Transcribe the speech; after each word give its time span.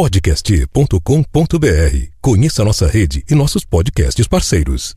podcast.com.br. 0.00 0.66
Conheça 2.22 2.64
nossa 2.64 2.86
rede 2.86 3.22
e 3.30 3.34
nossos 3.34 3.66
podcasts 3.66 4.26
parceiros. 4.26 4.96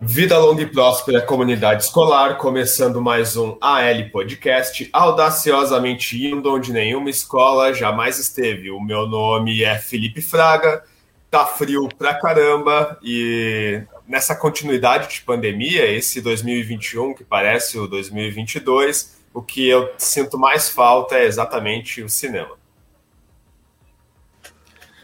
Vida 0.00 0.36
longa 0.36 0.62
e 0.62 0.66
próspera, 0.66 1.22
comunidade 1.22 1.84
escolar, 1.84 2.36
começando 2.36 3.00
mais 3.00 3.36
um 3.36 3.56
AL 3.60 4.10
Podcast, 4.10 4.88
audaciosamente 4.92 6.26
indo 6.26 6.52
onde 6.52 6.72
nenhuma 6.72 7.08
escola 7.08 7.72
jamais 7.72 8.18
esteve. 8.18 8.68
O 8.68 8.80
meu 8.80 9.06
nome 9.06 9.62
é 9.62 9.78
Felipe 9.78 10.20
Fraga, 10.20 10.82
tá 11.30 11.46
frio 11.46 11.88
pra 11.96 12.12
caramba 12.14 12.98
e 13.04 13.80
nessa 14.08 14.34
continuidade 14.34 15.08
de 15.08 15.20
pandemia, 15.20 15.88
esse 15.88 16.20
2021 16.20 17.14
que 17.14 17.22
parece 17.22 17.78
o 17.78 17.86
2022, 17.86 19.18
o 19.32 19.40
que 19.40 19.68
eu 19.68 19.88
sinto 19.96 20.36
mais 20.36 20.68
falta 20.68 21.14
é 21.14 21.26
exatamente 21.26 22.02
o 22.02 22.08
cinema. 22.08 22.65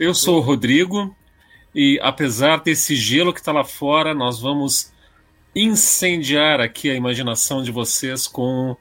Eu 0.01 0.15
sou 0.15 0.39
o 0.39 0.41
Rodrigo 0.41 1.15
e 1.75 1.99
apesar 2.03 2.63
desse 2.63 2.97
gelo 2.97 3.33
que 3.33 3.41
está 3.41 3.53
lá 3.53 3.63
fora, 3.63 4.15
nós 4.15 4.41
vamos 4.41 4.91
incendiar 5.55 6.61
aqui 6.61 6.91
a 6.91 6.95
imaginação 6.95 7.63
de 7.63 7.71
vocês 7.71 8.27
com 8.27 8.75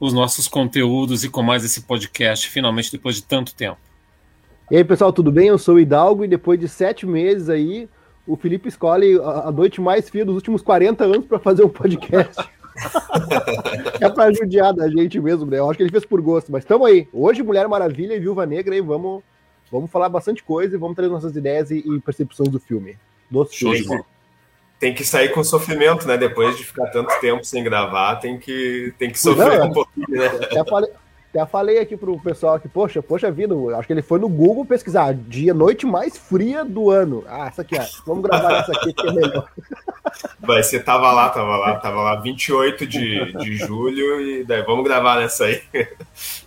os 0.00 0.12
nossos 0.12 0.48
conteúdos 0.48 1.22
e 1.22 1.28
com 1.28 1.40
mais 1.40 1.64
esse 1.64 1.82
podcast, 1.82 2.48
finalmente 2.48 2.90
depois 2.90 3.16
de 3.16 3.22
tanto 3.22 3.54
tempo. 3.54 3.78
E 4.70 4.76
aí, 4.76 4.84
pessoal, 4.84 5.12
tudo 5.12 5.30
bem? 5.30 5.48
Eu 5.48 5.58
sou 5.58 5.76
o 5.76 5.80
Hidalgo 5.80 6.24
e 6.24 6.28
depois 6.28 6.58
de 6.58 6.68
sete 6.68 7.06
meses 7.06 7.48
aí, 7.48 7.88
o 8.26 8.36
Felipe 8.36 8.68
escolhe 8.68 9.20
a 9.22 9.52
noite 9.52 9.80
mais 9.80 10.08
fria 10.10 10.24
dos 10.24 10.34
últimos 10.34 10.62
40 10.62 11.04
anos 11.04 11.26
para 11.26 11.38
fazer 11.38 11.64
um 11.64 11.68
podcast. 11.68 12.48
é 14.00 14.08
para 14.08 14.32
judiar 14.32 14.74
da 14.74 14.88
gente 14.88 15.20
mesmo, 15.20 15.46
né? 15.46 15.58
Eu 15.58 15.70
acho 15.70 15.76
que 15.76 15.82
ele 15.84 15.90
fez 15.90 16.04
por 16.04 16.20
gosto, 16.20 16.50
mas 16.50 16.64
estamos 16.64 16.86
aí. 16.88 17.08
Hoje, 17.12 17.42
Mulher 17.42 17.68
Maravilha 17.68 18.14
e 18.14 18.20
Viúva 18.20 18.46
Negra, 18.46 18.74
e 18.74 18.80
vamos 18.80 19.22
Vamos 19.70 19.90
falar 19.90 20.08
bastante 20.08 20.42
coisa 20.42 20.74
e 20.74 20.78
vamos 20.78 20.96
trazer 20.96 21.12
nossas 21.12 21.36
ideias 21.36 21.70
e, 21.70 21.78
e 21.78 22.00
percepções 22.00 22.48
do 22.48 22.58
filme. 22.58 22.98
Do 23.30 23.44
filme. 23.44 24.02
Tem 24.78 24.94
que 24.94 25.04
sair 25.04 25.28
com 25.28 25.44
sofrimento, 25.44 26.08
né? 26.08 26.16
Depois 26.16 26.56
de 26.56 26.64
ficar 26.64 26.86
tanto 26.86 27.12
tempo 27.20 27.44
sem 27.44 27.62
gravar, 27.62 28.16
tem 28.16 28.38
que, 28.38 28.94
tem 28.98 29.10
que 29.10 29.18
sofrer 29.18 29.58
Não, 29.58 29.68
um 29.68 29.72
pouquinho, 29.72 30.08
né? 30.08 30.26
Até 30.26 30.64
falei, 30.64 30.90
até 31.32 31.46
falei 31.46 31.78
aqui 31.78 31.96
pro 31.96 32.18
pessoal 32.18 32.58
que, 32.58 32.68
poxa, 32.68 33.00
poxa 33.00 33.30
vida, 33.30 33.54
acho 33.76 33.86
que 33.86 33.92
ele 33.92 34.02
foi 34.02 34.18
no 34.18 34.28
Google 34.28 34.64
pesquisar 34.64 35.14
dia, 35.14 35.54
noite 35.54 35.86
mais 35.86 36.18
fria 36.18 36.64
do 36.64 36.90
ano. 36.90 37.22
Ah, 37.28 37.46
essa 37.46 37.62
aqui, 37.62 37.76
ó. 37.78 37.84
Vamos 38.04 38.24
gravar 38.24 38.58
essa 38.58 38.72
aqui 38.72 38.92
que 38.92 39.08
é 39.08 39.12
melhor. 39.12 39.48
Vai 40.40 40.62
ser, 40.64 40.82
tava 40.82 41.12
lá, 41.12 41.28
tava 41.28 41.56
lá, 41.56 41.76
tava 41.76 42.02
lá 42.02 42.16
28 42.16 42.84
de, 42.84 43.32
de 43.34 43.56
julho 43.56 44.20
e 44.20 44.44
daí 44.44 44.62
vamos 44.62 44.84
gravar 44.84 45.20
nessa 45.20 45.44
aí, 45.44 45.62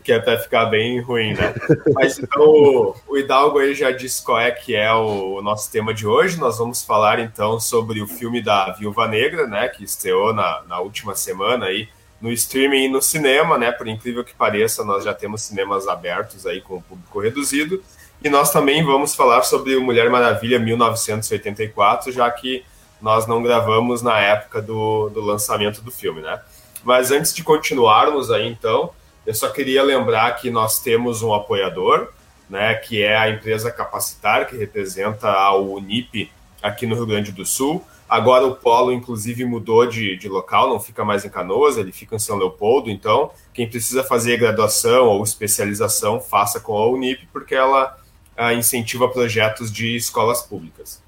que 0.04 0.12
é 0.12 0.20
pra 0.20 0.38
ficar 0.38 0.66
bem 0.66 1.00
ruim, 1.00 1.34
né? 1.34 1.54
Mas 1.94 2.20
então 2.20 2.94
o 3.08 3.18
Hidalgo 3.18 3.60
aí 3.60 3.74
já 3.74 3.92
disse 3.92 4.22
qual 4.22 4.40
é 4.40 4.52
que 4.52 4.76
é 4.76 4.92
o, 4.92 5.38
o 5.38 5.42
nosso 5.42 5.72
tema 5.72 5.94
de 5.94 6.06
hoje. 6.06 6.38
Nós 6.38 6.58
vamos 6.58 6.84
falar 6.84 7.20
então 7.20 7.58
sobre 7.58 8.02
o 8.02 8.08
filme 8.08 8.42
da 8.42 8.72
Viúva 8.72 9.08
Negra, 9.08 9.48
né? 9.48 9.70
Que 9.70 9.86
estreou 9.86 10.34
na, 10.34 10.64
na 10.68 10.80
última 10.82 11.16
semana 11.16 11.68
aí 11.68 11.88
no 12.24 12.32
streaming 12.32 12.86
e 12.86 12.88
no 12.88 13.02
cinema, 13.02 13.58
né? 13.58 13.70
Por 13.70 13.86
incrível 13.86 14.24
que 14.24 14.34
pareça, 14.34 14.82
nós 14.86 15.04
já 15.04 15.14
temos 15.14 15.42
cinemas 15.42 15.90
abertos 15.90 16.48
aí 16.48 16.62
com 16.62 16.78
o 16.78 16.82
público 16.82 17.20
reduzido. 17.20 17.84
E 18.24 18.30
nós 18.30 18.50
também 18.50 18.82
vamos 18.82 19.14
falar 19.14 19.44
sobre 19.44 19.76
o 19.76 19.82
Mulher 19.82 20.10
Maravilha 20.10 20.58
1984, 20.58 22.14
já 22.14 22.32
que 22.32 22.64
nós 23.02 23.28
não 23.28 23.44
gravamos 23.44 24.02
na 24.02 24.18
época 24.22 24.62
do, 24.62 25.10
do 25.10 25.20
lançamento 25.20 25.82
do 25.82 25.92
filme, 25.92 26.22
né? 26.22 26.40
Mas 26.82 27.12
antes 27.12 27.34
de 27.34 27.44
continuarmos 27.44 28.32
aí, 28.32 28.48
então, 28.48 28.92
eu 29.28 29.34
só 29.34 29.50
queria 29.50 29.84
lembrar 29.84 30.32
que 30.38 30.50
nós 30.50 30.80
temos 30.80 31.22
um 31.22 31.34
apoiador, 31.34 32.08
né? 32.50 32.74
Que 32.76 33.04
é 33.04 33.18
a 33.18 33.30
empresa 33.30 33.70
Capacitar, 33.70 34.48
que 34.48 34.56
representa 34.56 35.30
a 35.30 35.54
Unip 35.58 36.32
aqui 36.62 36.88
no 36.88 36.96
Rio 36.96 37.06
Grande 37.06 37.34
do 37.34 37.46
Sul. 37.46 37.86
Agora 38.14 38.46
o 38.46 38.56
polo, 38.56 38.94
inclusive, 38.94 39.44
mudou 39.44 39.88
de, 39.88 40.16
de 40.16 40.30
local, 40.30 40.70
não 40.70 40.80
fica 40.80 41.04
mais 41.04 41.26
em 41.26 41.30
Canoas, 41.30 41.78
ele 41.78 41.92
fica 41.92 42.16
em 42.16 42.20
São 42.20 42.38
Leopoldo. 42.38 42.92
Então, 42.92 43.32
quem 43.52 43.68
precisa 43.68 44.04
fazer 44.04 44.38
graduação 44.38 45.08
ou 45.08 45.24
especialização, 45.24 46.22
faça 46.22 46.60
com 46.60 46.78
a 46.78 46.88
Unip, 46.88 47.28
porque 47.34 47.56
ela 47.56 47.98
a, 48.38 48.54
incentiva 48.54 49.10
projetos 49.10 49.72
de 49.72 49.96
escolas 49.96 50.44
públicas. 50.44 51.02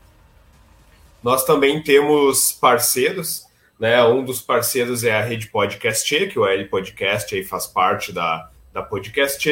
Nós 1.22 1.46
também 1.46 1.80
temos 1.84 2.54
parceiros, 2.54 3.46
né? 3.80 4.04
Um 4.04 4.26
dos 4.26 4.42
parceiros 4.42 5.04
é 5.04 5.16
a 5.16 5.22
Rede 5.22 5.46
Podcast, 5.50 6.26
que 6.26 6.40
o 6.40 6.48
L 6.48 6.66
Podcast 6.66 7.36
aí 7.36 7.44
faz 7.44 7.68
parte 7.68 8.12
da, 8.12 8.50
da 8.74 8.82
Podcast. 8.82 9.48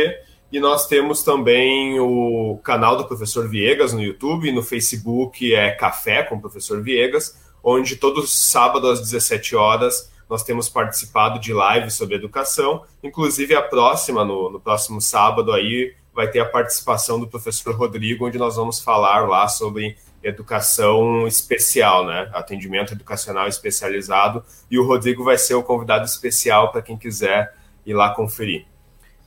E 0.51 0.59
nós 0.59 0.87
temos 0.87 1.21
também 1.21 1.99
o 1.99 2.59
canal 2.63 2.97
do 2.97 3.05
Professor 3.05 3.47
Viegas 3.47 3.93
no 3.93 4.01
YouTube, 4.01 4.51
no 4.51 4.63
Facebook 4.63 5.53
é 5.53 5.69
Café 5.69 6.23
com 6.23 6.33
o 6.33 6.41
Professor 6.41 6.81
Viegas, 6.81 7.42
onde 7.63 7.95
todo 7.95 8.27
sábado 8.27 8.89
às 8.89 8.99
17 8.99 9.55
horas 9.55 10.11
nós 10.29 10.43
temos 10.43 10.67
participado 10.67 11.39
de 11.39 11.53
lives 11.53 11.93
sobre 11.93 12.15
educação. 12.15 12.83
Inclusive 13.01 13.55
a 13.55 13.61
próxima, 13.61 14.25
no, 14.25 14.49
no 14.49 14.59
próximo 14.59 14.99
sábado 14.99 15.51
aí, 15.51 15.95
vai 16.13 16.27
ter 16.29 16.39
a 16.39 16.45
participação 16.45 17.19
do 17.19 17.27
professor 17.27 17.75
Rodrigo, 17.75 18.27
onde 18.27 18.37
nós 18.37 18.55
vamos 18.55 18.79
falar 18.79 19.27
lá 19.27 19.47
sobre 19.47 19.97
educação 20.23 21.27
especial, 21.27 22.05
né? 22.05 22.29
Atendimento 22.33 22.93
educacional 22.93 23.47
especializado. 23.47 24.43
E 24.69 24.79
o 24.79 24.85
Rodrigo 24.85 25.23
vai 25.23 25.37
ser 25.37 25.55
o 25.55 25.63
convidado 25.63 26.05
especial 26.05 26.71
para 26.71 26.81
quem 26.81 26.97
quiser 26.97 27.53
ir 27.85 27.93
lá 27.93 28.09
conferir. 28.13 28.65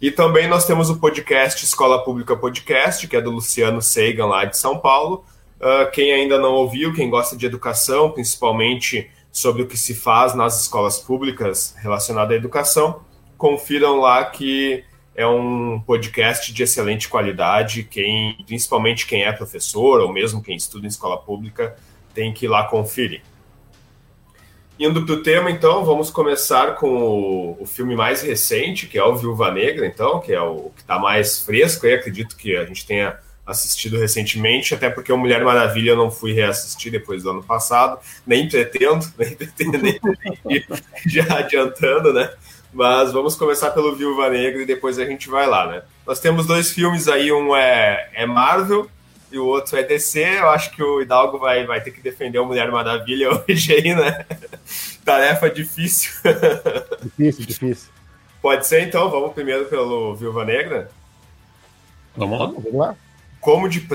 E 0.00 0.10
também 0.10 0.48
nós 0.48 0.66
temos 0.66 0.90
o 0.90 0.98
podcast 0.98 1.64
Escola 1.64 2.04
Pública 2.04 2.36
Podcast, 2.36 3.06
que 3.08 3.16
é 3.16 3.20
do 3.20 3.30
Luciano 3.30 3.80
Seigan, 3.80 4.26
lá 4.26 4.44
de 4.44 4.56
São 4.56 4.78
Paulo. 4.78 5.24
Uh, 5.60 5.90
quem 5.90 6.12
ainda 6.12 6.38
não 6.38 6.52
ouviu, 6.52 6.92
quem 6.92 7.08
gosta 7.08 7.36
de 7.36 7.46
educação, 7.46 8.10
principalmente 8.10 9.10
sobre 9.32 9.62
o 9.62 9.66
que 9.66 9.76
se 9.76 9.94
faz 9.94 10.34
nas 10.34 10.62
escolas 10.62 10.98
públicas 10.98 11.74
relacionado 11.78 12.32
à 12.32 12.34
educação, 12.34 13.00
confiram 13.36 14.00
lá 14.00 14.24
que 14.24 14.84
é 15.14 15.26
um 15.26 15.80
podcast 15.80 16.52
de 16.52 16.62
excelente 16.62 17.08
qualidade. 17.08 17.84
Quem, 17.84 18.36
principalmente 18.46 19.06
quem 19.06 19.24
é 19.24 19.32
professor 19.32 20.00
ou 20.00 20.12
mesmo 20.12 20.42
quem 20.42 20.56
estuda 20.56 20.84
em 20.84 20.88
escola 20.88 21.16
pública, 21.16 21.74
tem 22.14 22.32
que 22.32 22.44
ir 22.44 22.48
lá 22.48 22.64
conferir. 22.64 23.22
Indo 24.78 25.06
para 25.06 25.14
o 25.14 25.22
tema, 25.22 25.50
então, 25.50 25.86
vamos 25.86 26.10
começar 26.10 26.74
com 26.74 26.90
o, 26.98 27.62
o, 27.62 27.66
filme 27.66 27.96
mais 27.96 28.20
recente, 28.20 28.86
que 28.86 28.98
é 28.98 29.02
o 29.02 29.16
Viúva 29.16 29.50
Negra, 29.50 29.86
então, 29.86 30.20
que 30.20 30.34
é 30.34 30.40
o 30.40 30.70
que 30.76 30.82
está 30.82 30.98
mais 30.98 31.40
fresco, 31.40 31.86
e 31.86 31.94
acredito 31.94 32.36
que 32.36 32.54
a 32.54 32.64
gente 32.66 32.86
tenha 32.86 33.18
assistido 33.46 33.96
recentemente, 33.98 34.74
até 34.74 34.90
porque 34.90 35.12
o 35.12 35.16
Mulher 35.16 35.44
Maravilha 35.44 35.90
eu 35.90 35.96
não 35.96 36.10
fui 36.10 36.32
reassistir 36.32 36.90
depois 36.90 37.22
do 37.22 37.30
ano 37.30 37.42
passado, 37.42 37.98
nem 38.26 38.48
pretendo, 38.48 39.06
nem 39.16 39.36
pretendo, 39.36 39.78
nem 39.78 40.64
já 41.06 41.38
adiantando, 41.38 42.12
né? 42.12 42.30
Mas 42.72 43.12
vamos 43.12 43.36
começar 43.36 43.70
pelo 43.70 43.94
Viúva 43.94 44.28
Negra 44.28 44.60
e 44.60 44.66
depois 44.66 44.98
a 44.98 45.06
gente 45.06 45.30
vai 45.30 45.46
lá, 45.46 45.66
né? 45.68 45.82
Nós 46.06 46.18
temos 46.18 46.44
dois 46.44 46.72
filmes 46.72 47.08
aí, 47.08 47.32
um 47.32 47.54
é, 47.54 48.10
é 48.12 48.26
Marvel 48.26 48.90
e 49.30 49.38
o 49.38 49.46
outro 49.46 49.78
é 49.78 49.82
DC. 49.82 50.20
Eu 50.20 50.50
acho 50.50 50.72
que 50.72 50.82
o 50.82 51.00
Hidalgo 51.00 51.38
vai, 51.38 51.64
vai 51.64 51.80
ter 51.80 51.92
que 51.92 52.02
defender 52.02 52.38
o 52.38 52.44
Mulher 52.44 52.70
Maravilha 52.70 53.30
hoje 53.48 53.72
aí, 53.72 53.94
né? 53.94 54.26
Tarefa 55.04 55.48
difícil. 55.48 56.12
Difícil, 57.02 57.46
difícil. 57.46 57.90
Pode 58.42 58.66
ser 58.66 58.82
então, 58.82 59.08
vamos 59.08 59.32
primeiro 59.32 59.66
pelo 59.66 60.14
Viúva 60.14 60.44
Negra? 60.44 60.90
Vamos 62.16 62.38
lá. 62.38 62.46
Vamos 62.46 62.74
lá. 62.74 62.96
Como 63.46 63.68
de 63.68 63.86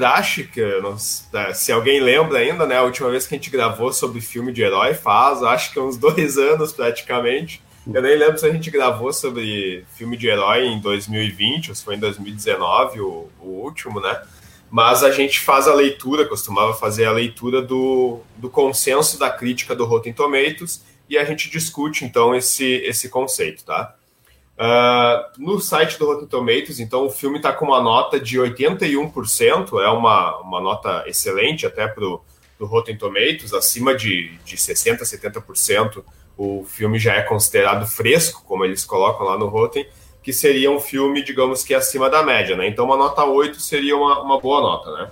nós, 0.82 1.28
é, 1.34 1.54
se 1.54 1.74
alguém 1.74 2.00
lembra 2.00 2.38
ainda, 2.38 2.66
né? 2.66 2.78
A 2.78 2.84
última 2.84 3.10
vez 3.10 3.28
que 3.28 3.36
a 3.36 3.38
gente 3.38 3.50
gravou 3.50 3.92
sobre 3.92 4.22
filme 4.22 4.54
de 4.54 4.62
herói 4.62 4.94
faz, 4.94 5.44
acho 5.44 5.74
que 5.74 5.78
uns 5.78 5.98
dois 6.00 6.38
anos 6.38 6.72
praticamente. 6.72 7.62
Eu 7.86 8.02
nem 8.02 8.18
lembro 8.18 8.38
se 8.38 8.46
a 8.46 8.50
gente 8.54 8.72
gravou 8.72 9.12
sobre 9.12 9.84
filme 9.98 10.16
de 10.16 10.30
herói 10.30 10.68
em 10.68 10.80
2020 10.80 11.68
ou 11.68 11.76
se 11.76 11.84
foi 11.84 11.96
em 11.96 12.00
2019 12.00 13.02
o, 13.02 13.30
o 13.42 13.48
último, 13.48 14.00
né? 14.00 14.22
mas 14.70 15.04
a 15.04 15.12
gente 15.12 15.42
faz 15.42 15.68
a 15.68 15.74
leitura, 15.74 16.26
costumava 16.26 16.74
fazer 16.74 17.04
a 17.04 17.12
leitura 17.12 17.62
do, 17.62 18.22
do 18.38 18.50
consenso 18.50 19.20
da 19.20 19.30
crítica 19.30 19.76
do 19.76 19.84
Rotten 19.84 20.14
Tomatoes 20.14 20.82
e 21.10 21.18
a 21.18 21.26
gente 21.26 21.50
discute 21.50 22.06
então 22.06 22.34
esse, 22.34 22.66
esse 22.86 23.10
conceito, 23.10 23.66
tá? 23.66 23.98
Uh, 24.58 25.42
no 25.44 25.60
site 25.60 25.98
do 25.98 26.06
Rotten 26.06 26.28
Tomatoes, 26.28 26.80
então, 26.80 27.06
o 27.06 27.10
filme 27.10 27.38
está 27.38 27.52
com 27.52 27.66
uma 27.66 27.82
nota 27.82 28.20
de 28.20 28.38
81%, 28.38 29.82
é 29.82 29.90
uma, 29.90 30.38
uma 30.40 30.62
nota 30.62 31.04
excelente 31.08 31.66
até 31.66 31.88
para 31.88 32.06
o 32.06 32.22
Rotten 32.60 32.98
Tomatoes, 32.98 33.54
acima 33.54 33.96
de, 33.96 34.38
de 34.46 34.56
60%, 34.56 35.00
70%, 35.02 36.04
o 36.38 36.64
filme 36.66 36.98
já 36.98 37.16
é 37.16 37.22
considerado 37.22 37.88
fresco, 37.88 38.44
como 38.46 38.66
eles 38.66 38.86
colocam 38.86 39.26
lá 39.26 39.38
no 39.38 39.48
Rotten, 39.48 39.88
que 40.24 40.32
seria 40.32 40.72
um 40.72 40.80
filme, 40.80 41.24
digamos 41.24 41.64
que 41.64 41.74
acima 41.74 42.10
da 42.10 42.24
média, 42.24 42.56
né? 42.56 42.68
Então 42.68 42.86
uma 42.86 42.98
nota 42.98 43.24
8 43.24 43.60
seria 43.60 43.96
uma, 43.96 44.22
uma 44.22 44.40
boa 44.40 44.62
nota, 44.62 44.92
né? 44.92 45.12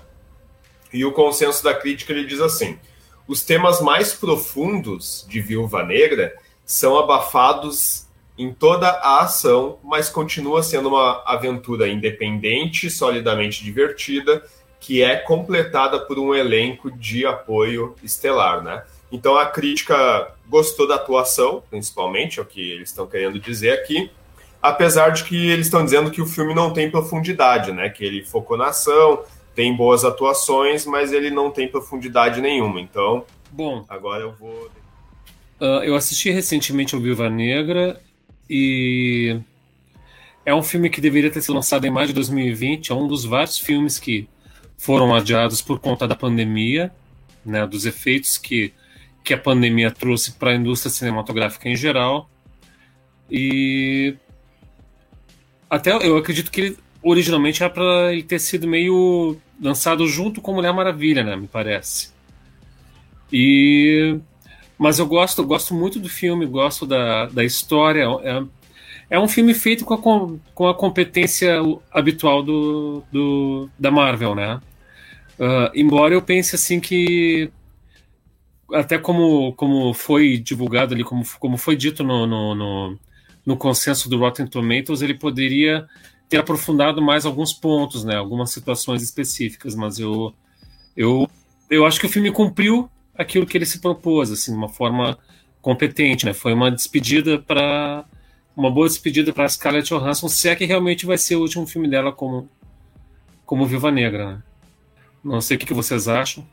E 0.93 1.05
o 1.05 1.11
consenso 1.11 1.63
da 1.63 1.73
crítica 1.73 2.13
ele 2.13 2.25
diz 2.25 2.39
assim: 2.39 2.79
os 3.27 3.43
temas 3.43 3.81
mais 3.81 4.13
profundos 4.13 5.25
de 5.27 5.39
Viúva 5.39 5.83
Negra 5.83 6.35
são 6.65 6.97
abafados 6.97 8.07
em 8.39 8.53
toda 8.53 8.87
a 8.87 9.19
ação, 9.19 9.79
mas 9.83 10.09
continua 10.09 10.63
sendo 10.63 10.87
uma 10.87 11.21
aventura 11.25 11.89
independente, 11.89 12.89
solidamente 12.89 13.61
divertida, 13.61 14.41
que 14.79 15.03
é 15.03 15.17
completada 15.17 15.99
por 15.99 16.17
um 16.17 16.33
elenco 16.33 16.89
de 16.89 17.25
apoio 17.25 17.97
estelar, 18.01 18.63
né? 18.63 18.81
Então 19.11 19.37
a 19.37 19.45
crítica 19.45 20.33
gostou 20.47 20.87
da 20.87 20.95
atuação, 20.95 21.61
principalmente, 21.69 22.39
é 22.39 22.41
o 22.41 22.45
que 22.45 22.61
eles 22.71 22.87
estão 22.87 23.05
querendo 23.05 23.37
dizer 23.39 23.71
aqui, 23.71 24.09
apesar 24.61 25.09
de 25.09 25.25
que 25.25 25.49
eles 25.49 25.65
estão 25.65 25.83
dizendo 25.83 26.09
que 26.09 26.21
o 26.21 26.25
filme 26.25 26.55
não 26.55 26.71
tem 26.71 26.89
profundidade, 26.89 27.73
né? 27.73 27.89
Que 27.89 28.05
ele 28.05 28.23
focou 28.23 28.55
na 28.55 28.67
ação, 28.67 29.21
tem 29.53 29.75
boas 29.75 30.05
atuações, 30.05 30.85
mas 30.85 31.11
ele 31.11 31.29
não 31.29 31.51
tem 31.51 31.67
profundidade 31.67 32.39
nenhuma. 32.39 32.79
Então, 32.79 33.25
bom, 33.51 33.83
agora 33.89 34.23
eu 34.23 34.31
vou. 34.31 34.69
Uh, 35.59 35.83
eu 35.83 35.93
assisti 35.93 36.29
recentemente 36.29 36.95
o 36.95 37.01
Viva 37.01 37.29
Negra 37.29 37.99
e 38.49 39.39
é 40.45 40.55
um 40.55 40.63
filme 40.63 40.89
que 40.89 40.99
deveria 40.99 41.29
ter 41.29 41.41
sido 41.41 41.53
lançado 41.53 41.85
em 41.85 41.91
maio 41.91 42.07
de 42.07 42.13
2020. 42.13 42.91
É 42.91 42.95
um 42.95 43.07
dos 43.07 43.23
vários 43.23 43.59
filmes 43.59 43.99
que 43.99 44.27
foram 44.77 45.13
adiados 45.13 45.61
por 45.61 45.79
conta 45.79 46.07
da 46.07 46.15
pandemia, 46.15 46.91
né, 47.45 47.67
dos 47.67 47.85
efeitos 47.85 48.37
que, 48.37 48.73
que 49.23 49.33
a 49.33 49.37
pandemia 49.37 49.91
trouxe 49.91 50.31
para 50.31 50.51
a 50.51 50.55
indústria 50.55 50.89
cinematográfica 50.89 51.69
em 51.69 51.75
geral. 51.75 52.29
E 53.29 54.15
até 55.69 55.91
eu 55.91 56.17
acredito 56.17 56.49
que 56.49 56.61
ele 56.61 56.77
originalmente 57.03 57.61
era 57.61 57.71
para 57.71 58.11
ele 58.11 58.23
ter 58.23 58.39
sido 58.39 58.67
meio 58.67 59.37
lançado 59.61 60.07
junto 60.07 60.41
com 60.41 60.53
Mulher 60.53 60.73
Maravilha, 60.73 61.23
né? 61.23 61.35
Me 61.35 61.47
parece. 61.47 62.11
E 63.31 64.19
mas 64.79 64.97
eu 64.97 65.05
gosto, 65.05 65.43
gosto 65.43 65.73
muito 65.73 65.99
do 65.99 66.07
filme, 66.07 66.45
gosto 66.45 66.87
da, 66.87 67.25
da 67.25 67.43
história. 67.43 68.05
É, 68.23 68.43
é 69.09 69.19
um 69.19 69.27
filme 69.27 69.53
feito 69.53 69.83
com 69.83 69.93
a, 69.93 70.39
com 70.55 70.67
a 70.69 70.73
competência 70.73 71.57
habitual 71.91 72.41
do, 72.41 73.03
do 73.11 73.69
da 73.77 73.91
Marvel, 73.91 74.33
né? 74.33 74.61
Uh, 75.37 75.69
embora 75.75 76.13
eu 76.13 76.21
pense 76.21 76.55
assim 76.55 76.79
que 76.79 77.51
até 78.71 78.97
como, 78.97 79.51
como 79.53 79.93
foi 79.93 80.37
divulgado 80.37 80.93
ali, 80.93 81.03
como, 81.03 81.23
como 81.39 81.57
foi 81.57 81.75
dito 81.75 82.01
no, 82.01 82.25
no, 82.25 82.55
no, 82.55 82.99
no 83.45 83.57
consenso 83.57 84.09
do 84.09 84.17
Rotten 84.17 84.47
Tomatoes, 84.47 85.01
ele 85.01 85.13
poderia 85.13 85.87
ter 86.29 86.37
aprofundado 86.37 87.01
mais 87.01 87.25
alguns 87.25 87.51
pontos, 87.51 88.05
né? 88.05 88.15
Algumas 88.15 88.51
situações 88.51 89.01
específicas, 89.01 89.75
mas 89.75 89.99
eu, 89.99 90.33
eu, 90.95 91.29
eu 91.69 91.85
acho 91.85 91.99
que 91.99 92.05
o 92.05 92.09
filme 92.09 92.31
cumpriu 92.31 92.89
aquilo 93.19 93.45
que 93.45 93.57
ele 93.57 93.65
se 93.65 93.79
propôs, 93.79 94.31
assim, 94.31 94.51
de 94.51 94.57
uma 94.57 94.69
forma 94.69 95.17
competente, 95.61 96.25
né? 96.25 96.33
Foi 96.33 96.53
uma 96.53 96.71
despedida 96.71 97.37
para 97.37 98.05
uma 98.55 98.71
boa 98.71 98.87
despedida 98.87 99.33
para 99.33 99.47
Scarlett 99.47 99.89
Johansson, 99.89 100.29
se 100.29 100.47
é 100.47 100.55
que 100.55 100.65
realmente 100.65 101.05
vai 101.05 101.17
ser 101.17 101.35
o 101.35 101.41
último 101.41 101.67
filme 101.67 101.87
dela 101.87 102.11
como 102.11 102.47
como 103.45 103.65
Viva 103.65 103.91
Negra, 103.91 104.31
né? 104.31 104.43
Não 105.23 105.41
sei 105.41 105.57
o 105.57 105.59
que 105.59 105.73
vocês 105.73 106.07
acham. 106.07 106.45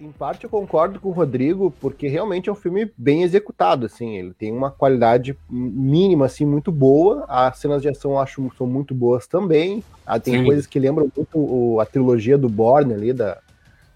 Em 0.00 0.10
parte 0.10 0.44
eu 0.44 0.50
concordo 0.50 0.98
com 0.98 1.10
o 1.10 1.12
Rodrigo, 1.12 1.72
porque 1.80 2.08
realmente 2.08 2.48
é 2.48 2.52
um 2.52 2.56
filme 2.56 2.90
bem 2.98 3.22
executado, 3.22 3.86
assim, 3.86 4.16
ele 4.16 4.34
tem 4.34 4.52
uma 4.52 4.68
qualidade 4.68 5.38
mínima, 5.48 6.26
assim, 6.26 6.44
muito 6.44 6.72
boa, 6.72 7.24
as 7.28 7.58
cenas 7.58 7.80
de 7.80 7.88
ação 7.88 8.10
eu 8.10 8.18
acho 8.18 8.50
são 8.58 8.66
muito 8.66 8.92
boas 8.92 9.28
também, 9.28 9.82
ah, 10.04 10.18
tem 10.18 10.38
Sim. 10.38 10.44
coisas 10.44 10.66
que 10.66 10.80
lembram 10.80 11.08
muito 11.16 11.80
a 11.80 11.86
trilogia 11.86 12.36
do 12.36 12.48
Bourne 12.48 12.94
ali, 12.94 13.12
da, 13.12 13.40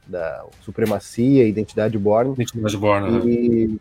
da 0.06 0.44
Supremacia, 0.62 1.46
Identidade 1.46 1.98
Bourne. 1.98 2.32
Identidade 2.32 2.76
Bourne, 2.76 3.30
e... 3.30 3.68
Né? 3.68 3.76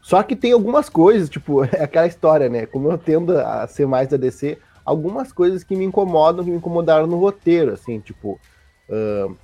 Só 0.00 0.22
que 0.22 0.34
tem 0.34 0.52
algumas 0.52 0.88
coisas, 0.88 1.28
tipo, 1.28 1.64
é 1.74 1.82
aquela 1.82 2.06
história, 2.06 2.48
né, 2.48 2.66
como 2.66 2.90
eu 2.90 2.98
tendo 2.98 3.38
a 3.38 3.66
ser 3.66 3.86
mais 3.86 4.08
da 4.08 4.16
DC, 4.16 4.58
algumas 4.84 5.32
coisas 5.32 5.62
que 5.62 5.76
me 5.76 5.84
incomodam, 5.84 6.44
que 6.44 6.50
me 6.50 6.56
incomodaram 6.56 7.06
no 7.06 7.18
roteiro, 7.18 7.72
assim, 7.72 8.00
tipo... 8.00 8.38
Uh 8.88 9.34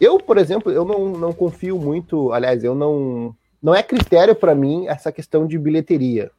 eu, 0.00 0.18
por 0.18 0.38
exemplo, 0.38 0.70
eu 0.70 0.84
não, 0.84 1.08
não 1.08 1.32
confio 1.32 1.78
muito, 1.78 2.32
aliás, 2.32 2.62
eu 2.62 2.74
não. 2.74 3.34
Não 3.60 3.74
é 3.74 3.82
critério 3.82 4.36
para 4.36 4.54
mim 4.54 4.86
essa 4.86 5.10
questão 5.10 5.46
de 5.46 5.58
bilheteria. 5.58 6.30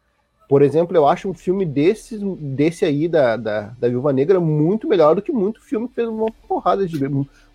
Por 0.47 0.61
exemplo, 0.61 0.95
eu 0.95 1.05
acho 1.05 1.29
um 1.29 1.33
filme 1.33 1.65
desse, 1.65 2.17
desse 2.17 2.85
aí, 2.85 3.09
da, 3.09 3.35
da, 3.35 3.73
da 3.77 3.89
Viúva 3.89 4.13
Negra, 4.13 4.39
muito 4.39 4.87
melhor 4.87 5.13
do 5.15 5.21
que 5.21 5.31
muito 5.31 5.61
filme 5.61 5.89
que 5.89 5.95
fez 5.95 6.07
uma 6.07 6.31
porrada 6.47 6.87
de. 6.87 6.97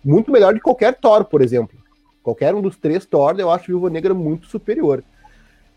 Muito 0.05 0.31
melhor 0.31 0.53
de 0.53 0.59
qualquer 0.59 0.93
Thor, 0.93 1.25
por 1.25 1.41
exemplo. 1.41 1.77
Qualquer 2.23 2.53
um 2.53 2.61
dos 2.61 2.77
três 2.77 3.05
Thor, 3.05 3.35
eu 3.39 3.49
acho 3.49 3.67
Viúva 3.67 3.89
Negra 3.89 4.13
muito 4.13 4.47
superior. 4.47 5.03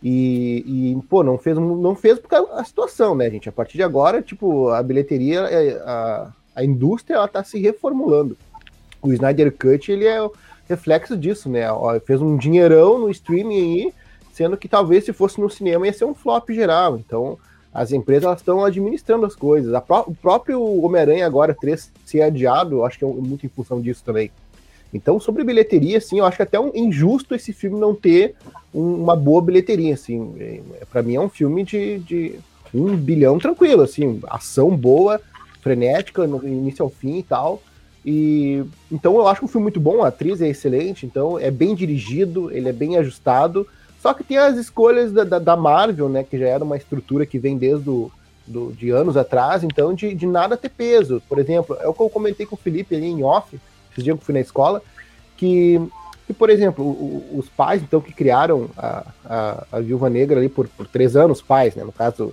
E, 0.02 0.62
e, 0.66 1.02
pô, 1.08 1.24
não 1.24 1.38
fez, 1.38 1.56
não 1.56 1.94
fez 1.96 2.18
por 2.18 2.28
causa 2.28 2.54
da 2.54 2.62
situação, 2.62 3.14
né, 3.14 3.28
gente? 3.30 3.48
A 3.48 3.52
partir 3.52 3.78
de 3.78 3.82
agora, 3.82 4.22
tipo, 4.22 4.68
a 4.68 4.82
bilheteria, 4.82 5.40
é, 5.40 5.72
a, 5.84 6.32
a 6.54 6.64
indústria, 6.64 7.16
ela 7.16 7.26
tá 7.26 7.42
se 7.42 7.58
reformulando 7.58 8.36
o 9.02 9.12
Snyder 9.12 9.52
Cut 9.52 9.90
ele 9.90 10.06
é 10.06 10.18
reflexo 10.68 11.16
disso, 11.16 11.48
né? 11.48 11.62
Fez 12.04 12.20
um 12.20 12.36
dinheirão 12.36 12.98
no 12.98 13.10
streaming 13.10 13.56
aí, 13.56 13.94
sendo 14.32 14.56
que 14.56 14.68
talvez 14.68 15.04
se 15.04 15.12
fosse 15.12 15.40
no 15.40 15.48
cinema 15.48 15.86
ia 15.86 15.92
ser 15.92 16.04
um 16.04 16.14
flop 16.14 16.50
geral. 16.50 16.98
Então, 16.98 17.38
as 17.78 17.92
empresas 17.92 18.36
estão 18.36 18.64
administrando 18.64 19.24
as 19.24 19.36
coisas. 19.36 19.72
Pró 19.84 20.04
o 20.06 20.14
próprio 20.14 20.60
Homem-Aranha 20.82 21.24
agora 21.24 21.54
3 21.54 21.92
ser 22.04 22.22
adiado, 22.22 22.84
acho 22.84 22.98
que 22.98 23.04
é 23.04 23.08
muito 23.08 23.46
em 23.46 23.48
função 23.48 23.80
disso 23.80 24.02
também. 24.04 24.32
Então, 24.92 25.20
sobre 25.20 25.44
bilheteria, 25.44 25.98
assim, 25.98 26.18
eu 26.18 26.24
acho 26.24 26.36
que 26.36 26.42
até 26.42 26.58
um 26.58 26.72
injusto 26.74 27.34
esse 27.36 27.52
filme 27.52 27.78
não 27.78 27.94
ter 27.94 28.34
um, 28.74 28.94
uma 28.94 29.14
boa 29.14 29.40
bilheteria, 29.40 29.94
assim. 29.94 30.34
É, 30.40 30.60
para 30.90 31.02
mim 31.02 31.14
é 31.14 31.20
um 31.20 31.28
filme 31.28 31.62
de, 31.62 31.98
de 31.98 32.40
um 32.74 32.96
bilhão 32.96 33.38
tranquilo, 33.38 33.82
assim, 33.82 34.20
ação 34.26 34.76
boa, 34.76 35.20
frenética, 35.60 36.26
no 36.26 36.44
início 36.46 36.82
ao 36.82 36.90
fim 36.90 37.18
e 37.18 37.22
tal. 37.22 37.62
E 38.04 38.64
então 38.90 39.16
eu 39.16 39.28
acho 39.28 39.40
que 39.40 39.44
um 39.44 39.48
filme 39.48 39.64
muito 39.64 39.78
bom, 39.78 40.02
a 40.02 40.08
atriz 40.08 40.40
é 40.40 40.48
excelente, 40.48 41.06
então 41.06 41.38
é 41.38 41.50
bem 41.50 41.74
dirigido, 41.76 42.50
ele 42.50 42.68
é 42.68 42.72
bem 42.72 42.96
ajustado. 42.96 43.68
Só 44.00 44.14
que 44.14 44.22
tem 44.22 44.38
as 44.38 44.56
escolhas 44.56 45.12
da, 45.12 45.24
da, 45.24 45.38
da 45.38 45.56
Marvel, 45.56 46.08
né? 46.08 46.22
Que 46.22 46.38
já 46.38 46.46
era 46.46 46.64
uma 46.64 46.76
estrutura 46.76 47.26
que 47.26 47.38
vem 47.38 47.58
desde 47.58 47.88
o, 47.88 48.10
do, 48.46 48.72
de 48.72 48.90
anos 48.90 49.16
atrás, 49.16 49.62
então 49.62 49.92
de, 49.94 50.14
de 50.14 50.26
nada 50.26 50.56
ter 50.56 50.70
peso. 50.70 51.22
Por 51.28 51.38
exemplo, 51.38 51.76
é 51.80 51.88
o 51.88 51.94
que 51.94 52.00
eu 52.00 52.10
comentei 52.10 52.46
com 52.46 52.54
o 52.54 52.58
Felipe 52.58 52.94
ali 52.94 53.06
em 53.06 53.22
off, 53.22 53.58
esses 53.90 54.04
dias 54.04 54.16
que 54.16 54.22
eu 54.22 54.26
fui 54.26 54.34
na 54.34 54.40
escola, 54.40 54.82
que, 55.36 55.80
que 56.26 56.32
por 56.32 56.48
exemplo, 56.48 56.84
o, 56.84 57.38
os 57.38 57.48
pais, 57.48 57.82
então, 57.82 58.00
que 58.00 58.12
criaram 58.12 58.70
a, 58.76 59.04
a, 59.24 59.66
a 59.72 59.80
Viúva 59.80 60.08
Negra 60.08 60.38
ali 60.38 60.48
por, 60.48 60.68
por 60.68 60.86
três 60.86 61.16
anos, 61.16 61.42
pais, 61.42 61.74
né? 61.74 61.84
No 61.84 61.92
caso, 61.92 62.32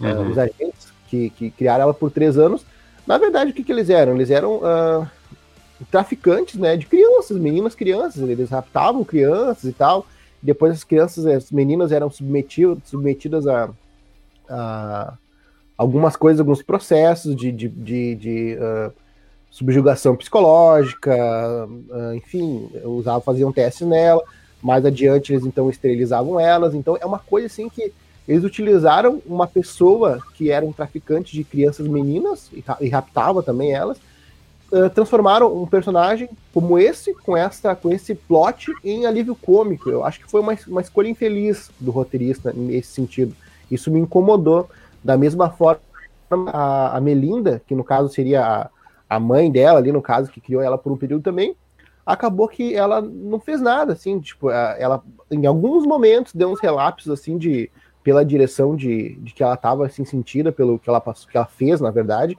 uhum. 0.00 0.28
uh, 0.28 0.30
os 0.30 0.38
agentes 0.38 0.92
que, 1.08 1.30
que 1.30 1.50
criaram 1.50 1.84
ela 1.84 1.94
por 1.94 2.10
três 2.10 2.36
anos, 2.36 2.64
na 3.06 3.18
verdade, 3.18 3.50
o 3.50 3.54
que, 3.54 3.62
que 3.62 3.70
eles 3.70 3.90
eram? 3.90 4.14
Eles 4.14 4.30
eram 4.30 4.56
uh, 4.56 5.06
traficantes 5.90 6.54
né, 6.56 6.76
de 6.76 6.86
crianças, 6.86 7.36
meninas 7.36 7.74
crianças. 7.74 8.28
Eles 8.28 8.50
raptavam 8.50 9.04
crianças 9.04 9.64
e 9.64 9.72
tal. 9.72 10.06
Depois 10.44 10.72
as 10.72 10.84
crianças, 10.84 11.24
as 11.24 11.50
meninas 11.50 11.90
eram 11.90 12.10
submetidas, 12.10 12.78
submetidas 12.84 13.46
a, 13.46 13.70
a 14.48 15.14
algumas 15.76 16.16
coisas, 16.16 16.38
alguns 16.38 16.62
processos 16.62 17.34
de, 17.34 17.50
de, 17.50 17.68
de, 17.68 18.14
de 18.14 18.56
uh, 18.56 18.92
subjugação 19.50 20.14
psicológica, 20.14 21.16
uh, 21.66 22.14
enfim, 22.14 22.68
usavam, 22.84 23.22
faziam 23.22 23.50
testes 23.50 23.86
nela. 23.86 24.22
Mais 24.62 24.84
adiante 24.84 25.32
eles 25.32 25.46
então 25.46 25.70
esterilizavam 25.70 26.38
elas. 26.38 26.74
Então 26.74 26.96
é 27.00 27.06
uma 27.06 27.18
coisa 27.18 27.46
assim 27.46 27.68
que 27.68 27.92
eles 28.26 28.44
utilizaram 28.44 29.22
uma 29.26 29.46
pessoa 29.46 30.18
que 30.34 30.50
era 30.50 30.64
um 30.64 30.72
traficante 30.72 31.32
de 31.32 31.44
crianças 31.44 31.86
meninas 31.86 32.50
e, 32.80 32.88
raptava 32.88 33.42
também 33.42 33.72
elas, 33.72 33.98
uh, 34.72 34.90
transformaram 34.90 35.54
um 35.54 35.66
personagem 35.66 36.28
como 36.52 36.78
esse, 36.78 37.14
com 37.14 37.36
essa, 37.36 37.74
com 37.74 37.90
esse 37.90 38.14
plot, 38.14 38.72
em 38.82 39.06
alívio 39.06 39.34
cômico. 39.34 39.90
Eu 39.90 40.04
acho 40.04 40.20
que 40.20 40.30
foi 40.30 40.40
uma, 40.40 40.56
uma 40.66 40.80
escolha 40.80 41.08
infeliz 41.08 41.70
do 41.80 41.90
roteirista 41.90 42.52
nesse 42.52 42.88
sentido. 42.88 43.34
Isso 43.70 43.90
me 43.90 44.00
incomodou. 44.00 44.68
Da 45.02 45.16
mesma 45.16 45.50
forma, 45.50 45.80
a, 46.52 46.96
a 46.96 47.00
Melinda, 47.00 47.62
que 47.66 47.74
no 47.74 47.84
caso 47.84 48.08
seria 48.08 48.42
a, 48.42 48.70
a 49.08 49.20
mãe 49.20 49.50
dela, 49.50 49.78
ali 49.78 49.92
no 49.92 50.00
caso, 50.00 50.30
que 50.30 50.40
criou 50.40 50.62
ela 50.62 50.78
por 50.78 50.90
um 50.90 50.96
período 50.96 51.22
também, 51.22 51.54
acabou 52.06 52.48
que 52.48 52.74
ela 52.74 53.00
não 53.00 53.40
fez 53.40 53.60
nada, 53.60 53.92
assim, 53.92 54.20
tipo, 54.20 54.50
ela 54.50 55.02
em 55.30 55.46
alguns 55.46 55.86
momentos 55.86 56.34
deu 56.34 56.50
uns 56.50 56.60
relapsos, 56.60 57.10
assim, 57.10 57.38
de 57.38 57.70
pela 58.02 58.24
direção 58.24 58.76
de, 58.76 59.14
de 59.14 59.32
que 59.32 59.42
ela 59.42 59.54
estava 59.54 59.86
assim, 59.86 60.04
sentida 60.04 60.52
pelo 60.52 60.78
que 60.78 60.90
ela 60.90 61.00
que 61.00 61.36
ela 61.36 61.46
fez, 61.46 61.80
na 61.80 61.90
verdade. 61.90 62.36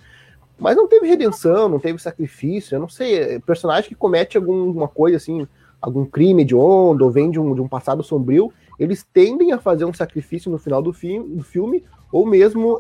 Mas 0.58 0.76
não 0.76 0.88
teve 0.88 1.08
redenção, 1.08 1.68
não 1.68 1.80
teve 1.80 2.02
sacrifício, 2.02 2.76
eu 2.76 2.80
não 2.80 2.90
sei, 2.90 3.18
é, 3.18 3.40
personagem 3.40 3.90
que 3.90 3.96
comete 3.96 4.38
alguma 4.38 4.88
coisa 4.88 5.18
assim, 5.18 5.48
algum 5.82 6.06
crime 6.06 6.46
de 6.46 6.56
onda, 6.56 7.04
ou 7.04 7.12
vem 7.12 7.30
de 7.30 7.40
um, 7.40 7.54
de 7.54 7.62
um 7.62 7.68
passado 7.68 8.02
sombrio, 8.02 8.52
eles 8.80 9.06
tendem 9.14 9.52
a 9.52 9.60
fazer 9.60 9.86
um 9.86 9.94
sacrifício 9.94 10.52
no 10.52 10.58
final 10.58 10.82
do, 10.82 10.94
fi 10.94 11.20
do 11.20 11.44
filme, 11.44 11.84
ou 12.12 12.26
mesmo 12.26 12.80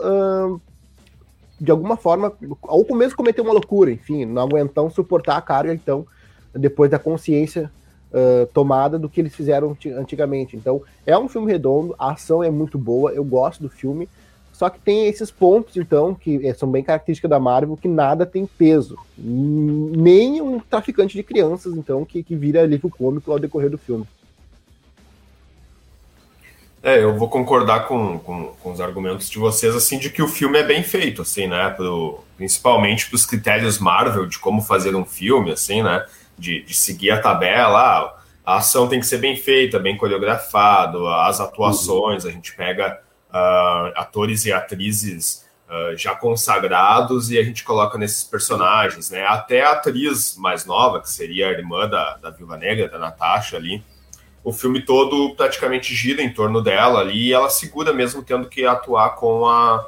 de 1.59 1.71
alguma 1.71 1.95
forma, 1.95 2.33
ou 2.63 2.85
mesmo 2.95 3.15
cometer 3.15 3.41
uma 3.41 3.53
loucura, 3.53 3.91
enfim, 3.91 4.25
não 4.25 4.43
aguentar 4.43 4.89
suportar 4.91 5.37
a 5.37 5.41
carga, 5.41 5.73
então, 5.73 6.05
depois 6.53 6.91
da 6.91 6.99
consciência 6.99 7.71
uh, 8.11 8.45
tomada 8.47 8.99
do 8.99 9.09
que 9.09 9.21
eles 9.21 9.33
fizeram 9.33 9.75
antigamente. 9.97 10.55
Então, 10.55 10.81
é 11.05 11.17
um 11.17 11.29
filme 11.29 11.51
redondo, 11.51 11.95
a 11.97 12.11
ação 12.11 12.43
é 12.43 12.49
muito 12.49 12.77
boa, 12.77 13.11
eu 13.11 13.23
gosto 13.23 13.61
do 13.61 13.69
filme, 13.69 14.09
só 14.57 14.69
que 14.69 14.79
tem 14.79 15.07
esses 15.07 15.29
pontos, 15.29 15.75
então, 15.75 16.15
que 16.15 16.53
são 16.53 16.71
bem 16.71 16.81
características 16.81 17.29
da 17.29 17.37
Marvel, 17.37 17.75
que 17.75 17.89
nada 17.89 18.25
tem 18.25 18.45
peso. 18.45 18.97
Nem 19.17 20.41
um 20.41 20.61
traficante 20.61 21.17
de 21.17 21.23
crianças, 21.23 21.75
então, 21.75 22.05
que, 22.05 22.23
que 22.23 22.37
vira 22.37 22.65
livro 22.65 22.89
cômico 22.89 23.29
ao 23.29 23.37
decorrer 23.37 23.69
do 23.69 23.77
filme. 23.77 24.07
É, 26.81 27.03
eu 27.03 27.17
vou 27.17 27.27
concordar 27.27 27.85
com, 27.85 28.17
com, 28.19 28.53
com, 28.61 28.71
os 28.71 28.79
argumentos 28.79 29.29
de 29.29 29.37
vocês, 29.37 29.75
assim, 29.75 29.99
de 29.99 30.09
que 30.09 30.21
o 30.21 30.27
filme 30.27 30.57
é 30.57 30.63
bem 30.63 30.83
feito, 30.83 31.23
assim, 31.23 31.47
né? 31.47 31.69
Pro, 31.71 32.23
principalmente 32.37 33.09
para 33.09 33.15
os 33.15 33.25
critérios 33.25 33.77
Marvel 33.77 34.25
de 34.25 34.39
como 34.39 34.61
fazer 34.61 34.95
um 34.95 35.03
filme, 35.03 35.51
assim, 35.51 35.83
né? 35.83 36.05
De, 36.37 36.61
de 36.61 36.73
seguir 36.73 37.11
a 37.11 37.19
tabela, 37.19 37.79
ah, 37.79 38.21
a 38.45 38.57
ação 38.57 38.87
tem 38.87 39.01
que 39.01 39.07
ser 39.07 39.17
bem 39.17 39.35
feita, 39.35 39.79
bem 39.79 39.97
coreografado, 39.97 41.07
as 41.07 41.41
atuações, 41.41 42.25
a 42.25 42.31
gente 42.31 42.55
pega 42.55 43.01
uh, 43.29 43.91
atores 43.95 44.45
e 44.45 44.53
atrizes 44.53 45.45
uh, 45.69 45.97
já 45.97 46.15
consagrados 46.15 47.31
e 47.31 47.37
a 47.37 47.43
gente 47.43 47.63
coloca 47.63 47.97
nesses 47.97 48.23
personagens, 48.23 49.09
né? 49.09 49.25
Até 49.25 49.63
a 49.63 49.71
atriz 49.71 50.35
mais 50.37 50.65
nova, 50.65 51.01
que 51.01 51.09
seria 51.09 51.49
a 51.49 51.51
irmã 51.51 51.87
da, 51.87 52.17
da 52.17 52.29
Viúva 52.29 52.57
Negra, 52.57 52.89
da 52.89 52.99
Natasha 52.99 53.57
ali, 53.57 53.83
o 54.43 54.53
filme 54.53 54.81
todo 54.81 55.35
praticamente 55.35 55.93
gira 55.95 56.21
em 56.21 56.31
torno 56.31 56.61
dela 56.61 56.99
ali 56.99 57.27
e 57.27 57.33
ela 57.33 57.49
segura 57.49 57.91
mesmo 57.91 58.21
tendo 58.21 58.47
que 58.47 58.65
atuar 58.65 59.15
com 59.15 59.47
a 59.47 59.87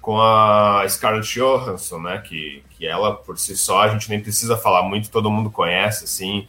com 0.00 0.20
a 0.20 0.84
Scarlett 0.88 1.38
Johansson, 1.38 2.00
né? 2.00 2.18
Que, 2.18 2.64
que 2.70 2.84
ela 2.84 3.14
por 3.14 3.38
si 3.38 3.56
só 3.56 3.82
a 3.82 3.88
gente 3.88 4.10
nem 4.10 4.20
precisa 4.20 4.56
falar 4.56 4.82
muito, 4.82 5.08
todo 5.08 5.30
mundo 5.30 5.48
conhece, 5.48 6.04
assim, 6.04 6.48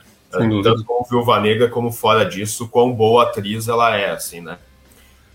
tanto 0.63 0.83
como 0.83 1.05
Viúva 1.05 1.39
Negra 1.39 1.69
como 1.69 1.91
fora 1.91 2.25
disso, 2.25 2.67
quão 2.67 2.91
boa 2.91 3.23
atriz 3.23 3.67
ela 3.67 3.95
é, 3.95 4.09
assim, 4.09 4.41
né? 4.41 4.57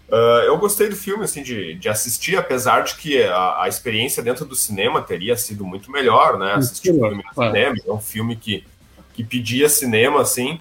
Uh, 0.09 0.43
eu 0.47 0.57
gostei 0.57 0.88
do 0.88 0.97
filme, 0.97 1.25
assim, 1.25 1.43
de, 1.43 1.75
de 1.75 1.88
assistir, 1.88 2.37
apesar 2.37 2.81
de 2.81 2.95
que 2.95 3.23
a, 3.23 3.65
a 3.65 3.69
experiência 3.69 4.23
dentro 4.23 4.47
do 4.47 4.57
cinema 4.57 5.03
teria 5.03 5.37
sido 5.37 5.67
muito 5.67 5.91
melhor, 5.91 6.38
né? 6.38 6.55
Assistir 6.55 6.93
o 6.93 6.95
filme 6.95 7.23
no 7.23 7.45
cinema, 7.45 7.77
é 7.87 7.93
um 7.93 8.00
filme 8.00 8.35
que, 8.35 8.65
que 9.12 9.23
pedia 9.23 9.69
cinema, 9.69 10.23
assim, 10.23 10.59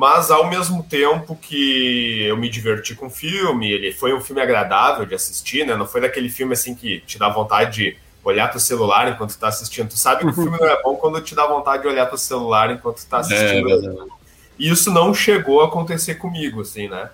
mas 0.00 0.30
ao 0.30 0.48
mesmo 0.48 0.84
tempo 0.84 1.36
que 1.36 2.22
eu 2.22 2.36
me 2.36 2.48
diverti 2.48 2.94
com 2.94 3.08
o 3.08 3.10
filme, 3.10 3.70
ele 3.70 3.92
foi 3.92 4.14
um 4.14 4.20
filme 4.20 4.40
agradável 4.40 5.04
de 5.04 5.14
assistir, 5.14 5.66
né? 5.66 5.74
Não 5.76 5.86
foi 5.86 6.00
daquele 6.00 6.28
filme 6.28 6.52
assim 6.52 6.74
que 6.74 7.00
te 7.00 7.18
dá 7.18 7.28
vontade 7.28 7.76
de 7.76 7.96
olhar 8.22 8.48
para 8.48 8.56
o 8.56 8.60
celular 8.60 9.12
enquanto 9.12 9.30
está 9.30 9.48
assistindo. 9.48 9.88
Tu 9.88 9.98
sabe 9.98 10.20
que 10.20 10.30
o 10.30 10.32
filme 10.32 10.56
não 10.58 10.66
é 10.66 10.80
bom 10.82 10.94
quando 10.96 11.20
te 11.20 11.34
dá 11.34 11.46
vontade 11.46 11.82
de 11.82 11.88
olhar 11.88 12.10
o 12.10 12.16
celular 12.16 12.70
enquanto 12.70 12.98
está 12.98 13.18
assistindo. 13.18 13.68
É, 13.70 14.06
e 14.58 14.70
isso 14.70 14.90
não 14.90 15.12
chegou 15.12 15.60
a 15.60 15.66
acontecer 15.66 16.14
comigo, 16.14 16.60
assim, 16.60 16.88
né? 16.88 17.10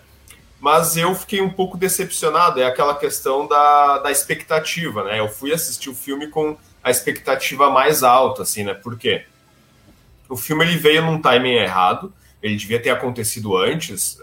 Mas 0.66 0.96
eu 0.96 1.14
fiquei 1.14 1.40
um 1.40 1.50
pouco 1.50 1.78
decepcionado. 1.78 2.60
É 2.60 2.66
aquela 2.66 2.96
questão 2.96 3.46
da, 3.46 3.98
da 3.98 4.10
expectativa, 4.10 5.04
né? 5.04 5.20
Eu 5.20 5.28
fui 5.28 5.52
assistir 5.52 5.88
o 5.88 5.94
filme 5.94 6.26
com 6.26 6.56
a 6.82 6.90
expectativa 6.90 7.70
mais 7.70 8.02
alta, 8.02 8.42
assim, 8.42 8.64
né? 8.64 8.74
Por 8.74 8.98
quê? 8.98 9.26
O 10.28 10.36
filme 10.36 10.64
ele 10.64 10.76
veio 10.76 11.02
num 11.02 11.22
timing 11.22 11.54
errado 11.54 12.12
ele 12.42 12.56
devia 12.56 12.80
ter 12.80 12.90
acontecido 12.90 13.56
antes, 13.56 14.18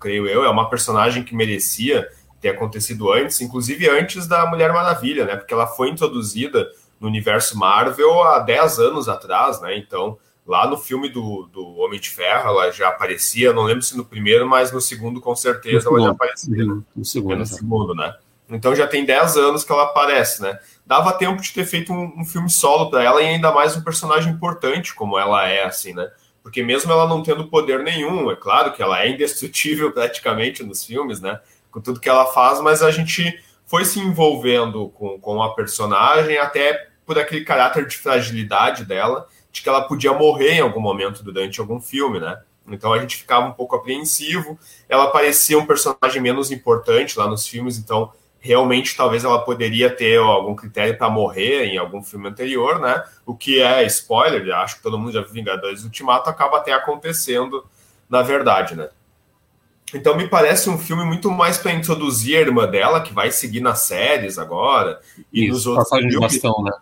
creio 0.00 0.26
eu, 0.26 0.44
é 0.44 0.50
uma 0.50 0.68
personagem 0.68 1.22
que 1.22 1.34
merecia 1.34 2.08
ter 2.40 2.50
acontecido 2.50 3.12
antes, 3.12 3.40
inclusive 3.40 3.88
antes 3.88 4.26
da 4.26 4.44
Mulher 4.46 4.72
Maravilha, 4.72 5.24
né? 5.24 5.36
Porque 5.36 5.54
ela 5.54 5.66
foi 5.66 5.88
introduzida 5.88 6.68
no 7.00 7.08
universo 7.08 7.56
Marvel 7.56 8.22
há 8.24 8.40
10 8.40 8.78
anos 8.78 9.08
atrás, 9.08 9.60
né? 9.60 9.76
Então, 9.78 10.18
lá 10.46 10.66
no 10.66 10.76
filme 10.76 11.08
do, 11.08 11.48
do 11.52 11.76
Homem 11.78 12.00
de 12.00 12.10
Ferro, 12.10 12.48
ela 12.48 12.70
já 12.70 12.88
aparecia, 12.88 13.52
não 13.52 13.64
lembro 13.64 13.82
se 13.82 13.96
no 13.96 14.04
primeiro, 14.04 14.48
mas 14.48 14.72
no 14.72 14.80
segundo, 14.80 15.20
com 15.20 15.34
certeza, 15.34 15.88
ela 15.88 16.00
já 16.00 16.10
aparecia. 16.10 16.64
Uhum, 16.64 16.82
no 16.96 17.04
segundo, 17.04 17.34
é 17.34 17.36
no 17.36 17.46
segundo, 17.46 17.94
né? 17.94 18.14
Então 18.50 18.74
já 18.74 18.86
tem 18.86 19.04
10 19.04 19.36
anos 19.36 19.64
que 19.64 19.72
ela 19.72 19.84
aparece, 19.84 20.42
né? 20.42 20.58
Dava 20.84 21.12
tempo 21.12 21.40
de 21.40 21.52
ter 21.52 21.64
feito 21.64 21.92
um, 21.92 22.20
um 22.20 22.24
filme 22.24 22.50
solo 22.50 22.90
para 22.90 23.02
ela 23.02 23.22
e 23.22 23.26
ainda 23.26 23.52
mais 23.52 23.76
um 23.76 23.82
personagem 23.82 24.32
importante 24.32 24.94
como 24.94 25.18
ela 25.18 25.48
é, 25.48 25.64
assim, 25.64 25.94
né? 25.94 26.10
porque 26.42 26.62
mesmo 26.62 26.90
ela 26.90 27.08
não 27.08 27.22
tendo 27.22 27.48
poder 27.48 27.82
nenhum, 27.82 28.30
é 28.30 28.36
claro 28.36 28.72
que 28.72 28.82
ela 28.82 29.00
é 29.02 29.08
indestrutível 29.08 29.92
praticamente 29.94 30.62
nos 30.62 30.84
filmes, 30.84 31.20
né? 31.20 31.40
Com 31.70 31.80
tudo 31.80 32.00
que 32.00 32.08
ela 32.08 32.26
faz, 32.26 32.60
mas 32.60 32.82
a 32.82 32.90
gente 32.90 33.40
foi 33.64 33.84
se 33.84 34.00
envolvendo 34.00 34.88
com, 34.90 35.18
com 35.18 35.42
a 35.42 35.54
personagem 35.54 36.36
até 36.36 36.88
por 37.06 37.18
aquele 37.18 37.44
caráter 37.44 37.86
de 37.86 37.96
fragilidade 37.96 38.84
dela, 38.84 39.26
de 39.52 39.62
que 39.62 39.68
ela 39.68 39.82
podia 39.82 40.12
morrer 40.12 40.54
em 40.54 40.60
algum 40.60 40.80
momento 40.80 41.22
durante 41.22 41.60
algum 41.60 41.80
filme, 41.80 42.18
né? 42.18 42.40
Então 42.66 42.92
a 42.92 42.98
gente 42.98 43.16
ficava 43.16 43.46
um 43.46 43.52
pouco 43.52 43.76
apreensivo. 43.76 44.58
Ela 44.88 45.08
parecia 45.08 45.58
um 45.58 45.66
personagem 45.66 46.22
menos 46.22 46.50
importante 46.50 47.18
lá 47.18 47.28
nos 47.28 47.46
filmes, 47.46 47.76
então 47.76 48.10
realmente 48.40 48.96
talvez 48.96 49.22
ela 49.24 49.40
poderia 49.44 49.88
ter 49.88 50.18
ó, 50.18 50.26
algum 50.32 50.56
critério 50.56 50.96
para 50.96 51.08
morrer 51.08 51.66
em 51.66 51.78
algum 51.78 52.02
filme 52.02 52.28
anterior, 52.28 52.80
né? 52.80 53.04
O 53.26 53.36
que 53.36 53.60
é 53.60 53.84
spoiler, 53.84 54.52
acho 54.56 54.76
que 54.76 54.82
todo 54.82 54.98
mundo 54.98 55.12
já 55.12 55.20
viu 55.20 55.30
Vingadores 55.30 55.84
Ultimato, 55.84 56.28
acaba 56.28 56.56
até 56.58 56.72
acontecendo 56.72 57.64
na 58.08 58.22
verdade, 58.22 58.74
né? 58.74 58.88
Então 59.94 60.16
me 60.16 60.26
parece 60.26 60.70
um 60.70 60.78
filme 60.78 61.04
muito 61.04 61.30
mais 61.30 61.58
para 61.58 61.72
introduzir 61.72 62.36
a 62.36 62.40
irmã 62.40 62.66
dela, 62.66 63.02
que 63.02 63.12
vai 63.12 63.30
seguir 63.30 63.60
nas 63.60 63.80
séries 63.80 64.38
agora, 64.38 65.00
e 65.32 65.44
Isso, 65.44 65.52
nos 65.52 65.66
outros 65.66 65.88
passagem 65.88 66.10
filmes. 66.10 66.32
de 66.32 66.40
bastão, 66.40 66.64
né? 66.64 66.72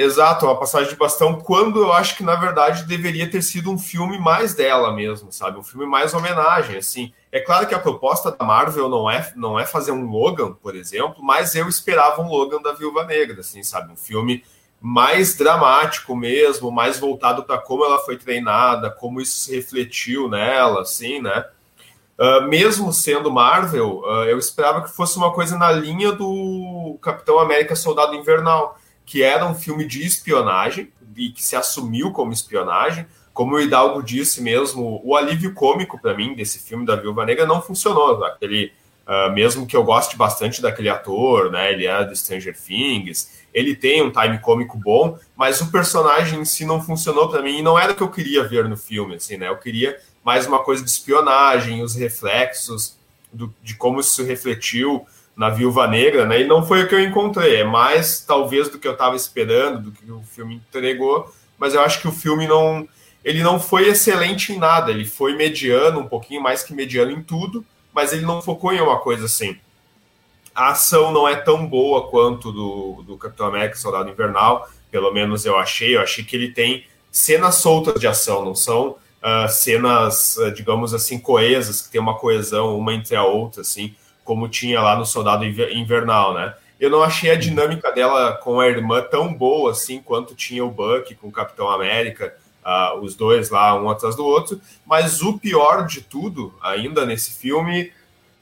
Exato, 0.00 0.46
uma 0.46 0.56
passagem 0.56 0.90
de 0.90 0.94
bastão, 0.94 1.40
quando 1.40 1.80
eu 1.80 1.92
acho 1.92 2.16
que 2.16 2.22
na 2.22 2.36
verdade 2.36 2.84
deveria 2.84 3.28
ter 3.28 3.42
sido 3.42 3.68
um 3.68 3.76
filme 3.76 4.16
mais 4.16 4.54
dela 4.54 4.92
mesmo, 4.92 5.32
sabe? 5.32 5.58
Um 5.58 5.64
filme 5.64 5.86
mais 5.86 6.14
homenagem, 6.14 6.76
assim. 6.76 7.12
É 7.32 7.40
claro 7.40 7.66
que 7.66 7.74
a 7.74 7.80
proposta 7.80 8.30
da 8.30 8.44
Marvel 8.44 8.88
não 8.88 9.10
é, 9.10 9.32
não 9.34 9.58
é 9.58 9.66
fazer 9.66 9.90
um 9.90 10.08
Logan, 10.08 10.52
por 10.52 10.76
exemplo, 10.76 11.16
mas 11.20 11.56
eu 11.56 11.68
esperava 11.68 12.22
um 12.22 12.28
Logan 12.28 12.62
da 12.62 12.72
Viúva 12.74 13.02
Negra, 13.02 13.40
assim, 13.40 13.64
sabe? 13.64 13.92
Um 13.92 13.96
filme 13.96 14.44
mais 14.80 15.36
dramático 15.36 16.14
mesmo, 16.14 16.70
mais 16.70 17.00
voltado 17.00 17.42
para 17.42 17.58
como 17.58 17.84
ela 17.84 17.98
foi 17.98 18.16
treinada, 18.16 18.92
como 18.92 19.20
isso 19.20 19.36
se 19.36 19.56
refletiu 19.56 20.28
nela, 20.28 20.82
assim, 20.82 21.20
né? 21.20 21.44
Uh, 22.16 22.42
mesmo 22.42 22.92
sendo 22.92 23.32
Marvel, 23.32 24.02
uh, 24.04 24.24
eu 24.26 24.38
esperava 24.38 24.80
que 24.82 24.94
fosse 24.94 25.16
uma 25.16 25.32
coisa 25.32 25.58
na 25.58 25.72
linha 25.72 26.12
do 26.12 26.96
Capitão 27.02 27.40
América 27.40 27.74
Soldado 27.74 28.14
Invernal 28.14 28.78
que 29.08 29.22
era 29.22 29.46
um 29.46 29.54
filme 29.54 29.86
de 29.86 30.04
espionagem 30.04 30.92
e 31.16 31.30
que 31.30 31.42
se 31.42 31.56
assumiu 31.56 32.12
como 32.12 32.30
espionagem. 32.30 33.06
Como 33.32 33.54
o 33.54 33.60
Hidalgo 33.60 34.02
disse 34.02 34.42
mesmo, 34.42 35.00
o 35.02 35.16
alívio 35.16 35.54
cômico 35.54 35.98
para 35.98 36.14
mim 36.14 36.34
desse 36.34 36.58
filme 36.58 36.84
da 36.84 36.94
Viúva 36.94 37.24
Negra 37.24 37.46
não 37.46 37.62
funcionou. 37.62 38.22
Aquele, 38.22 38.70
uh, 39.06 39.32
mesmo 39.32 39.66
que 39.66 39.74
eu 39.74 39.82
goste 39.82 40.14
bastante 40.14 40.60
daquele 40.60 40.90
ator, 40.90 41.50
né? 41.50 41.72
Ele 41.72 41.86
é 41.86 42.04
do 42.04 42.14
Stranger 42.14 42.54
Things, 42.54 43.46
ele 43.54 43.74
tem 43.74 44.02
um 44.02 44.12
time 44.12 44.38
cômico 44.40 44.76
bom, 44.76 45.18
mas 45.34 45.62
o 45.62 45.72
personagem 45.72 46.40
em 46.40 46.44
si 46.44 46.66
não 46.66 46.82
funcionou 46.82 47.30
para 47.30 47.40
mim 47.40 47.60
e 47.60 47.62
não 47.62 47.78
era 47.78 47.92
o 47.92 47.96
que 47.96 48.02
eu 48.02 48.10
queria 48.10 48.46
ver 48.46 48.68
no 48.68 48.76
filme, 48.76 49.14
assim, 49.14 49.38
né? 49.38 49.48
Eu 49.48 49.56
queria 49.56 49.98
mais 50.22 50.46
uma 50.46 50.58
coisa 50.58 50.84
de 50.84 50.90
espionagem, 50.90 51.82
os 51.82 51.94
reflexos 51.94 52.98
do, 53.32 53.54
de 53.62 53.74
como 53.74 54.00
isso 54.00 54.22
refletiu 54.22 55.06
na 55.38 55.50
Viúva 55.50 55.86
Negra, 55.86 56.26
né? 56.26 56.40
E 56.40 56.44
não 56.48 56.66
foi 56.66 56.82
o 56.82 56.88
que 56.88 56.96
eu 56.96 57.00
encontrei. 57.00 57.60
É 57.60 57.64
mais, 57.64 58.20
talvez, 58.20 58.68
do 58.68 58.76
que 58.76 58.88
eu 58.88 58.92
estava 58.92 59.14
esperando, 59.14 59.82
do 59.82 59.92
que 59.92 60.10
o 60.10 60.20
filme 60.20 60.56
entregou. 60.56 61.32
Mas 61.56 61.74
eu 61.74 61.80
acho 61.80 62.00
que 62.00 62.08
o 62.08 62.12
filme 62.12 62.48
não. 62.48 62.88
Ele 63.24 63.40
não 63.40 63.60
foi 63.60 63.86
excelente 63.86 64.52
em 64.52 64.58
nada. 64.58 64.90
Ele 64.90 65.04
foi 65.04 65.36
mediano, 65.36 66.00
um 66.00 66.08
pouquinho 66.08 66.42
mais 66.42 66.64
que 66.64 66.74
mediano 66.74 67.12
em 67.12 67.22
tudo, 67.22 67.64
mas 67.92 68.12
ele 68.12 68.26
não 68.26 68.42
focou 68.42 68.72
em 68.72 68.80
uma 68.80 68.98
coisa 68.98 69.26
assim. 69.26 69.56
A 70.52 70.70
ação 70.70 71.12
não 71.12 71.28
é 71.28 71.36
tão 71.36 71.64
boa 71.64 72.08
quanto 72.08 72.50
do, 72.50 73.04
do 73.06 73.16
Capitão 73.16 73.46
América 73.46 73.76
Soldado 73.76 74.10
Invernal, 74.10 74.68
pelo 74.90 75.12
menos 75.12 75.46
eu 75.46 75.56
achei. 75.56 75.94
Eu 75.94 76.00
achei 76.00 76.24
que 76.24 76.34
ele 76.34 76.50
tem 76.50 76.84
cenas 77.12 77.56
soltas 77.56 78.00
de 78.00 78.08
ação, 78.08 78.44
não 78.44 78.56
são 78.56 78.96
uh, 79.22 79.48
cenas, 79.48 80.36
uh, 80.36 80.50
digamos 80.50 80.92
assim, 80.92 81.16
coesas, 81.16 81.80
que 81.80 81.92
tem 81.92 82.00
uma 82.00 82.18
coesão 82.18 82.76
uma 82.76 82.92
entre 82.92 83.14
a 83.14 83.22
outra, 83.22 83.60
assim 83.60 83.94
como 84.28 84.46
tinha 84.46 84.82
lá 84.82 84.94
no 84.94 85.06
Soldado 85.06 85.46
Invernal, 85.46 86.34
né? 86.34 86.54
Eu 86.78 86.90
não 86.90 87.02
achei 87.02 87.30
a 87.30 87.34
dinâmica 87.34 87.90
dela 87.90 88.34
com 88.34 88.60
a 88.60 88.68
irmã 88.68 89.00
tão 89.00 89.32
boa 89.32 89.70
assim 89.70 90.02
quanto 90.02 90.34
tinha 90.34 90.62
o 90.62 90.70
Buck 90.70 91.14
com 91.14 91.28
o 91.28 91.32
Capitão 91.32 91.70
América, 91.70 92.36
uh, 92.62 93.00
os 93.00 93.14
dois 93.14 93.48
lá 93.48 93.74
um 93.80 93.88
atrás 93.88 94.14
do 94.14 94.26
outro. 94.26 94.60
Mas 94.84 95.22
o 95.22 95.38
pior 95.38 95.86
de 95.86 96.02
tudo, 96.02 96.54
ainda 96.60 97.06
nesse 97.06 97.40
filme, 97.40 97.90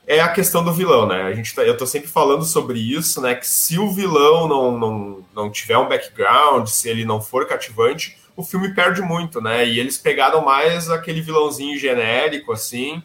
é 0.08 0.18
a 0.18 0.28
questão 0.28 0.64
do 0.64 0.72
vilão, 0.72 1.06
né? 1.06 1.22
A 1.22 1.32
gente 1.32 1.54
tá, 1.54 1.62
eu 1.62 1.76
tô 1.76 1.86
sempre 1.86 2.08
falando 2.08 2.44
sobre 2.44 2.80
isso, 2.80 3.20
né? 3.20 3.36
Que 3.36 3.46
se 3.46 3.78
o 3.78 3.88
vilão 3.88 4.48
não, 4.48 4.76
não, 4.76 5.24
não 5.32 5.50
tiver 5.52 5.78
um 5.78 5.88
background, 5.88 6.66
se 6.66 6.88
ele 6.88 7.04
não 7.04 7.22
for 7.22 7.46
cativante, 7.46 8.18
o 8.34 8.42
filme 8.42 8.74
perde 8.74 9.00
muito, 9.02 9.40
né? 9.40 9.64
E 9.64 9.78
eles 9.78 9.96
pegaram 9.96 10.44
mais 10.44 10.90
aquele 10.90 11.20
vilãozinho 11.20 11.78
genérico, 11.78 12.50
assim, 12.50 13.00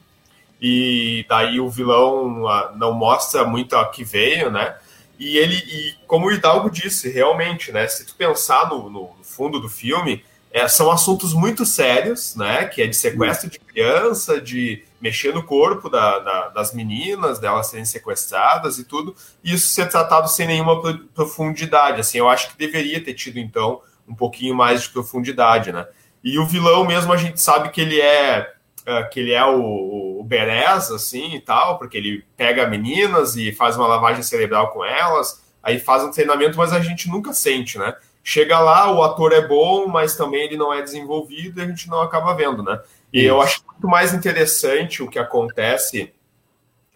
e 0.61 1.25
daí 1.27 1.59
o 1.59 1.69
vilão 1.69 2.47
ah, 2.47 2.71
não 2.75 2.93
mostra 2.93 3.43
muito 3.43 3.75
a 3.75 3.89
que 3.89 4.03
veio, 4.03 4.51
né? 4.51 4.77
E 5.17 5.37
ele, 5.37 5.55
e 5.55 5.95
como 6.05 6.27
o 6.27 6.31
Hidalgo 6.31 6.69
disse, 6.69 7.09
realmente, 7.09 7.71
né? 7.71 7.87
Se 7.87 8.05
tu 8.05 8.15
pensar 8.15 8.69
no, 8.69 8.89
no 8.89 9.15
fundo 9.23 9.59
do 9.59 9.67
filme, 9.67 10.23
é, 10.51 10.67
são 10.67 10.91
assuntos 10.91 11.33
muito 11.33 11.65
sérios, 11.65 12.35
né? 12.35 12.65
Que 12.65 12.83
é 12.83 12.87
de 12.87 12.95
sequestro 12.95 13.49
de 13.49 13.57
criança, 13.57 14.39
de 14.39 14.83
mexer 14.99 15.33
no 15.33 15.41
corpo 15.41 15.89
da, 15.89 16.19
da, 16.19 16.49
das 16.49 16.73
meninas, 16.73 17.39
delas 17.39 17.67
serem 17.67 17.85
sequestradas 17.85 18.77
e 18.77 18.83
tudo, 18.83 19.15
e 19.43 19.53
isso 19.53 19.67
ser 19.69 19.89
tratado 19.89 20.29
sem 20.29 20.45
nenhuma 20.45 20.79
profundidade. 21.15 22.01
Assim, 22.01 22.19
eu 22.19 22.29
acho 22.29 22.49
que 22.49 22.57
deveria 22.57 23.03
ter 23.03 23.15
tido, 23.15 23.39
então, 23.39 23.81
um 24.07 24.13
pouquinho 24.13 24.53
mais 24.53 24.83
de 24.83 24.89
profundidade, 24.89 25.71
né? 25.71 25.87
E 26.23 26.37
o 26.37 26.45
vilão 26.45 26.85
mesmo, 26.85 27.11
a 27.11 27.17
gente 27.17 27.41
sabe 27.41 27.69
que 27.69 27.81
ele 27.81 27.99
é 27.99 28.53
uh, 28.81 29.09
que 29.09 29.19
ele 29.19 29.31
é 29.31 29.45
o, 29.45 30.19
o 30.19 30.23
Beres, 30.23 30.91
assim, 30.91 31.35
e 31.35 31.39
tal, 31.39 31.77
porque 31.77 31.97
ele 31.97 32.23
pega 32.35 32.67
meninas 32.67 33.35
e 33.35 33.51
faz 33.51 33.77
uma 33.77 33.87
lavagem 33.87 34.23
cerebral 34.23 34.69
com 34.71 34.83
elas, 34.83 35.43
aí 35.61 35.79
faz 35.79 36.03
um 36.03 36.11
treinamento, 36.11 36.57
mas 36.57 36.73
a 36.73 36.79
gente 36.79 37.09
nunca 37.09 37.33
sente, 37.33 37.77
né? 37.77 37.95
Chega 38.23 38.59
lá, 38.59 38.91
o 38.91 39.01
ator 39.01 39.33
é 39.33 39.47
bom, 39.47 39.87
mas 39.87 40.15
também 40.15 40.43
ele 40.43 40.57
não 40.57 40.73
é 40.73 40.81
desenvolvido 40.81 41.59
e 41.59 41.63
a 41.63 41.67
gente 41.67 41.89
não 41.89 42.01
acaba 42.01 42.33
vendo, 42.35 42.61
né? 42.61 42.79
E 43.11 43.21
Isso. 43.21 43.27
eu 43.27 43.41
acho 43.41 43.63
muito 43.65 43.87
mais 43.87 44.13
interessante 44.13 45.01
o 45.01 45.09
que 45.09 45.17
acontece 45.17 46.13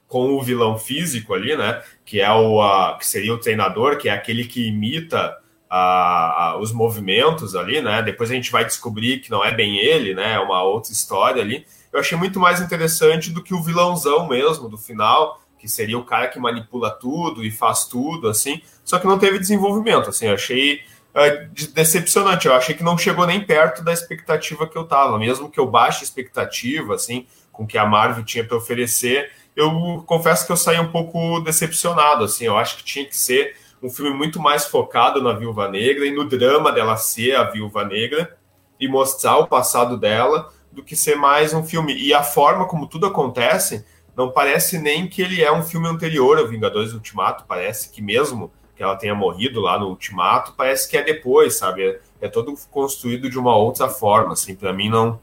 com 0.07 0.35
o 0.35 0.41
vilão 0.41 0.77
físico 0.77 1.33
ali, 1.33 1.57
né? 1.57 1.81
Que 2.05 2.21
é 2.21 2.31
o 2.31 2.61
a, 2.61 2.97
que 2.97 3.05
seria 3.05 3.33
o 3.33 3.39
treinador, 3.39 3.97
que 3.97 4.07
é 4.07 4.11
aquele 4.11 4.45
que 4.45 4.67
imita 4.67 5.35
a, 5.69 6.43
a, 6.43 6.57
os 6.57 6.71
movimentos 6.71 7.55
ali, 7.55 7.81
né? 7.81 8.01
Depois 8.01 8.29
a 8.31 8.33
gente 8.33 8.51
vai 8.51 8.65
descobrir 8.65 9.19
que 9.19 9.31
não 9.31 9.43
é 9.43 9.53
bem 9.53 9.77
ele, 9.77 10.13
né? 10.13 10.33
É 10.33 10.39
uma 10.39 10.61
outra 10.63 10.91
história 10.91 11.41
ali. 11.41 11.65
Eu 11.91 11.99
achei 11.99 12.17
muito 12.17 12.39
mais 12.39 12.61
interessante 12.61 13.31
do 13.31 13.41
que 13.41 13.53
o 13.53 13.63
vilãozão 13.63 14.27
mesmo 14.27 14.69
do 14.69 14.77
final, 14.77 15.41
que 15.57 15.67
seria 15.67 15.97
o 15.97 16.03
cara 16.03 16.27
que 16.27 16.39
manipula 16.39 16.91
tudo 16.91 17.43
e 17.43 17.49
faz 17.49 17.85
tudo, 17.85 18.27
assim. 18.27 18.61
Só 18.83 18.99
que 18.99 19.07
não 19.07 19.17
teve 19.17 19.39
desenvolvimento, 19.39 20.09
assim. 20.09 20.27
Eu 20.27 20.35
achei 20.35 20.81
é, 21.13 21.47
decepcionante. 21.73 22.47
Eu 22.47 22.53
achei 22.53 22.75
que 22.75 22.83
não 22.83 22.97
chegou 22.97 23.25
nem 23.25 23.43
perto 23.43 23.83
da 23.83 23.93
expectativa 23.93 24.67
que 24.67 24.77
eu 24.77 24.83
tava, 24.83 25.17
mesmo 25.17 25.49
que 25.49 25.59
eu 25.59 25.65
baixe 25.65 26.03
expectativa, 26.03 26.95
assim, 26.95 27.25
com 27.51 27.65
que 27.65 27.77
a 27.77 27.85
Marvel 27.85 28.23
tinha 28.23 28.43
para 28.43 28.57
oferecer. 28.57 29.31
Eu 29.55 30.03
confesso 30.05 30.45
que 30.45 30.51
eu 30.51 30.57
saí 30.57 30.79
um 30.79 30.91
pouco 30.91 31.39
decepcionado, 31.39 32.25
assim. 32.25 32.45
Eu 32.45 32.57
acho 32.57 32.77
que 32.77 32.83
tinha 32.83 33.05
que 33.05 33.17
ser 33.17 33.55
um 33.81 33.89
filme 33.89 34.11
muito 34.11 34.39
mais 34.39 34.65
focado 34.65 35.21
na 35.21 35.33
Viúva 35.33 35.67
Negra 35.69 36.05
e 36.05 36.11
no 36.11 36.25
drama 36.25 36.71
dela 36.71 36.97
ser 36.97 37.35
a 37.35 37.43
Viúva 37.43 37.83
Negra 37.83 38.37
e 38.79 38.87
mostrar 38.87 39.37
o 39.37 39.47
passado 39.47 39.97
dela, 39.97 40.51
do 40.71 40.83
que 40.83 40.95
ser 40.95 41.15
mais 41.15 41.53
um 41.53 41.63
filme. 41.63 41.95
E 41.95 42.13
a 42.13 42.21
forma 42.21 42.67
como 42.67 42.87
tudo 42.87 43.05
acontece 43.05 43.85
não 44.15 44.31
parece 44.31 44.77
nem 44.77 45.07
que 45.07 45.21
ele 45.21 45.43
é 45.43 45.51
um 45.51 45.63
filme 45.63 45.87
anterior 45.87 46.37
ao 46.37 46.47
Vingadores 46.47 46.93
Ultimato, 46.93 47.45
parece 47.47 47.89
que 47.91 48.01
mesmo 48.01 48.51
que 48.75 48.83
ela 48.83 48.95
tenha 48.95 49.15
morrido 49.15 49.61
lá 49.61 49.79
no 49.79 49.87
Ultimato, 49.87 50.53
parece 50.55 50.89
que 50.89 50.97
é 50.97 51.03
depois, 51.03 51.57
sabe? 51.57 51.85
É, 51.85 51.99
é 52.21 52.27
todo 52.27 52.53
construído 52.69 53.29
de 53.29 53.39
uma 53.39 53.55
outra 53.55 53.87
forma, 53.87 54.33
assim, 54.33 54.55
para 54.55 54.73
mim 54.73 54.89
não. 54.89 55.19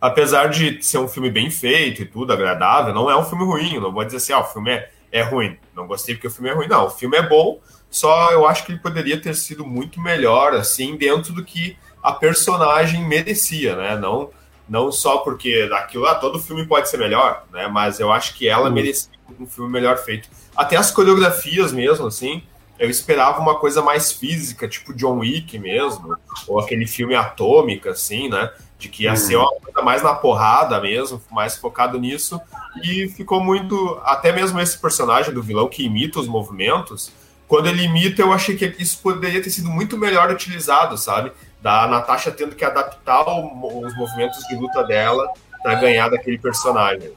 Apesar 0.00 0.48
de 0.48 0.82
ser 0.82 0.98
um 0.98 1.06
filme 1.06 1.30
bem 1.30 1.50
feito 1.50 2.02
e 2.02 2.06
tudo, 2.06 2.32
agradável, 2.32 2.92
não 2.94 3.10
é 3.10 3.16
um 3.16 3.24
filme 3.24 3.44
ruim, 3.44 3.78
não 3.78 3.92
vou 3.92 4.04
dizer 4.04 4.16
assim, 4.16 4.32
ah, 4.32 4.40
o 4.40 4.44
filme 4.44 4.70
é, 4.70 4.90
é 5.12 5.22
ruim, 5.22 5.56
não 5.74 5.86
gostei 5.86 6.14
porque 6.14 6.28
o 6.28 6.30
filme 6.30 6.50
é 6.50 6.54
ruim, 6.54 6.68
não, 6.68 6.86
o 6.86 6.90
filme 6.90 7.16
é 7.16 7.22
bom, 7.22 7.60
só 7.90 8.30
eu 8.30 8.46
acho 8.46 8.64
que 8.64 8.72
ele 8.72 8.78
poderia 8.78 9.20
ter 9.20 9.34
sido 9.34 9.66
muito 9.66 10.00
melhor, 10.00 10.54
assim, 10.54 10.96
dentro 10.96 11.32
do 11.32 11.44
que 11.44 11.76
a 12.02 12.12
personagem 12.12 13.06
merecia, 13.06 13.76
né? 13.76 13.96
Não, 13.96 14.30
não 14.68 14.92
só 14.92 15.18
porque 15.18 15.68
aquilo 15.72 16.04
lá, 16.04 16.14
todo 16.14 16.38
filme 16.38 16.64
pode 16.64 16.88
ser 16.88 16.96
melhor, 16.96 17.44
né? 17.52 17.66
Mas 17.66 17.98
eu 17.98 18.12
acho 18.12 18.34
que 18.34 18.48
ela 18.48 18.70
merecia 18.70 19.10
um 19.38 19.46
filme 19.46 19.70
melhor 19.70 19.98
feito. 19.98 20.28
Até 20.56 20.76
as 20.76 20.90
coreografias 20.90 21.72
mesmo, 21.72 22.06
assim, 22.06 22.42
eu 22.78 22.88
esperava 22.88 23.40
uma 23.40 23.58
coisa 23.58 23.82
mais 23.82 24.12
física, 24.12 24.68
tipo 24.68 24.94
John 24.94 25.18
Wick 25.18 25.58
mesmo, 25.58 26.16
ou 26.46 26.60
aquele 26.60 26.86
filme 26.86 27.14
Atômica, 27.14 27.90
assim, 27.90 28.28
né? 28.28 28.50
De 28.80 28.88
que 28.88 29.04
ia 29.04 29.14
ser 29.14 29.36
uhum. 29.36 29.42
uma 29.42 29.60
coisa 29.60 29.82
mais 29.82 30.02
na 30.02 30.14
porrada 30.14 30.80
mesmo, 30.80 31.22
mais 31.30 31.56
focado 31.56 32.00
nisso. 32.00 32.40
E 32.82 33.08
ficou 33.08 33.44
muito. 33.44 34.00
Até 34.02 34.32
mesmo 34.32 34.58
esse 34.58 34.78
personagem 34.78 35.32
do 35.32 35.42
vilão 35.42 35.68
que 35.68 35.84
imita 35.84 36.18
os 36.18 36.26
movimentos, 36.26 37.12
quando 37.46 37.68
ele 37.68 37.82
imita, 37.82 38.22
eu 38.22 38.32
achei 38.32 38.56
que 38.56 38.74
isso 38.78 38.98
poderia 39.02 39.42
ter 39.42 39.50
sido 39.50 39.68
muito 39.68 39.98
melhor 39.98 40.30
utilizado, 40.30 40.96
sabe? 40.96 41.30
Da 41.60 41.86
Natasha 41.86 42.30
tendo 42.30 42.56
que 42.56 42.64
adaptar 42.64 43.22
o, 43.28 43.84
os 43.84 43.94
movimentos 43.96 44.42
de 44.48 44.54
luta 44.56 44.82
dela 44.82 45.30
para 45.62 45.74
ganhar 45.74 46.08
daquele 46.08 46.38
personagem. 46.38 47.12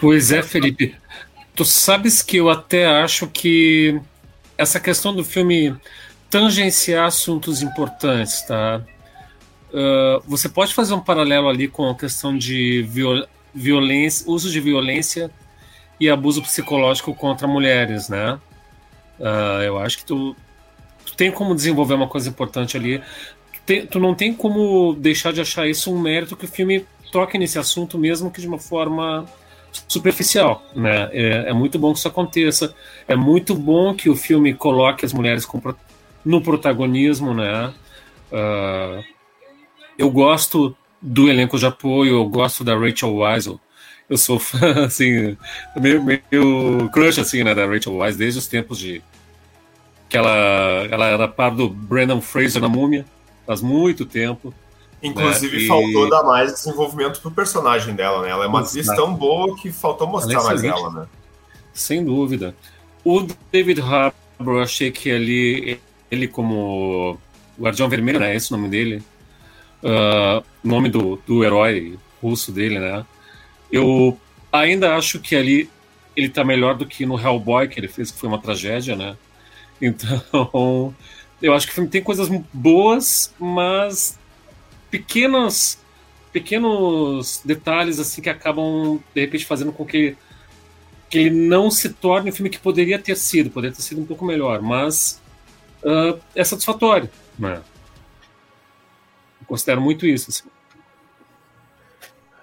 Pois 0.00 0.30
é, 0.30 0.42
Felipe. 0.42 0.94
Tu 1.54 1.64
sabes 1.64 2.22
que 2.22 2.36
eu 2.36 2.50
até 2.50 2.86
acho 2.86 3.26
que 3.28 3.98
essa 4.58 4.78
questão 4.78 5.14
do 5.14 5.24
filme 5.24 5.74
tangenciar 6.36 7.06
assuntos 7.06 7.62
importantes, 7.62 8.42
tá? 8.42 8.82
Uh, 9.70 10.20
você 10.26 10.50
pode 10.50 10.74
fazer 10.74 10.92
um 10.92 11.00
paralelo 11.00 11.48
ali 11.48 11.66
com 11.66 11.88
a 11.88 11.94
questão 11.94 12.36
de 12.36 12.82
viol 12.82 13.26
violência, 13.54 14.30
uso 14.30 14.50
de 14.50 14.60
violência 14.60 15.30
e 15.98 16.10
abuso 16.10 16.42
psicológico 16.42 17.14
contra 17.14 17.48
mulheres, 17.48 18.10
né? 18.10 18.38
Uh, 19.18 19.62
eu 19.64 19.78
acho 19.78 19.96
que 19.96 20.04
tu, 20.04 20.36
tu, 21.06 21.16
tem 21.16 21.32
como 21.32 21.54
desenvolver 21.54 21.94
uma 21.94 22.06
coisa 22.06 22.28
importante 22.28 22.76
ali. 22.76 23.02
Tu, 23.64 23.86
tu 23.86 23.98
não 23.98 24.14
tem 24.14 24.34
como 24.34 24.92
deixar 24.92 25.32
de 25.32 25.40
achar 25.40 25.66
isso 25.66 25.90
um 25.90 25.98
mérito 25.98 26.36
que 26.36 26.44
o 26.44 26.48
filme 26.48 26.84
toque 27.10 27.38
nesse 27.38 27.58
assunto, 27.58 27.96
mesmo 27.96 28.30
que 28.30 28.42
de 28.42 28.46
uma 28.46 28.58
forma 28.58 29.24
superficial, 29.88 30.62
né? 30.74 31.08
É, 31.12 31.48
é, 31.48 31.52
muito 31.54 31.78
bom 31.78 31.94
que 31.94 31.98
isso 31.98 32.08
aconteça. 32.08 32.74
É 33.08 33.16
muito 33.16 33.54
bom 33.54 33.94
que 33.94 34.10
o 34.10 34.16
filme 34.16 34.52
coloque 34.52 35.06
as 35.06 35.14
mulheres 35.14 35.46
no 36.26 36.42
protagonismo, 36.42 37.32
né? 37.32 37.72
Uh, 38.32 39.02
eu 39.96 40.10
gosto 40.10 40.76
do 41.00 41.28
elenco 41.28 41.56
de 41.56 41.64
apoio, 41.64 42.16
eu 42.16 42.28
gosto 42.28 42.64
da 42.64 42.76
Rachel 42.76 43.14
Weisel. 43.14 43.60
Eu 44.10 44.18
sou 44.18 44.38
fã, 44.38 44.84
assim, 44.86 45.36
meio, 45.76 46.02
meio 46.02 46.90
crush, 46.92 47.20
assim, 47.20 47.44
né, 47.44 47.54
da 47.54 47.64
Rachel 47.64 47.94
Weisz 47.94 48.16
desde 48.16 48.40
os 48.40 48.46
tempos 48.48 48.78
de 48.78 49.02
que 50.08 50.16
ela, 50.16 50.86
ela 50.90 51.06
era 51.06 51.28
par 51.28 51.52
do 51.52 51.68
Brandon 51.68 52.20
Fraser 52.20 52.60
na 52.60 52.68
Múmia, 52.68 53.04
faz 53.46 53.60
muito 53.60 54.04
tempo. 54.04 54.52
Inclusive, 55.02 55.62
né? 55.62 55.66
faltou 55.68 56.10
dar 56.10 56.22
mais 56.22 56.52
desenvolvimento 56.52 57.20
pro 57.20 57.30
personagem 57.30 57.94
dela, 57.94 58.22
né? 58.22 58.30
Ela 58.30 58.44
é 58.44 58.48
uma 58.48 58.60
atriz 58.60 58.86
tão 58.86 59.14
boa 59.14 59.56
que 59.56 59.70
faltou 59.70 60.08
mostrar 60.08 60.40
é 60.40 60.44
mais 60.44 60.64
ela, 60.64 60.90
né? 60.90 61.06
Sem 61.72 62.04
dúvida. 62.04 62.54
O 63.04 63.26
David 63.52 63.80
Harbour, 63.80 64.56
eu 64.56 64.60
achei 64.60 64.90
que 64.90 65.08
ele, 65.08 65.80
ele 66.10 66.28
como 66.28 67.18
Guardião 67.58 67.88
Vermelho, 67.88 68.20
né? 68.20 68.34
Esse 68.34 68.52
é 68.52 68.56
o 68.56 68.58
nome 68.58 68.70
dele. 68.70 69.02
Uh, 69.82 70.44
nome 70.64 70.88
do, 70.88 71.16
do 71.26 71.44
herói 71.44 71.98
russo 72.22 72.52
dele, 72.52 72.78
né? 72.78 73.04
Eu 73.70 74.18
ainda 74.52 74.96
acho 74.96 75.20
que 75.20 75.36
ali 75.36 75.70
ele 76.16 76.28
tá 76.28 76.42
melhor 76.44 76.74
do 76.76 76.86
que 76.86 77.04
no 77.04 77.20
Hellboy, 77.20 77.68
que 77.68 77.78
ele 77.78 77.88
fez, 77.88 78.10
que 78.10 78.18
foi 78.18 78.28
uma 78.28 78.40
tragédia, 78.40 78.96
né? 78.96 79.16
Então, 79.80 80.94
eu 81.42 81.52
acho 81.52 81.66
que 81.66 81.72
o 81.72 81.74
filme 81.74 81.90
tem 81.90 82.02
coisas 82.02 82.28
boas, 82.52 83.34
mas 83.38 84.18
pequenos 84.90 85.78
pequenos 86.32 87.40
detalhes 87.44 87.98
assim 87.98 88.20
que 88.20 88.28
acabam 88.28 89.00
de 89.14 89.20
repente 89.22 89.46
fazendo 89.46 89.72
com 89.72 89.86
que 89.86 90.16
que 91.08 91.18
ele 91.18 91.30
não 91.30 91.70
se 91.70 91.90
torne 91.90 92.30
o 92.30 92.32
filme 92.32 92.50
que 92.50 92.58
poderia 92.58 92.98
ter 92.98 93.16
sido, 93.16 93.48
poderia 93.48 93.74
ter 93.74 93.82
sido 93.82 94.00
um 94.00 94.06
pouco 94.06 94.24
melhor, 94.24 94.60
mas 94.60 95.20
uh, 95.86 96.20
é 96.34 96.44
satisfatório, 96.44 97.08
né? 97.38 97.62
Eu 99.40 99.46
considero 99.46 99.80
muito 99.80 100.06
isso. 100.06 100.30
Assim. 100.30 100.48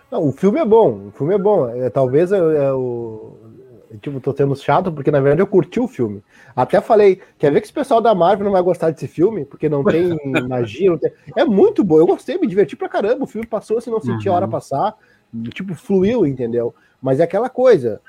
Não, 0.09 0.27
o 0.27 0.31
filme 0.31 0.59
é 0.59 0.65
bom, 0.65 1.07
o 1.07 1.11
filme 1.11 1.33
é 1.33 1.37
bom. 1.37 1.67
É, 1.67 1.89
talvez 1.89 2.31
é, 2.31 2.37
é 2.37 2.71
o, 2.71 3.35
tipo, 4.01 4.19
tô 4.19 4.33
sendo 4.33 4.55
chato, 4.55 4.91
porque 4.91 5.11
na 5.11 5.19
verdade 5.19 5.41
eu 5.41 5.47
curti 5.47 5.79
o 5.79 5.87
filme. 5.87 6.23
Até 6.55 6.79
falei, 6.79 7.21
quer 7.37 7.51
ver 7.51 7.59
que 7.59 7.65
esse 7.65 7.73
pessoal 7.73 7.99
da 7.99 8.13
Marvel 8.13 8.45
não 8.45 8.51
vai 8.51 8.61
gostar 8.61 8.91
desse 8.91 9.07
filme? 9.07 9.45
Porque 9.45 9.67
não 9.67 9.83
tem 9.83 10.17
magia, 10.47 10.91
não 10.91 10.97
tem... 10.97 11.11
É 11.35 11.43
muito 11.43 11.83
bom, 11.83 11.97
eu 11.97 12.05
gostei, 12.05 12.37
me 12.37 12.47
diverti 12.47 12.75
pra 12.75 12.89
caramba. 12.89 13.23
O 13.23 13.27
filme 13.27 13.45
passou 13.45 13.77
assim, 13.77 13.91
não 13.91 13.99
senti 13.99 14.27
uhum. 14.27 14.33
a 14.33 14.37
hora 14.37 14.47
passar. 14.47 14.95
Tipo, 15.49 15.73
fluiu, 15.73 16.25
entendeu? 16.25 16.73
Mas 17.01 17.19
é 17.19 17.23
aquela 17.23 17.49
coisa. 17.49 17.99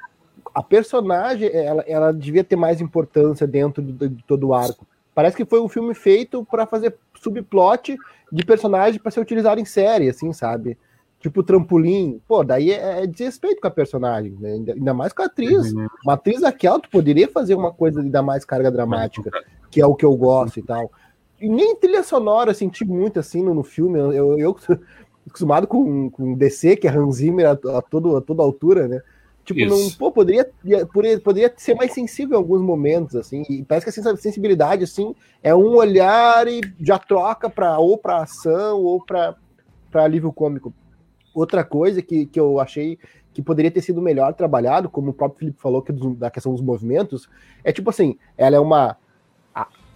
A 0.55 0.62
personagem, 0.62 1.51
ela, 1.53 1.83
ela 1.87 2.12
devia 2.12 2.44
ter 2.44 2.57
mais 2.57 2.81
importância 2.81 3.47
dentro 3.47 3.83
de, 3.83 4.09
de 4.09 4.23
todo 4.25 4.49
o 4.49 4.55
arco. 4.55 4.87
Parece 5.14 5.37
que 5.37 5.44
foi 5.44 5.61
um 5.61 5.68
filme 5.68 5.94
feito 5.94 6.44
para 6.44 6.66
fazer 6.66 6.96
subplot 7.20 7.96
de 8.33 8.44
personagem 8.44 9.00
para 9.00 9.11
ser 9.11 9.20
utilizado 9.20 9.61
em 9.61 9.64
série, 9.64 10.09
assim, 10.09 10.33
sabe? 10.33 10.77
tipo 11.24 11.42
trampolim, 11.42 12.20
pô, 12.29 12.44
daí 12.44 12.70
é, 12.70 13.03
é 13.03 13.07
desrespeito 13.07 13.59
com 13.59 13.66
a 13.66 13.70
personagem, 13.70 14.37
né? 14.38 14.62
ainda 14.74 14.92
mais 14.92 15.11
com 15.11 15.22
a 15.22 15.24
atriz. 15.24 15.72
Uhum. 15.72 15.87
Uma 16.05 16.12
atriz 16.12 16.42
daquela, 16.42 16.79
tu 16.79 16.90
poderia 16.90 17.27
fazer 17.27 17.55
uma 17.55 17.72
coisa 17.72 18.03
dar 18.03 18.22
mais 18.22 18.44
carga 18.44 18.70
dramática, 18.70 19.31
que 19.70 19.81
é 19.81 19.87
o 19.87 19.94
que 19.94 20.05
eu 20.05 20.14
gosto 20.14 20.59
e 20.59 20.62
tal. 20.62 20.92
E 21.40 21.48
nem 21.48 21.77
trilha 21.77 22.03
sonora 22.03 22.53
senti 22.53 22.85
muito 22.85 23.18
assim 23.18 23.42
no, 23.42 23.55
no 23.55 23.62
filme. 23.62 23.98
Eu, 23.98 24.38
eu 24.38 24.57
acostumado 25.27 25.66
com, 25.66 26.11
com 26.11 26.35
DC, 26.35 26.77
que 26.77 26.87
é 26.87 26.90
Hans 26.90 27.16
Zimmer 27.16 27.46
a, 27.46 27.79
a, 27.79 27.81
todo, 27.81 28.18
a 28.18 28.20
toda 28.20 28.42
altura, 28.42 28.87
né? 28.87 29.00
Tipo, 29.44 29.61
Isso. 29.61 29.68
não, 29.76 29.90
pô, 29.90 30.11
poderia, 30.11 30.50
poderia 31.22 31.52
ser 31.57 31.74
mais 31.74 31.92
sensível 31.92 32.35
em 32.35 32.40
alguns 32.40 32.62
momentos, 32.62 33.14
assim, 33.14 33.44
e 33.48 33.62
parece 33.62 33.85
que 33.85 34.09
a 34.09 34.16
sensibilidade, 34.16 34.85
assim, 34.85 35.14
é 35.42 35.54
um 35.54 35.76
olhar 35.76 36.48
e 36.48 36.62
já 36.80 36.98
troca 36.98 37.50
para 37.50 37.78
ou 37.78 37.98
para 37.98 38.22
ação 38.22 38.80
ou 38.80 39.04
para 39.04 39.37
alívio 39.92 40.33
cômico. 40.33 40.72
Outra 41.35 41.62
coisa 41.62 42.00
que, 42.00 42.24
que 42.24 42.40
eu 42.40 42.59
achei 42.59 42.98
que 43.35 43.42
poderia 43.42 43.70
ter 43.70 43.83
sido 43.83 44.00
melhor 44.00 44.33
trabalhado, 44.33 44.88
como 44.88 45.11
o 45.11 45.14
próprio 45.14 45.40
Felipe 45.40 45.61
falou, 45.61 45.83
que 45.83 45.92
é 45.92 45.94
da 46.16 46.30
questão 46.30 46.52
dos 46.52 46.62
movimentos, 46.62 47.28
é 47.62 47.72
tipo 47.72 47.90
assim, 47.90 48.16
ela 48.38 48.57
é 48.57 48.61
uma 48.61 48.96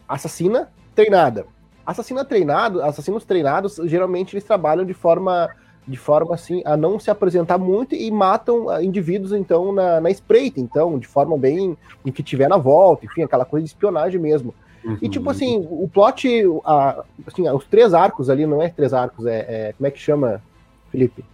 assassina 0.07 0.71
treinada. 0.95 1.47
Assassina 1.87 2.23
treinado, 2.23 2.83
assassinos 2.83 3.25
treinados, 3.25 3.77
geralmente 3.85 4.35
eles 4.35 4.45
trabalham 4.45 4.85
de 4.85 4.93
forma 4.93 5.49
de 5.89 5.97
forma 5.97 6.35
assim 6.35 6.63
a 6.65 6.77
não 6.77 7.01
se 7.01 7.11
apresentar 7.11 7.57
muito 7.57 7.95
e 7.95 8.11
matam 8.11 8.69
ah, 8.69 8.85
indivíduos 8.85 9.33
então 9.33 9.73
na, 9.73 10.01
na 10.01 10.11
espreita, 10.11 10.61
então, 10.61 10.99
de 10.99 11.09
forma 11.09 11.37
bem 11.39 11.77
em 12.05 12.13
que 12.13 12.23
tiver 12.23 12.49
na 12.49 12.59
volta, 12.59 13.07
enfim, 13.07 13.23
aquela 13.23 13.45
coisa 13.45 13.65
de 13.65 13.71
espionagem 13.71 14.21
mesmo. 14.21 14.55
Uhum. 14.85 14.99
E 15.01 15.09
tipo 15.09 15.29
assim, 15.31 15.67
o 15.71 15.89
plot, 15.93 16.29
a, 16.65 17.03
assim, 17.27 17.49
os 17.49 17.65
três 17.65 17.95
arcos 17.95 18.29
ali, 18.29 18.47
não 18.47 18.63
é 18.63 18.69
três 18.69 18.93
arcos, 18.93 19.27
é, 19.27 19.39
é 19.49 19.73
como 19.73 19.87
é 19.87 19.91
que 19.91 19.99
chama, 19.99 20.43
Felipe? 20.91 21.25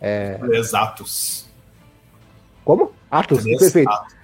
É... 0.00 0.38
Exatos. 0.52 1.48
Como? 2.64 2.92
Atos, 3.10 3.42
três 3.42 3.58
perfeito. 3.58 3.90
Atos. 3.90 4.14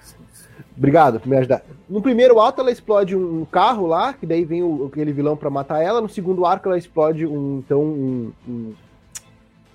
Obrigado 0.76 1.18
por 1.18 1.28
me 1.28 1.36
ajudar. 1.36 1.62
No 1.88 2.00
primeiro 2.00 2.40
ato, 2.40 2.60
ela 2.60 2.70
explode 2.70 3.16
um 3.16 3.44
carro 3.44 3.86
lá, 3.86 4.12
que 4.12 4.24
daí 4.24 4.44
vem 4.44 4.62
o, 4.62 4.86
aquele 4.86 5.12
vilão 5.12 5.36
para 5.36 5.50
matar 5.50 5.82
ela. 5.82 6.00
No 6.00 6.08
segundo 6.08 6.46
arco, 6.46 6.68
ela 6.68 6.78
explode 6.78 7.26
um, 7.26 7.58
então, 7.58 7.82
um, 7.82 8.32
um 8.48 8.74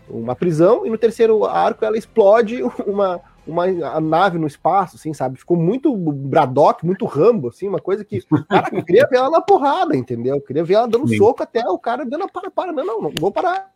uma 0.09 0.35
prisão, 0.35 0.85
e 0.85 0.89
no 0.89 0.97
terceiro 0.97 1.45
arco 1.45 1.83
ela 1.83 1.97
explode 1.97 2.61
uma, 2.85 3.19
uma 3.45 3.99
nave 3.99 4.37
no 4.37 4.47
espaço, 4.47 4.95
assim, 4.95 5.13
sabe? 5.13 5.39
Ficou 5.39 5.57
muito 5.57 5.95
Braddock, 5.95 6.85
muito 6.85 7.05
Rambo, 7.05 7.49
assim, 7.49 7.67
uma 7.67 7.79
coisa 7.79 8.03
que, 8.03 8.21
cara, 8.47 8.69
eu 8.71 8.83
queria 8.83 9.07
ver 9.07 9.17
ela 9.17 9.29
na 9.29 9.41
porrada, 9.41 9.95
entendeu? 9.95 10.35
Eu 10.35 10.41
queria 10.41 10.63
ver 10.63 10.75
ela 10.75 10.87
dando 10.87 11.07
Sim. 11.07 11.17
soco 11.17 11.43
até 11.43 11.67
o 11.67 11.77
cara 11.77 12.05
dando, 12.05 12.27
para, 12.31 12.51
para, 12.51 12.71
não, 12.71 12.85
não, 12.85 13.01
não 13.01 13.11
vou 13.19 13.31
parar, 13.31 13.71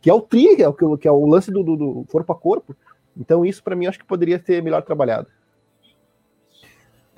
que 0.00 0.10
é 0.10 0.14
o 0.14 0.20
tri, 0.20 0.56
que 0.56 0.62
é 0.62 0.68
o, 0.68 0.98
que 0.98 1.08
é 1.08 1.12
o 1.12 1.26
lance 1.26 1.50
do, 1.50 1.62
do, 1.62 1.76
do 1.76 2.06
corpo 2.10 2.32
a 2.32 2.36
corpo. 2.36 2.74
Então 3.16 3.44
isso, 3.44 3.62
para 3.62 3.76
mim, 3.76 3.86
acho 3.86 3.98
que 3.98 4.04
poderia 4.04 4.42
ser 4.44 4.62
melhor 4.62 4.82
trabalhado. 4.82 5.28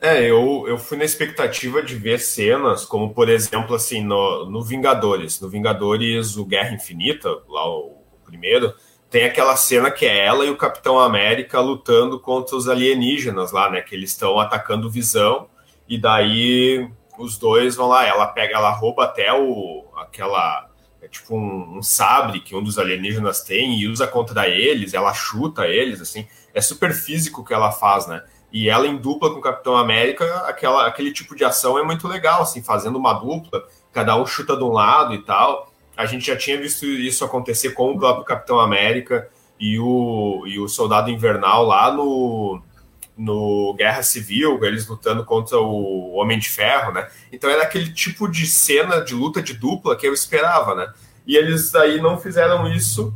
É, 0.05 0.23
eu, 0.23 0.67
eu 0.69 0.77
fui 0.77 0.99
na 0.99 1.05
expectativa 1.05 1.83
de 1.83 1.95
ver 1.95 2.21
cenas, 2.21 2.85
como 2.85 3.15
por 3.15 3.27
exemplo, 3.31 3.75
assim, 3.75 4.05
no, 4.05 4.45
no 4.51 4.63
Vingadores. 4.63 5.41
No 5.41 5.49
Vingadores, 5.49 6.37
o 6.37 6.45
Guerra 6.45 6.75
Infinita, 6.75 7.31
lá 7.49 7.67
o, 7.67 8.03
o 8.13 8.19
primeiro, 8.23 8.75
tem 9.09 9.25
aquela 9.25 9.57
cena 9.57 9.91
que 9.91 10.05
é 10.05 10.27
ela 10.27 10.45
e 10.45 10.51
o 10.51 10.59
Capitão 10.59 11.01
América 11.01 11.59
lutando 11.59 12.21
contra 12.21 12.55
os 12.55 12.69
alienígenas 12.69 13.51
lá, 13.51 13.71
né? 13.71 13.81
Que 13.81 13.95
eles 13.95 14.11
estão 14.11 14.39
atacando 14.39 14.91
Visão, 14.91 15.49
e 15.89 15.97
daí 15.97 16.87
os 17.19 17.39
dois 17.39 17.75
vão 17.75 17.89
lá, 17.89 18.07
ela 18.07 18.27
pega, 18.27 18.57
ela 18.57 18.73
rouba 18.73 19.05
até 19.05 19.33
o 19.33 19.87
aquela 19.97 20.69
é 21.01 21.09
tipo 21.09 21.35
um, 21.35 21.79
um, 21.79 21.83
sabre 21.83 22.41
que 22.41 22.55
um 22.55 22.63
dos 22.63 22.79
alienígenas 22.79 23.43
tem 23.43 23.81
e 23.81 23.89
usa 23.89 24.07
contra 24.07 24.49
eles, 24.51 24.93
ela 24.93 25.15
chuta 25.15 25.67
eles, 25.67 26.03
assim, 26.03 26.27
é 26.53 26.61
super 26.61 26.93
físico 26.93 27.43
que 27.43 27.55
ela 27.55 27.73
faz, 27.73 28.07
né? 28.07 28.23
E 28.55 28.69
ela 28.69 28.87
em 28.87 28.97
dupla 28.97 29.33
com 29.33 29.39
o 29.39 29.43
Capitão 29.43 29.77
América, 29.77 30.25
aquela, 30.47 30.87
aquele 30.87 31.13
tipo 31.13 31.35
de 31.35 31.45
ação 31.45 31.77
é 31.77 31.83
muito 31.83 32.07
legal, 32.07 32.41
assim, 32.41 32.63
fazendo 32.63 32.97
uma 32.97 33.13
dupla, 33.13 33.67
cada 33.93 34.15
um 34.17 34.25
chuta 34.25 34.57
de 34.57 34.63
um 34.63 34.69
lado 34.69 35.13
e 35.13 35.19
tal. 35.25 35.73
A 35.97 36.07
gente 36.07 36.25
já 36.25 36.37
tinha 36.37 36.57
visto 36.57 36.87
isso 36.87 37.25
acontecer 37.25 37.71
com 37.71 37.91
o 37.91 37.99
próprio 37.99 38.25
Capitão 38.25 38.61
América 38.61 39.29
e 39.59 39.77
o, 39.81 40.45
e 40.47 40.61
o 40.61 40.69
Soldado 40.69 41.11
Invernal 41.11 41.65
lá 41.65 41.93
no, 41.93 42.63
no 43.19 43.75
Guerra 43.77 44.05
Civil, 44.05 44.65
eles 44.65 44.87
lutando 44.87 45.25
contra 45.25 45.59
o 45.59 46.13
Homem 46.13 46.39
de 46.39 46.49
Ferro, 46.49 46.93
né? 46.93 47.09
Então 47.33 47.51
era 47.51 47.65
aquele 47.65 47.93
tipo 47.93 48.29
de 48.29 48.47
cena 48.47 49.01
de 49.01 49.15
luta 49.15 49.43
de 49.43 49.55
dupla 49.55 49.97
que 49.97 50.07
eu 50.07 50.15
esperava, 50.15 50.77
né? 50.77 50.93
E 51.27 51.37
eles 51.37 51.75
aí 51.75 52.01
não 52.01 52.17
fizeram 52.17 52.71
isso 52.71 53.13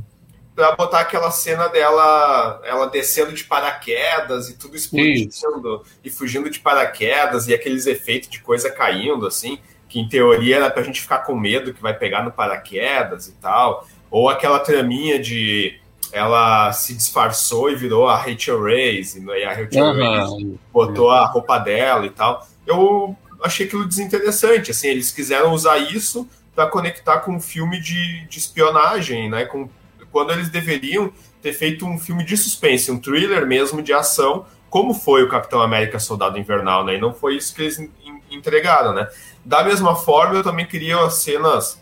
para 0.59 0.75
botar 0.75 1.01
aquela 1.03 1.31
cena 1.31 1.68
dela 1.68 2.61
ela 2.64 2.87
descendo 2.87 3.33
de 3.33 3.44
paraquedas 3.44 4.51
e 4.51 4.59
tudo 4.59 4.75
explodindo 4.75 5.31
Isso. 5.31 5.83
e 6.03 6.11
fugindo 6.11 6.51
de 6.51 6.59
paraquedas 6.59 7.47
e 7.47 7.55
aqueles 7.55 7.87
efeitos 7.87 8.29
de 8.29 8.40
coisa 8.40 8.68
caindo 8.68 9.25
assim, 9.25 9.61
que 9.88 10.01
em 10.01 10.09
teoria 10.09 10.57
era 10.57 10.68
pra 10.68 10.83
gente 10.83 11.01
ficar 11.01 11.18
com 11.18 11.37
medo 11.37 11.73
que 11.73 11.81
vai 11.81 11.94
pegar 11.94 12.25
no 12.25 12.33
paraquedas 12.33 13.29
e 13.29 13.35
tal, 13.35 13.87
ou 14.11 14.29
aquela 14.29 14.59
traminha 14.59 15.21
de 15.21 15.79
ela 16.11 16.73
se 16.73 16.92
disfarçou 16.92 17.71
e 17.71 17.77
virou 17.77 18.09
a 18.09 18.16
Rachel 18.16 18.61
Reis, 18.61 19.14
e 19.14 19.44
a 19.44 19.55
Rachel 19.55 19.85
uhum. 19.85 19.92
Reis 19.92 20.59
botou 20.73 21.12
a 21.12 21.25
roupa 21.25 21.59
dela 21.59 22.05
e 22.05 22.11
tal. 22.11 22.44
Eu 22.66 23.16
achei 23.40 23.64
aquilo 23.64 23.87
desinteressante, 23.87 24.73
assim, 24.73 24.88
eles 24.88 25.12
quiseram 25.12 25.53
usar 25.53 25.79
isso 25.79 26.29
para 26.53 26.66
conectar 26.66 27.21
com 27.21 27.37
um 27.37 27.40
filme 27.40 27.81
de, 27.81 28.27
de 28.27 28.38
espionagem, 28.40 29.31
né, 29.31 29.44
com 29.44 29.68
quando 30.11 30.33
eles 30.33 30.49
deveriam 30.49 31.12
ter 31.42 31.53
feito 31.53 31.87
um 31.87 31.99
filme 31.99 32.25
de 32.25 32.37
suspense, 32.37 32.90
um 32.90 32.99
thriller 32.99 33.47
mesmo 33.47 33.83
de 33.83 33.92
ação, 33.92 34.47
como 34.71 34.92
foi 34.92 35.23
o 35.23 35.29
Capitão 35.29 35.61
América 35.62 35.99
Soldado 35.99 36.38
Invernal, 36.38 36.85
né? 36.85 36.97
E 36.97 37.01
não 37.01 37.14
foi 37.14 37.37
isso 37.37 37.55
que 37.55 37.62
eles 37.62 37.90
entregaram, 38.31 38.92
né? 38.92 39.09
Da 39.44 39.64
mesma 39.64 39.94
forma, 39.94 40.35
eu 40.35 40.42
também 40.42 40.66
queria 40.66 41.09
cenas 41.11 41.81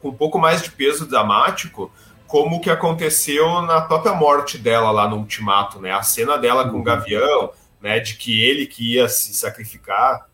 com 0.00 0.08
um 0.08 0.14
pouco 0.14 0.38
mais 0.38 0.62
de 0.62 0.70
peso 0.70 1.06
dramático, 1.06 1.92
como 2.26 2.56
o 2.56 2.60
que 2.60 2.70
aconteceu 2.70 3.60
na 3.62 3.80
própria 3.80 4.14
morte 4.14 4.56
dela 4.56 4.90
lá 4.90 5.08
no 5.08 5.16
Ultimato, 5.16 5.80
né? 5.80 5.92
A 5.92 6.02
cena 6.02 6.38
dela 6.38 6.64
com 6.64 6.74
o 6.74 6.76
uhum. 6.76 6.84
Gavião, 6.84 7.50
né? 7.80 7.98
De 7.98 8.14
que 8.14 8.42
ele 8.42 8.66
que 8.66 8.94
ia 8.94 9.08
se 9.08 9.34
sacrificar. 9.34 10.29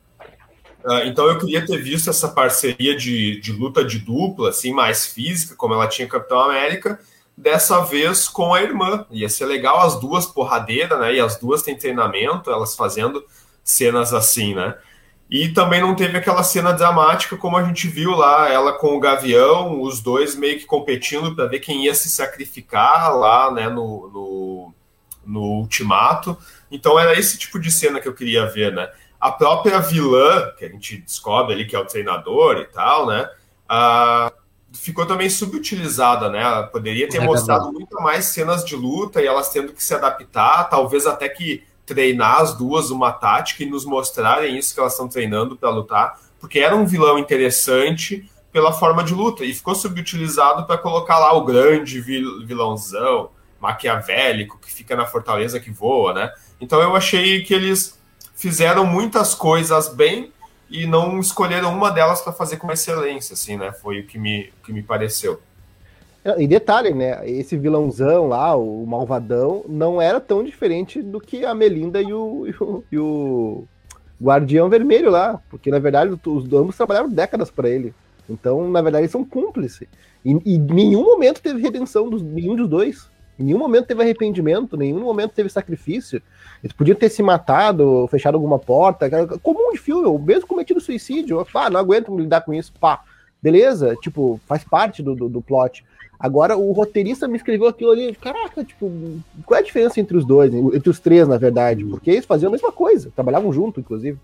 Uh, 0.86 1.02
então 1.04 1.26
eu 1.26 1.36
queria 1.36 1.66
ter 1.66 1.82
visto 1.82 2.08
essa 2.08 2.28
parceria 2.28 2.96
de, 2.96 3.40
de 3.40 3.50
luta 3.50 3.84
de 3.84 3.98
dupla, 3.98 4.50
assim, 4.50 4.72
mais 4.72 5.04
física, 5.04 5.56
como 5.56 5.74
ela 5.74 5.88
tinha 5.88 6.06
Capitão 6.06 6.38
América, 6.38 7.00
dessa 7.36 7.80
vez 7.82 8.28
com 8.28 8.54
a 8.54 8.62
irmã. 8.62 9.04
Ia 9.10 9.28
ser 9.28 9.46
legal 9.46 9.80
as 9.80 9.98
duas 9.98 10.26
porradeiras, 10.26 10.96
né? 11.00 11.14
E 11.14 11.20
as 11.20 11.40
duas 11.40 11.60
têm 11.60 11.76
treinamento, 11.76 12.52
elas 12.52 12.76
fazendo 12.76 13.24
cenas 13.64 14.14
assim, 14.14 14.54
né? 14.54 14.76
E 15.28 15.48
também 15.48 15.80
não 15.80 15.96
teve 15.96 16.16
aquela 16.16 16.44
cena 16.44 16.72
dramática 16.72 17.36
como 17.36 17.56
a 17.56 17.64
gente 17.64 17.88
viu 17.88 18.12
lá, 18.12 18.48
ela 18.48 18.72
com 18.72 18.96
o 18.96 19.00
Gavião, 19.00 19.82
os 19.82 20.00
dois 20.00 20.36
meio 20.36 20.56
que 20.56 20.64
competindo 20.64 21.34
para 21.34 21.46
ver 21.46 21.58
quem 21.58 21.86
ia 21.86 21.94
se 21.96 22.08
sacrificar 22.08 23.12
lá, 23.12 23.50
né, 23.50 23.68
no, 23.68 24.08
no, 24.08 24.74
no 25.26 25.40
Ultimato. 25.58 26.38
Então 26.70 26.96
era 26.96 27.18
esse 27.18 27.36
tipo 27.36 27.58
de 27.58 27.72
cena 27.72 28.00
que 28.00 28.06
eu 28.06 28.14
queria 28.14 28.46
ver, 28.46 28.72
né? 28.72 28.88
A 29.20 29.32
própria 29.32 29.78
vilã, 29.80 30.52
que 30.58 30.64
a 30.64 30.68
gente 30.68 30.98
descobre 30.98 31.54
ali 31.54 31.66
que 31.66 31.74
é 31.74 31.78
o 31.78 31.86
treinador 31.86 32.58
e 32.58 32.66
tal, 32.66 33.06
né? 33.06 33.28
Uh, 33.64 34.32
ficou 34.72 35.06
também 35.06 35.28
subutilizada, 35.28 36.28
né? 36.28 36.42
Ela 36.42 36.64
poderia 36.64 37.08
ter 37.08 37.18
é 37.18 37.24
mostrado 37.24 37.72
muito 37.72 38.00
mais 38.00 38.26
cenas 38.26 38.64
de 38.64 38.76
luta 38.76 39.22
e 39.22 39.26
elas 39.26 39.48
tendo 39.50 39.72
que 39.72 39.82
se 39.82 39.94
adaptar, 39.94 40.64
talvez 40.68 41.06
até 41.06 41.28
que 41.28 41.64
treinar 41.84 42.40
as 42.40 42.54
duas 42.54 42.90
uma 42.90 43.12
tática 43.12 43.62
e 43.62 43.66
nos 43.66 43.84
mostrarem 43.84 44.58
isso 44.58 44.74
que 44.74 44.80
elas 44.80 44.92
estão 44.92 45.08
treinando 45.08 45.56
para 45.56 45.70
lutar, 45.70 46.18
porque 46.40 46.58
era 46.58 46.74
um 46.74 46.84
vilão 46.84 47.18
interessante 47.18 48.30
pela 48.52 48.72
forma 48.72 49.04
de 49.04 49.14
luta 49.14 49.44
e 49.44 49.54
ficou 49.54 49.74
subutilizado 49.74 50.66
para 50.66 50.78
colocar 50.78 51.18
lá 51.18 51.32
o 51.34 51.44
grande 51.44 52.00
vilãozão 52.00 53.30
maquiavélico 53.60 54.58
que 54.58 54.72
fica 54.72 54.96
na 54.96 55.06
fortaleza 55.06 55.60
que 55.60 55.70
voa, 55.70 56.12
né? 56.12 56.32
Então 56.60 56.80
eu 56.80 56.94
achei 56.96 57.42
que 57.42 57.54
eles 57.54 57.95
fizeram 58.36 58.86
muitas 58.86 59.34
coisas 59.34 59.88
bem 59.88 60.30
e 60.70 60.86
não 60.86 61.18
escolheram 61.18 61.74
uma 61.74 61.90
delas 61.90 62.20
para 62.20 62.32
fazer 62.32 62.58
com 62.58 62.70
excelência, 62.70 63.34
assim, 63.34 63.56
né? 63.56 63.72
Foi 63.72 64.00
o 64.00 64.06
que 64.06 64.18
me, 64.18 64.52
que 64.62 64.72
me 64.72 64.82
pareceu. 64.82 65.40
É, 66.24 66.40
e 66.40 66.46
detalhe, 66.46 66.92
né? 66.92 67.28
Esse 67.28 67.56
vilãozão 67.56 68.28
lá, 68.28 68.54
o 68.54 68.84
malvadão, 68.86 69.64
não 69.68 70.00
era 70.02 70.20
tão 70.20 70.44
diferente 70.44 71.02
do 71.02 71.20
que 71.20 71.44
a 71.44 71.54
Melinda 71.54 72.00
e 72.02 72.12
o, 72.12 72.46
e 72.46 72.54
o, 72.62 72.84
e 72.92 72.98
o 72.98 73.64
Guardião 74.20 74.68
Vermelho 74.68 75.10
lá, 75.10 75.40
porque 75.48 75.70
na 75.70 75.78
verdade 75.78 76.12
os 76.26 76.52
ambos 76.52 76.76
trabalharam 76.76 77.08
décadas 77.08 77.50
para 77.50 77.68
ele. 77.68 77.94
Então, 78.28 78.68
na 78.68 78.82
verdade, 78.82 79.02
eles 79.02 79.12
são 79.12 79.24
cúmplices. 79.24 79.86
E, 80.24 80.32
em 80.32 80.58
nenhum 80.58 81.04
momento 81.04 81.40
teve 81.40 81.62
redenção 81.62 82.10
dos 82.10 82.22
nenhum 82.22 82.56
dos 82.56 82.68
dois. 82.68 83.08
Em 83.38 83.44
nenhum 83.44 83.58
momento 83.58 83.86
teve 83.86 84.02
arrependimento, 84.02 84.76
em 84.76 84.92
nenhum 84.92 85.04
momento 85.04 85.32
teve 85.32 85.48
sacrifício. 85.48 86.22
Eles 86.62 86.72
podiam 86.72 86.96
ter 86.96 87.08
se 87.10 87.22
matado, 87.22 88.06
fechado 88.10 88.34
alguma 88.34 88.58
porta, 88.58 89.08
comum 89.38 89.72
de 89.72 89.78
filme, 89.78 90.18
mesmo 90.24 90.46
cometido 90.46 90.80
suicídio. 90.80 91.46
Ah, 91.54 91.68
não 91.68 91.80
aguento 91.80 92.16
lidar 92.16 92.40
com 92.40 92.54
isso, 92.54 92.72
pá. 92.80 93.02
Beleza, 93.42 93.94
tipo, 94.00 94.40
faz 94.46 94.64
parte 94.64 95.02
do, 95.02 95.14
do, 95.14 95.28
do 95.28 95.42
plot. 95.42 95.84
Agora, 96.18 96.56
o 96.56 96.72
roteirista 96.72 97.28
me 97.28 97.36
escreveu 97.36 97.68
aquilo 97.68 97.90
ali, 97.90 98.14
caraca, 98.14 98.64
tipo, 98.64 98.90
qual 99.44 99.58
é 99.58 99.60
a 99.60 99.64
diferença 99.64 100.00
entre 100.00 100.16
os 100.16 100.24
dois, 100.24 100.52
entre 100.52 100.88
os 100.88 100.98
três, 100.98 101.28
na 101.28 101.36
verdade? 101.36 101.84
Porque 101.84 102.10
eles 102.10 102.24
faziam 102.24 102.48
a 102.48 102.52
mesma 102.52 102.72
coisa, 102.72 103.12
trabalhavam 103.14 103.52
junto, 103.52 103.80
inclusive. 103.80 104.18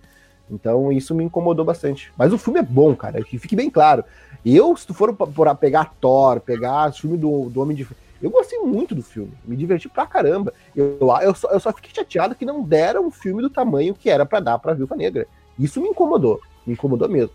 Então, 0.50 0.90
isso 0.90 1.14
me 1.14 1.24
incomodou 1.24 1.64
bastante. 1.64 2.10
Mas 2.16 2.32
o 2.32 2.38
filme 2.38 2.60
é 2.60 2.62
bom, 2.62 2.96
cara, 2.96 3.22
que 3.22 3.38
fique 3.38 3.54
bem 3.54 3.70
claro. 3.70 4.04
Eu, 4.44 4.76
se 4.76 4.86
tu 4.86 4.94
for 4.94 5.14
pra 5.14 5.54
pegar 5.54 5.94
Thor, 6.00 6.40
pegar 6.40 6.90
o 6.90 6.92
filme 6.92 7.16
do, 7.16 7.50
do 7.50 7.60
Homem 7.60 7.76
de 7.76 7.86
Eu 8.22 8.30
gostei 8.30 8.58
muito 8.60 8.94
do 8.94 9.02
filme, 9.02 9.32
me 9.44 9.56
diverti 9.56 9.88
pra 9.88 10.06
caramba. 10.06 10.54
Eu, 10.76 10.96
eu, 11.22 11.34
só, 11.34 11.50
eu 11.50 11.58
só 11.58 11.72
fiquei 11.72 11.90
chateado 11.92 12.36
que 12.36 12.44
não 12.44 12.62
deram 12.62 13.06
um 13.06 13.10
filme 13.10 13.42
do 13.42 13.50
tamanho 13.50 13.94
que 13.94 14.08
era 14.08 14.24
para 14.24 14.38
dar 14.38 14.58
pra 14.58 14.74
Viúva 14.74 14.94
Negra. 14.94 15.26
Isso 15.58 15.80
me 15.80 15.88
incomodou, 15.88 16.40
me 16.64 16.74
incomodou 16.74 17.08
mesmo. 17.08 17.34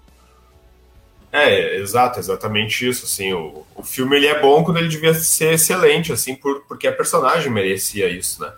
É, 1.31 1.75
exato, 1.75 2.19
exatamente 2.19 2.87
isso, 2.87 3.05
assim, 3.05 3.33
o, 3.33 3.65
o 3.75 3.83
filme 3.83 4.15
ele 4.15 4.27
é 4.27 4.39
bom 4.39 4.63
quando 4.63 4.77
ele 4.77 4.87
devia 4.87 5.13
ser 5.13 5.53
excelente, 5.53 6.13
assim, 6.13 6.33
por, 6.35 6.61
porque 6.61 6.87
a 6.87 6.91
personagem 6.91 7.51
merecia 7.51 8.07
isso, 8.07 8.41
né? 8.41 8.53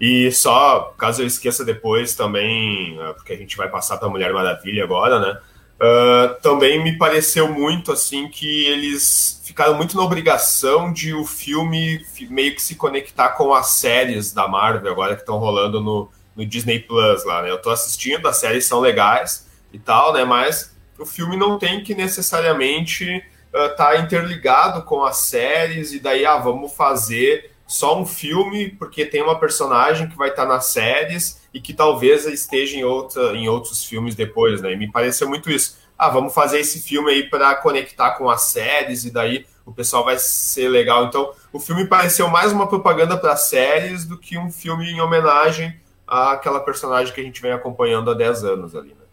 E 0.00 0.30
só, 0.32 0.94
caso 0.96 1.22
eu 1.22 1.26
esqueça 1.26 1.64
depois 1.64 2.14
também, 2.14 2.96
ah, 3.00 3.14
porque 3.14 3.32
a 3.32 3.36
gente 3.36 3.56
vai 3.56 3.68
passar 3.68 3.96
para 3.96 4.08
Mulher 4.08 4.32
Maravilha 4.32 4.84
agora, 4.84 5.18
né? 5.18 5.40
Uh, 5.84 6.40
também 6.40 6.82
me 6.82 6.96
pareceu 6.96 7.52
muito 7.52 7.92
assim 7.92 8.26
que 8.28 8.64
eles 8.64 9.42
ficaram 9.44 9.74
muito 9.74 9.94
na 9.96 10.02
obrigação 10.02 10.90
de 10.90 11.12
o 11.12 11.26
filme 11.26 12.02
meio 12.30 12.54
que 12.54 12.62
se 12.62 12.74
conectar 12.74 13.30
com 13.30 13.52
as 13.52 13.66
séries 13.66 14.32
da 14.32 14.48
Marvel 14.48 14.90
agora 14.90 15.14
que 15.14 15.20
estão 15.20 15.36
rolando 15.36 15.82
no, 15.82 16.10
no 16.34 16.46
Disney 16.46 16.78
Plus 16.78 17.24
lá, 17.26 17.42
né? 17.42 17.50
Eu 17.50 17.60
tô 17.60 17.68
assistindo, 17.68 18.26
as 18.26 18.38
séries 18.38 18.64
são 18.64 18.80
legais 18.80 19.46
e 19.74 19.78
tal, 19.78 20.14
né? 20.14 20.24
Mas 20.24 20.74
o 20.98 21.04
filme 21.04 21.36
não 21.36 21.58
tem 21.58 21.82
que 21.82 21.94
necessariamente 21.94 23.22
estar 23.52 23.66
uh, 23.66 23.76
tá 23.76 23.98
interligado 23.98 24.84
com 24.84 25.04
as 25.04 25.18
séries 25.18 25.92
e 25.92 26.00
daí, 26.00 26.24
ah, 26.24 26.38
vamos 26.38 26.72
fazer 26.72 27.50
só 27.66 28.00
um 28.00 28.06
filme 28.06 28.70
porque 28.70 29.04
tem 29.04 29.22
uma 29.22 29.38
personagem 29.38 30.08
que 30.08 30.16
vai 30.16 30.30
estar 30.30 30.44
tá 30.44 30.48
nas 30.48 30.66
séries 30.66 31.42
e 31.54 31.60
que 31.60 31.72
talvez 31.72 32.26
esteja 32.26 32.76
em, 32.76 32.82
outra, 32.82 33.36
em 33.36 33.48
outros 33.48 33.84
filmes 33.84 34.16
depois, 34.16 34.60
né? 34.60 34.72
E 34.72 34.76
me 34.76 34.90
pareceu 34.90 35.28
muito 35.28 35.48
isso. 35.48 35.78
Ah, 35.96 36.08
vamos 36.08 36.34
fazer 36.34 36.58
esse 36.58 36.82
filme 36.82 37.12
aí 37.12 37.30
para 37.30 37.54
conectar 37.54 38.10
com 38.12 38.28
as 38.28 38.42
séries 38.42 39.04
e 39.04 39.12
daí 39.12 39.46
o 39.64 39.72
pessoal 39.72 40.04
vai 40.04 40.18
ser 40.18 40.68
legal. 40.68 41.04
Então, 41.04 41.32
o 41.52 41.60
filme 41.60 41.86
pareceu 41.86 42.28
mais 42.28 42.50
uma 42.50 42.66
propaganda 42.66 43.16
para 43.16 43.36
séries 43.36 44.04
do 44.04 44.18
que 44.18 44.36
um 44.36 44.50
filme 44.50 44.90
em 44.90 45.00
homenagem 45.00 45.80
àquela 46.04 46.58
personagem 46.58 47.14
que 47.14 47.20
a 47.20 47.24
gente 47.24 47.40
vem 47.40 47.52
acompanhando 47.52 48.10
há 48.10 48.14
10 48.14 48.44
anos 48.44 48.74
ali, 48.74 48.88
né? 48.88 49.04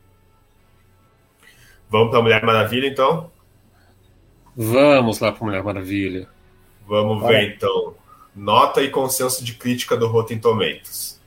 Vamos 1.87 2.09
para 2.09 2.21
Mulher 2.23 2.43
Maravilha, 2.43 2.87
então? 2.87 3.29
Vamos 4.57 5.19
lá 5.19 5.31
para 5.31 5.45
Mulher 5.45 5.63
Maravilha. 5.63 6.27
Vamos 6.87 7.21
ver, 7.27 7.53
então. 7.53 7.93
Nota 8.35 8.81
e 8.81 8.89
consenso 8.89 9.43
de 9.43 9.53
crítica 9.53 9.95
do 9.95 10.07
Rotten 10.07 10.39
Tomatoes. 10.39 11.20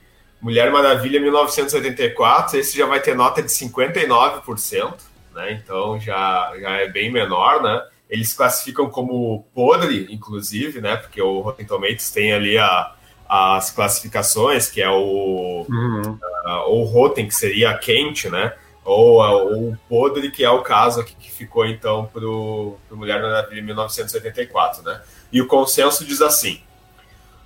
Mulher 0.45 0.71
Maravilha 0.71 1.19
1984, 1.19 2.59
esse 2.59 2.77
já 2.77 2.85
vai 2.85 2.99
ter 2.99 3.15
nota 3.15 3.41
de 3.41 3.47
59%, 3.47 4.93
né? 5.33 5.53
Então 5.53 5.99
já, 5.99 6.53
já 6.61 6.69
é 6.81 6.87
bem 6.87 7.11
menor, 7.11 7.63
né? 7.63 7.81
Eles 8.07 8.31
classificam 8.31 8.87
como 8.87 9.43
podre, 9.55 10.07
inclusive, 10.11 10.81
né? 10.81 10.97
Porque 10.97 11.19
o 11.19 11.41
Rotten 11.41 11.65
Tomatoes 11.65 12.11
tem 12.11 12.31
ali 12.31 12.59
a, 12.59 12.93
as 13.27 13.71
classificações, 13.71 14.69
que 14.69 14.83
é 14.83 14.87
o, 14.87 15.65
uhum. 15.67 16.19
uh, 16.45 16.69
o 16.69 16.83
Rotten, 16.83 17.27
que 17.27 17.33
seria 17.33 17.75
quente, 17.75 18.29
né? 18.29 18.53
ou, 18.83 19.15
ou 19.15 19.69
o 19.69 19.77
podre, 19.89 20.29
que 20.29 20.45
é 20.45 20.49
o 20.51 20.61
caso 20.61 21.01
aqui 21.01 21.15
que 21.15 21.31
ficou 21.31 21.65
então 21.65 22.05
para 22.05 22.23
o 22.23 22.77
Mulher 22.91 23.19
Maravilha 23.19 23.61
em 23.61 23.65
1984, 23.65 24.83
né? 24.83 25.01
E 25.31 25.41
o 25.41 25.47
consenso 25.47 26.05
diz 26.05 26.21
assim: 26.21 26.61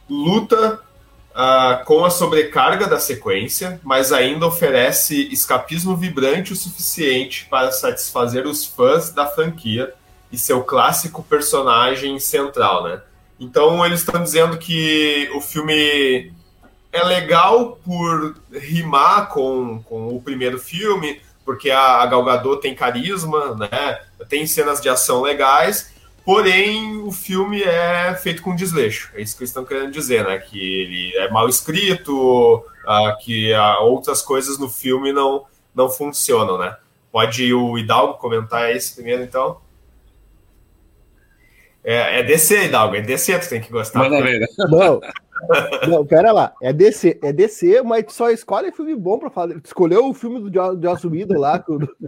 luta 0.09 0.83
uh, 1.31 1.83
com 1.85 2.03
a 2.05 2.09
sobrecarga 2.09 2.87
da 2.87 2.99
sequência, 2.99 3.79
mas 3.83 4.11
ainda 4.11 4.45
oferece 4.45 5.27
escapismo 5.31 5.95
vibrante 5.95 6.53
o 6.53 6.55
suficiente 6.55 7.47
para 7.49 7.71
satisfazer 7.71 8.45
os 8.45 8.65
fãs 8.65 9.11
da 9.11 9.25
franquia 9.27 9.93
e 10.31 10.37
seu 10.37 10.63
clássico 10.63 11.23
personagem 11.23 12.19
central, 12.19 12.83
né? 12.83 13.01
Então 13.39 13.85
eles 13.85 14.01
estão 14.01 14.21
dizendo 14.21 14.57
que 14.57 15.29
o 15.33 15.41
filme 15.41 16.31
é 16.91 17.03
legal 17.03 17.79
por 17.85 18.35
rimar 18.51 19.29
com, 19.29 19.81
com 19.83 20.15
o 20.15 20.21
primeiro 20.21 20.59
filme, 20.59 21.21
porque 21.45 21.71
a, 21.71 22.01
a 22.01 22.05
Gal 22.05 22.23
Gadot 22.23 22.61
tem 22.61 22.75
carisma, 22.75 23.55
né? 23.55 24.01
Tem 24.27 24.45
cenas 24.45 24.81
de 24.81 24.89
ação 24.89 25.21
legais, 25.21 25.91
porém 26.25 26.97
o 26.97 27.11
filme 27.11 27.61
é 27.61 28.13
feito 28.15 28.41
com 28.41 28.55
desleixo. 28.55 29.11
É 29.13 29.21
isso 29.21 29.35
que 29.35 29.43
eles 29.43 29.49
estão 29.49 29.65
querendo 29.65 29.91
dizer, 29.91 30.25
né? 30.25 30.37
Que 30.37 30.57
ele 30.57 31.17
é 31.17 31.29
mal 31.29 31.47
escrito, 31.47 32.57
uh, 32.57 33.17
que 33.23 33.53
uh, 33.53 33.83
outras 33.83 34.21
coisas 34.21 34.57
no 34.57 34.69
filme 34.69 35.11
não, 35.11 35.45
não 35.73 35.89
funcionam, 35.89 36.57
né? 36.57 36.75
Pode 37.11 37.53
o 37.53 37.77
Hidalgo 37.77 38.15
comentar 38.15 38.75
isso 38.75 38.95
primeiro, 38.95 39.23
então? 39.23 39.57
É, 41.83 42.19
é 42.19 42.23
DC, 42.23 42.65
Hidalgo, 42.65 42.95
é 42.95 43.01
DC, 43.01 43.39
tu 43.39 43.49
tem 43.49 43.61
que 43.61 43.71
gostar. 43.71 43.99
Manda 43.99 44.21
ver. 44.21 44.47
Não, 44.69 44.99
não, 45.87 46.05
pera 46.05 46.31
lá. 46.31 46.53
É 46.61 46.73
DC, 46.73 47.19
é 47.23 47.31
DC, 47.31 47.81
mas 47.81 48.05
só 48.09 48.29
escolhe 48.29 48.71
filme 48.71 48.95
bom 48.95 49.17
pra 49.17 49.29
fazer. 49.29 49.61
Escolheu 49.63 50.07
o 50.07 50.13
filme 50.13 50.39
do 50.39 50.81
Joss 50.81 51.07
Whedon 51.07 51.39
lá, 51.39 51.63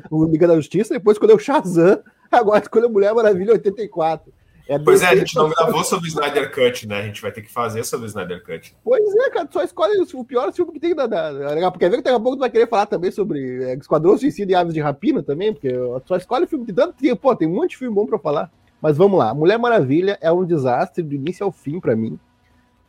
o, 0.09 0.25
Liga 0.25 0.47
da 0.47 0.55
Justiça, 0.55 0.93
depois 0.93 1.15
escolheu 1.15 1.39
Shazam, 1.39 1.99
agora 2.31 2.61
escolheu 2.61 2.89
Mulher 2.89 3.13
Maravilha 3.13 3.53
84. 3.53 4.31
É 4.67 4.79
pois 4.79 5.01
é, 5.01 5.07
a 5.07 5.15
gente 5.15 5.35
não 5.35 5.49
gravou 5.49 5.83
sobre 5.83 6.07
o 6.07 6.07
Snyder 6.07 6.49
Cut, 6.53 6.87
né? 6.87 6.99
A 6.99 7.05
gente 7.05 7.21
vai 7.21 7.31
ter 7.31 7.41
que 7.41 7.51
fazer 7.51 7.83
sobre 7.83 8.05
o 8.05 8.07
Snyder 8.07 8.43
Cut. 8.43 8.73
Pois 8.83 9.15
é, 9.15 9.29
cara, 9.29 9.49
só 9.51 9.63
escolhe 9.63 10.01
o 10.13 10.23
pior 10.23 10.53
filme 10.53 10.71
que 10.71 10.79
tem 10.79 10.95
da. 10.95 11.07
da 11.07 11.71
porque 11.71 11.89
ver 11.89 11.97
que 11.97 12.03
daqui 12.03 12.15
a 12.15 12.19
pouco 12.19 12.37
tu 12.37 12.41
vai 12.41 12.49
querer 12.49 12.69
falar 12.69 12.85
também 12.85 13.11
sobre 13.11 13.63
é, 13.63 13.73
Esquadrão 13.73 14.17
Suicida 14.17 14.51
e 14.51 14.55
Aves 14.55 14.73
de 14.73 14.79
Rapina 14.79 15.21
também, 15.21 15.51
porque 15.51 15.73
só 16.05 16.15
escolhe 16.15 16.45
o 16.45 16.47
filme 16.47 16.65
que 16.65 16.73
tanto 16.73 16.93
tem. 16.93 17.13
Pô, 17.15 17.35
tem 17.35 17.47
um 17.47 17.55
monte 17.55 17.71
de 17.71 17.77
filme 17.77 17.93
bom 17.93 18.05
pra 18.05 18.19
falar. 18.19 18.49
Mas 18.81 18.97
vamos 18.97 19.19
lá, 19.19 19.33
Mulher 19.33 19.59
Maravilha 19.59 20.17
é 20.21 20.31
um 20.31 20.43
desastre 20.43 21.03
do 21.03 21.13
início 21.13 21.45
ao 21.45 21.51
fim 21.51 21.79
para 21.79 21.95
mim 21.95 22.17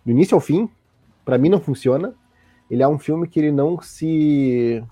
do 0.04 0.10
início 0.10 0.34
ao 0.34 0.40
fim, 0.40 0.68
para 1.24 1.38
mim 1.38 1.48
não 1.48 1.60
funciona. 1.60 2.14
Ele 2.70 2.82
é 2.82 2.88
um 2.88 2.98
filme 2.98 3.26
que 3.26 3.38
ele 3.38 3.52
não 3.52 3.80
se 3.80 4.82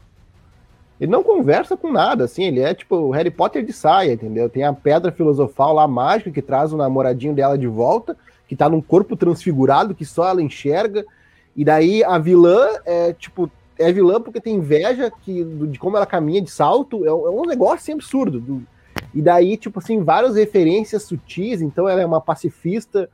ele 1.00 1.10
não 1.10 1.22
conversa 1.22 1.78
com 1.78 1.90
nada, 1.90 2.24
assim, 2.24 2.44
ele 2.44 2.60
é 2.60 2.74
tipo 2.74 2.94
o 2.94 3.10
Harry 3.10 3.30
Potter 3.30 3.64
de 3.64 3.72
saia, 3.72 4.12
entendeu? 4.12 4.50
Tem 4.50 4.64
a 4.64 4.72
pedra 4.72 5.10
filosofal 5.10 5.72
lá 5.72 5.88
mágica 5.88 6.30
que 6.30 6.42
traz 6.42 6.74
o 6.74 6.76
namoradinho 6.76 7.34
dela 7.34 7.56
de 7.56 7.66
volta, 7.66 8.14
que 8.46 8.54
tá 8.54 8.68
num 8.68 8.82
corpo 8.82 9.16
transfigurado 9.16 9.94
que 9.94 10.04
só 10.04 10.28
ela 10.28 10.42
enxerga. 10.42 11.06
E 11.56 11.64
daí 11.64 12.04
a 12.04 12.18
vilã 12.18 12.68
é 12.84 13.14
tipo 13.14 13.50
é 13.78 13.90
vilã 13.90 14.20
porque 14.20 14.42
tem 14.42 14.56
inveja 14.56 15.10
que, 15.10 15.42
de 15.42 15.78
como 15.78 15.96
ela 15.96 16.04
caminha 16.04 16.42
de 16.42 16.50
salto, 16.50 17.02
é, 17.06 17.12
um 17.12 17.44
é 17.44 17.46
negócio 17.46 17.76
assim, 17.76 17.92
absurdo. 17.92 18.62
E 19.14 19.22
daí, 19.22 19.56
tipo 19.56 19.78
assim, 19.78 20.04
várias 20.04 20.36
referências 20.36 21.04
sutis, 21.04 21.62
então 21.62 21.88
ela 21.88 22.02
é 22.02 22.06
uma 22.06 22.20
pacifista 22.20 23.08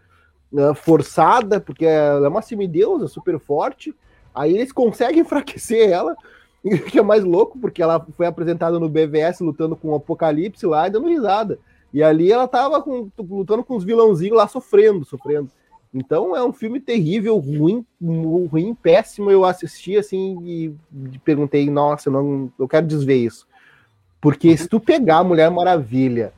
uh, 0.56 0.74
forçada, 0.74 1.60
porque 1.60 1.84
ela 1.84 2.26
é 2.26 2.28
uma 2.28 2.42
semideusa 2.42 3.06
super 3.08 3.38
forte. 3.38 3.94
Aí 4.34 4.54
eles 4.54 4.72
conseguem 4.72 5.20
enfraquecer 5.22 5.90
ela, 5.90 6.16
que 6.90 6.98
é 6.98 7.02
mais 7.02 7.22
louco, 7.22 7.58
porque 7.58 7.82
ela 7.82 8.04
foi 8.16 8.26
apresentada 8.26 8.78
no 8.78 8.88
BVS 8.88 9.40
lutando 9.40 9.76
com 9.76 9.88
o 9.88 9.94
Apocalipse 9.94 10.66
lá 10.66 10.86
e 10.86 10.90
dando 10.90 11.08
risada. 11.08 11.58
E 11.92 12.02
ali 12.02 12.30
ela 12.30 12.48
tava 12.48 12.82
com, 12.82 13.08
lutando 13.18 13.62
com 13.62 13.76
os 13.76 13.84
vilãozinhos 13.84 14.36
lá 14.36 14.48
sofrendo, 14.48 15.04
sofrendo. 15.04 15.50
Então 15.94 16.36
é 16.36 16.44
um 16.44 16.52
filme 16.52 16.78
terrível, 16.80 17.38
ruim, 17.38 17.86
ruim, 18.02 18.74
péssimo. 18.74 19.30
Eu 19.30 19.44
assisti 19.44 19.96
assim 19.96 20.38
e 20.44 20.74
perguntei, 21.24 21.70
nossa, 21.70 22.10
não, 22.10 22.52
eu 22.58 22.68
quero 22.68 22.86
desver 22.86 23.16
isso. 23.16 23.46
Porque 24.20 24.56
se 24.56 24.68
tu 24.68 24.80
pegar 24.80 25.18
a 25.18 25.24
Mulher 25.24 25.50
Maravilha 25.50 26.32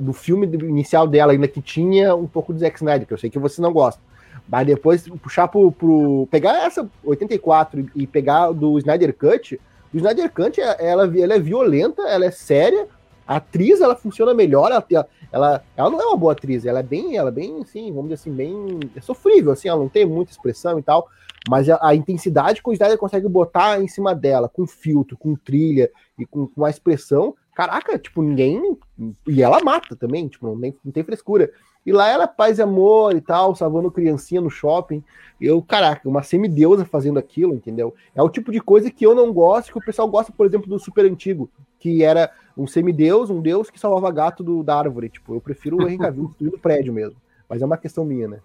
do 0.00 0.12
filme 0.12 0.46
inicial 0.46 1.06
dela, 1.06 1.32
ainda 1.32 1.48
que 1.48 1.60
tinha 1.60 2.14
um 2.14 2.26
pouco 2.26 2.52
de 2.54 2.60
Zack 2.60 2.76
Snyder, 2.76 3.06
que 3.06 3.12
eu 3.12 3.18
sei 3.18 3.30
que 3.30 3.38
você 3.38 3.60
não 3.60 3.72
gosta. 3.72 4.00
Mas 4.48 4.66
depois 4.66 5.08
puxar 5.22 5.48
pro, 5.48 5.72
pro. 5.72 6.28
pegar 6.30 6.64
essa 6.64 6.88
84 7.02 7.86
e 7.94 8.06
pegar 8.06 8.52
do 8.52 8.78
Snyder 8.78 9.14
Cut. 9.14 9.60
O 9.92 9.96
Snyder 9.96 10.30
Cut, 10.30 10.60
ela, 10.60 11.10
ela 11.16 11.34
é 11.34 11.38
violenta, 11.38 12.02
ela 12.02 12.26
é 12.26 12.30
séria. 12.30 12.86
A 13.26 13.36
atriz, 13.36 13.80
ela 13.80 13.96
funciona 13.96 14.34
melhor. 14.34 14.70
Ela, 14.70 15.08
ela, 15.32 15.64
ela 15.76 15.90
não 15.90 16.00
é 16.00 16.06
uma 16.06 16.16
boa 16.16 16.32
atriz, 16.32 16.66
ela 16.66 16.80
é 16.80 16.82
bem, 16.82 17.16
ela 17.16 17.30
é 17.30 17.32
bem, 17.32 17.62
assim, 17.62 17.90
vamos 17.90 18.10
dizer 18.10 18.14
assim, 18.14 18.32
bem. 18.32 18.80
É 18.94 19.00
sofrível, 19.00 19.52
assim, 19.52 19.68
ela 19.68 19.78
não 19.78 19.88
tem 19.88 20.04
muita 20.04 20.30
expressão 20.30 20.78
e 20.78 20.82
tal. 20.82 21.08
Mas 21.48 21.68
a, 21.70 21.78
a 21.80 21.94
intensidade 21.94 22.62
que 22.62 22.68
o 22.68 22.72
Snyder 22.72 22.98
consegue 22.98 23.28
botar 23.28 23.80
em 23.80 23.88
cima 23.88 24.14
dela, 24.14 24.48
com 24.48 24.66
filtro, 24.66 25.16
com 25.16 25.34
trilha 25.34 25.90
e 26.18 26.26
com, 26.26 26.46
com 26.46 26.64
a 26.64 26.70
expressão, 26.70 27.34
Caraca, 27.54 27.98
tipo, 27.98 28.20
ninguém. 28.20 28.76
E 29.26 29.42
ela 29.42 29.62
mata 29.62 29.96
também, 29.96 30.28
tipo, 30.28 30.46
não 30.46 30.60
tem, 30.60 30.76
não 30.84 30.92
tem 30.92 31.02
frescura. 31.02 31.50
E 31.84 31.92
lá 31.92 32.08
ela 32.08 32.24
é 32.24 32.28
paz 32.28 32.58
e 32.58 32.62
amor 32.62 33.14
e 33.14 33.20
tal, 33.20 33.54
salvando 33.54 33.90
criancinha 33.90 34.40
no 34.40 34.48
shopping. 34.48 35.02
Eu, 35.40 35.60
caraca, 35.60 36.08
uma 36.08 36.22
semideusa 36.22 36.84
fazendo 36.84 37.18
aquilo, 37.18 37.54
entendeu? 37.54 37.94
É 38.14 38.22
o 38.22 38.28
tipo 38.28 38.50
de 38.50 38.60
coisa 38.60 38.90
que 38.90 39.04
eu 39.04 39.14
não 39.14 39.32
gosto, 39.32 39.72
que 39.72 39.78
o 39.78 39.84
pessoal 39.84 40.08
gosta, 40.08 40.32
por 40.32 40.46
exemplo, 40.46 40.68
do 40.68 40.78
super 40.78 41.04
antigo, 41.04 41.50
que 41.78 42.02
era 42.02 42.30
um 42.56 42.66
semideus, 42.66 43.28
um 43.28 43.42
deus 43.42 43.68
que 43.68 43.78
salvava 43.78 44.10
gato 44.10 44.42
do, 44.42 44.62
da 44.62 44.78
árvore. 44.78 45.10
Tipo, 45.10 45.34
eu 45.34 45.40
prefiro 45.40 45.76
o 45.76 45.82
Henry 45.82 45.98
Cavill 45.98 46.28
destruindo 46.28 46.56
o 46.56 46.60
prédio 46.60 46.92
mesmo. 46.92 47.16
Mas 47.48 47.60
é 47.60 47.66
uma 47.66 47.76
questão 47.76 48.04
minha, 48.04 48.28
né? 48.28 48.40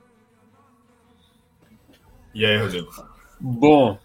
E 2.34 2.46
aí, 2.46 2.58
Rodrigo? 2.58 2.90
Bom, 3.40 3.98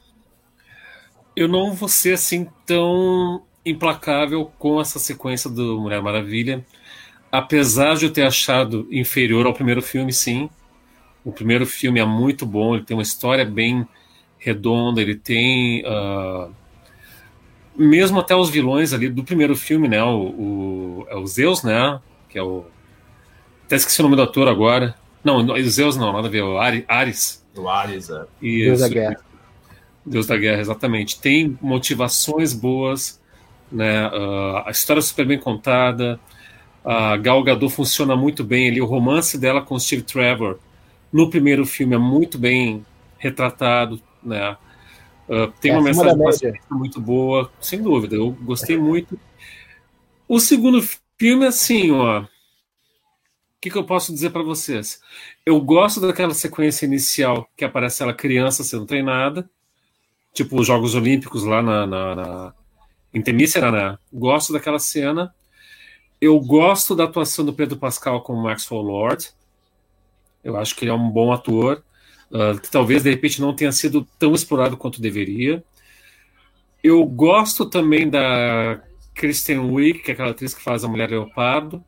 eu 1.34 1.48
não 1.48 1.72
vou 1.72 1.88
ser 1.88 2.12
assim 2.12 2.48
tão 2.64 3.42
implacável 3.64 4.52
com 4.58 4.80
essa 4.80 4.98
sequência 4.98 5.48
do 5.48 5.80
Mulher 5.80 6.02
Maravilha. 6.02 6.64
Apesar 7.30 7.96
de 7.96 8.06
eu 8.06 8.12
ter 8.12 8.26
achado 8.26 8.86
inferior 8.90 9.46
ao 9.46 9.54
primeiro 9.54 9.82
filme, 9.82 10.12
sim. 10.12 10.48
O 11.24 11.32
primeiro 11.32 11.66
filme 11.66 11.98
é 11.98 12.04
muito 12.04 12.44
bom, 12.44 12.74
ele 12.74 12.84
tem 12.84 12.96
uma 12.96 13.02
história 13.02 13.44
bem 13.44 13.86
redonda, 14.38 15.00
ele 15.00 15.14
tem. 15.14 15.82
Uh, 15.86 16.52
mesmo 17.76 18.20
até 18.20 18.36
os 18.36 18.50
vilões 18.50 18.92
ali 18.92 19.08
do 19.08 19.24
primeiro 19.24 19.56
filme, 19.56 19.88
né? 19.88 20.02
O, 20.04 20.18
o, 20.18 21.06
é 21.08 21.16
o 21.16 21.26
Zeus, 21.26 21.62
né? 21.62 21.98
Que 22.28 22.38
é 22.38 22.42
o. 22.42 22.64
Até 23.64 23.76
esqueci 23.76 24.00
o 24.00 24.04
nome 24.04 24.16
do 24.16 24.22
ator 24.22 24.46
agora. 24.46 24.94
Não, 25.24 25.38
o 25.38 25.62
Zeus 25.62 25.96
não, 25.96 26.12
nada 26.12 26.28
a 26.28 26.30
ver, 26.30 26.42
o 26.42 26.58
Ares. 26.58 27.42
O 27.56 27.66
Ares, 27.66 28.10
é. 28.10 28.26
Isso. 28.42 28.66
Deus 28.66 28.80
da 28.80 28.88
Guerra. 28.88 29.16
Deus 30.04 30.26
da 30.26 30.36
Guerra, 30.36 30.60
exatamente. 30.60 31.18
Tem 31.18 31.58
motivações 31.62 32.52
boas, 32.52 33.18
né? 33.74 34.06
Uh, 34.08 34.62
a 34.64 34.70
história 34.70 35.00
é 35.00 35.02
super 35.02 35.26
bem 35.26 35.38
contada. 35.38 36.20
A 36.84 37.16
Gal 37.16 37.42
Gadot 37.42 37.74
funciona 37.74 38.14
muito 38.14 38.44
bem 38.44 38.68
ali. 38.68 38.80
O 38.80 38.86
romance 38.86 39.36
dela 39.36 39.60
com 39.60 39.78
Steve 39.78 40.02
Trevor 40.02 40.58
no 41.12 41.28
primeiro 41.28 41.66
filme 41.66 41.94
é 41.94 41.98
muito 41.98 42.38
bem 42.38 42.86
retratado, 43.18 44.00
né? 44.22 44.56
Uh, 45.28 45.48
tem 45.60 45.72
é 45.72 45.74
uma 45.74 45.82
mensagem 45.82 46.52
muito 46.70 47.00
boa, 47.00 47.50
sem 47.60 47.82
dúvida. 47.82 48.14
Eu 48.14 48.30
gostei 48.30 48.78
muito. 48.78 49.18
O 50.28 50.38
segundo 50.38 50.80
filme, 51.18 51.46
assim, 51.46 51.90
ó. 51.90 52.20
O 52.20 52.28
que, 53.60 53.70
que 53.70 53.78
eu 53.78 53.84
posso 53.84 54.12
dizer 54.12 54.30
para 54.30 54.42
vocês? 54.42 55.00
Eu 55.44 55.58
gosto 55.60 56.00
daquela 56.00 56.34
sequência 56.34 56.84
inicial 56.84 57.48
que 57.56 57.64
aparece 57.64 58.02
ela 58.02 58.12
criança 58.12 58.62
sendo 58.62 58.84
treinada, 58.84 59.48
tipo 60.34 60.60
os 60.60 60.66
Jogos 60.66 60.94
Olímpicos 60.94 61.44
lá 61.44 61.62
na, 61.62 61.86
na, 61.86 62.14
na 62.14 62.54
em 63.14 63.22
né? 63.70 63.98
Gosto 64.12 64.52
daquela 64.52 64.80
cena. 64.80 65.32
Eu 66.20 66.38
gosto 66.40 66.96
da 66.96 67.04
atuação 67.04 67.44
do 67.44 67.52
Pedro 67.52 67.78
Pascal 67.78 68.20
como 68.22 68.42
Maxwell 68.42 68.82
Lord. 68.82 69.30
Eu 70.42 70.56
acho 70.56 70.74
que 70.74 70.84
ele 70.84 70.90
é 70.90 70.94
um 70.94 71.10
bom 71.10 71.32
ator 71.32 71.82
uh, 72.30 72.60
que 72.60 72.70
talvez 72.70 73.04
de 73.04 73.10
repente 73.10 73.40
não 73.40 73.54
tenha 73.54 73.70
sido 73.70 74.06
tão 74.18 74.34
explorado 74.34 74.76
quanto 74.76 75.00
deveria. 75.00 75.62
Eu 76.82 77.04
gosto 77.06 77.64
também 77.64 78.10
da 78.10 78.82
Kristen 79.14 79.58
Wiig, 79.58 80.00
que 80.00 80.10
é 80.10 80.14
aquela 80.14 80.32
atriz 80.32 80.52
que 80.52 80.62
faz 80.62 80.84
a 80.84 80.88
Mulher 80.88 81.10
Leopardo. 81.10 81.82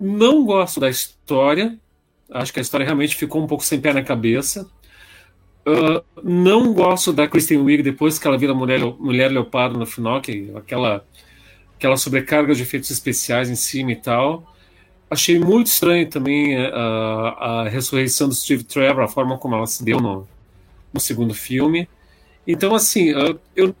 Não 0.00 0.44
gosto 0.44 0.80
da 0.80 0.88
história. 0.88 1.78
Acho 2.30 2.52
que 2.52 2.58
a 2.58 2.62
história 2.62 2.86
realmente 2.86 3.14
ficou 3.14 3.42
um 3.42 3.46
pouco 3.46 3.62
sem 3.62 3.80
pé 3.80 3.92
na 3.92 4.02
cabeça. 4.02 4.68
Uh, 5.64 6.02
não 6.22 6.72
gosto 6.72 7.12
da 7.12 7.28
Kristen 7.28 7.58
Wiig 7.58 7.82
depois 7.82 8.18
que 8.18 8.26
ela 8.26 8.36
vira 8.36 8.52
mulher, 8.52 8.80
mulher 8.98 9.30
leopardo 9.30 9.78
no 9.78 9.86
final, 9.86 10.20
que 10.20 10.50
aquela 10.56 11.04
aquela 11.76 11.96
sobrecarga 11.96 12.54
de 12.54 12.62
efeitos 12.62 12.90
especiais 12.90 13.50
em 13.50 13.56
cima 13.56 13.92
e 13.92 13.96
tal. 13.96 14.46
Achei 15.10 15.38
muito 15.38 15.66
estranho 15.66 16.08
também 16.08 16.56
a, 16.56 17.64
a, 17.64 17.68
ressurreição 17.68 18.28
do 18.28 18.34
Steve 18.34 18.62
Trevor, 18.62 19.02
a 19.02 19.08
forma 19.08 19.36
como 19.36 19.56
ela 19.56 19.66
se 19.66 19.84
deu 19.84 20.00
no, 20.00 20.26
no 20.92 21.00
segundo 21.00 21.34
filme. 21.34 21.88
Então, 22.46 22.74
assim, 22.74 23.08
eu, 23.56 23.74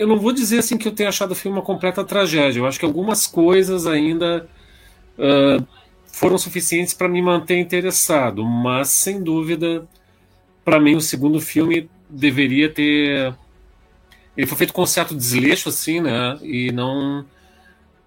eu 0.00 0.06
não 0.06 0.18
vou 0.18 0.32
dizer 0.32 0.60
assim 0.60 0.78
que 0.78 0.88
eu 0.88 0.92
tenha 0.92 1.10
achado 1.10 1.32
o 1.32 1.34
filme 1.34 1.58
uma 1.58 1.64
completa 1.64 2.02
tragédia. 2.02 2.60
Eu 2.60 2.66
acho 2.66 2.78
que 2.78 2.86
algumas 2.86 3.26
coisas 3.26 3.86
ainda 3.86 4.48
uh, 5.18 5.66
foram 6.06 6.38
suficientes 6.38 6.94
para 6.94 7.06
me 7.06 7.20
manter 7.20 7.58
interessado, 7.58 8.42
mas 8.42 8.88
sem 8.88 9.22
dúvida, 9.22 9.86
para 10.64 10.80
mim, 10.80 10.96
o 10.96 11.00
segundo 11.00 11.40
filme 11.40 11.88
deveria 12.08 12.68
ter. 12.68 13.34
Ele 14.36 14.46
foi 14.46 14.58
feito 14.58 14.72
com 14.72 14.82
um 14.82 14.86
certo 14.86 15.14
desleixo, 15.14 15.68
assim, 15.68 16.00
né? 16.00 16.38
E 16.42 16.72
não, 16.72 17.26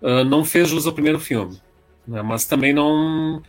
uh, 0.01 0.23
não 0.25 0.43
fez 0.45 0.69
jus 0.69 0.85
ao 0.85 0.93
primeiro 0.93 1.19
filme. 1.19 1.59
Né? 2.07 2.21
Mas 2.21 2.45
também 2.45 2.73
não, 2.73 3.41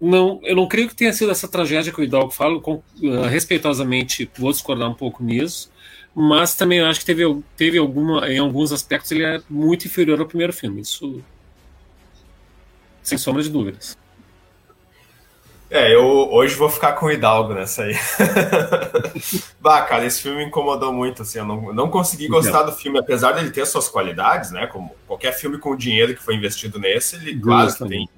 não. 0.00 0.40
Eu 0.42 0.56
não 0.56 0.68
creio 0.68 0.88
que 0.88 0.94
tenha 0.94 1.12
sido 1.12 1.30
essa 1.30 1.48
tragédia 1.48 1.92
que 1.92 2.00
o 2.00 2.04
Hidalgo 2.04 2.30
fala, 2.30 2.60
com, 2.60 2.74
uh, 2.74 3.22
respeitosamente 3.28 4.30
vou 4.36 4.52
discordar 4.52 4.90
um 4.90 4.94
pouco 4.94 5.22
nisso, 5.22 5.70
mas 6.14 6.54
também 6.54 6.80
acho 6.80 7.00
que 7.00 7.06
teve, 7.06 7.22
teve 7.56 7.78
alguma. 7.78 8.30
Em 8.30 8.38
alguns 8.38 8.72
aspectos 8.72 9.10
ele 9.12 9.24
é 9.24 9.40
muito 9.48 9.86
inferior 9.86 10.20
ao 10.20 10.26
primeiro 10.26 10.52
filme. 10.52 10.80
Isso. 10.80 11.22
Sem 13.02 13.18
sombra 13.18 13.42
de 13.42 13.50
dúvidas. 13.50 13.96
É, 15.68 15.92
eu 15.92 16.04
hoje 16.04 16.54
vou 16.54 16.70
ficar 16.70 16.92
com 16.92 17.06
o 17.06 17.10
Hidalgo 17.10 17.52
nessa 17.52 17.82
aí. 17.82 17.96
bah, 19.60 19.82
cara, 19.82 20.04
esse 20.04 20.22
filme 20.22 20.38
me 20.38 20.44
incomodou 20.44 20.92
muito, 20.92 21.22
assim, 21.22 21.38
eu 21.38 21.44
não, 21.44 21.72
não 21.72 21.90
consegui 21.90 22.28
gostar 22.28 22.62
do 22.62 22.72
filme, 22.72 22.98
apesar 22.98 23.32
dele 23.32 23.50
ter 23.50 23.66
suas 23.66 23.88
qualidades, 23.88 24.52
né, 24.52 24.68
como 24.68 24.94
qualquer 25.06 25.32
filme 25.32 25.58
com 25.58 25.76
dinheiro 25.76 26.14
que 26.14 26.22
foi 26.22 26.36
investido 26.36 26.78
nesse, 26.78 27.16
ele, 27.16 27.40
claro, 27.40 27.74
que 27.74 27.88
tem, 27.88 28.08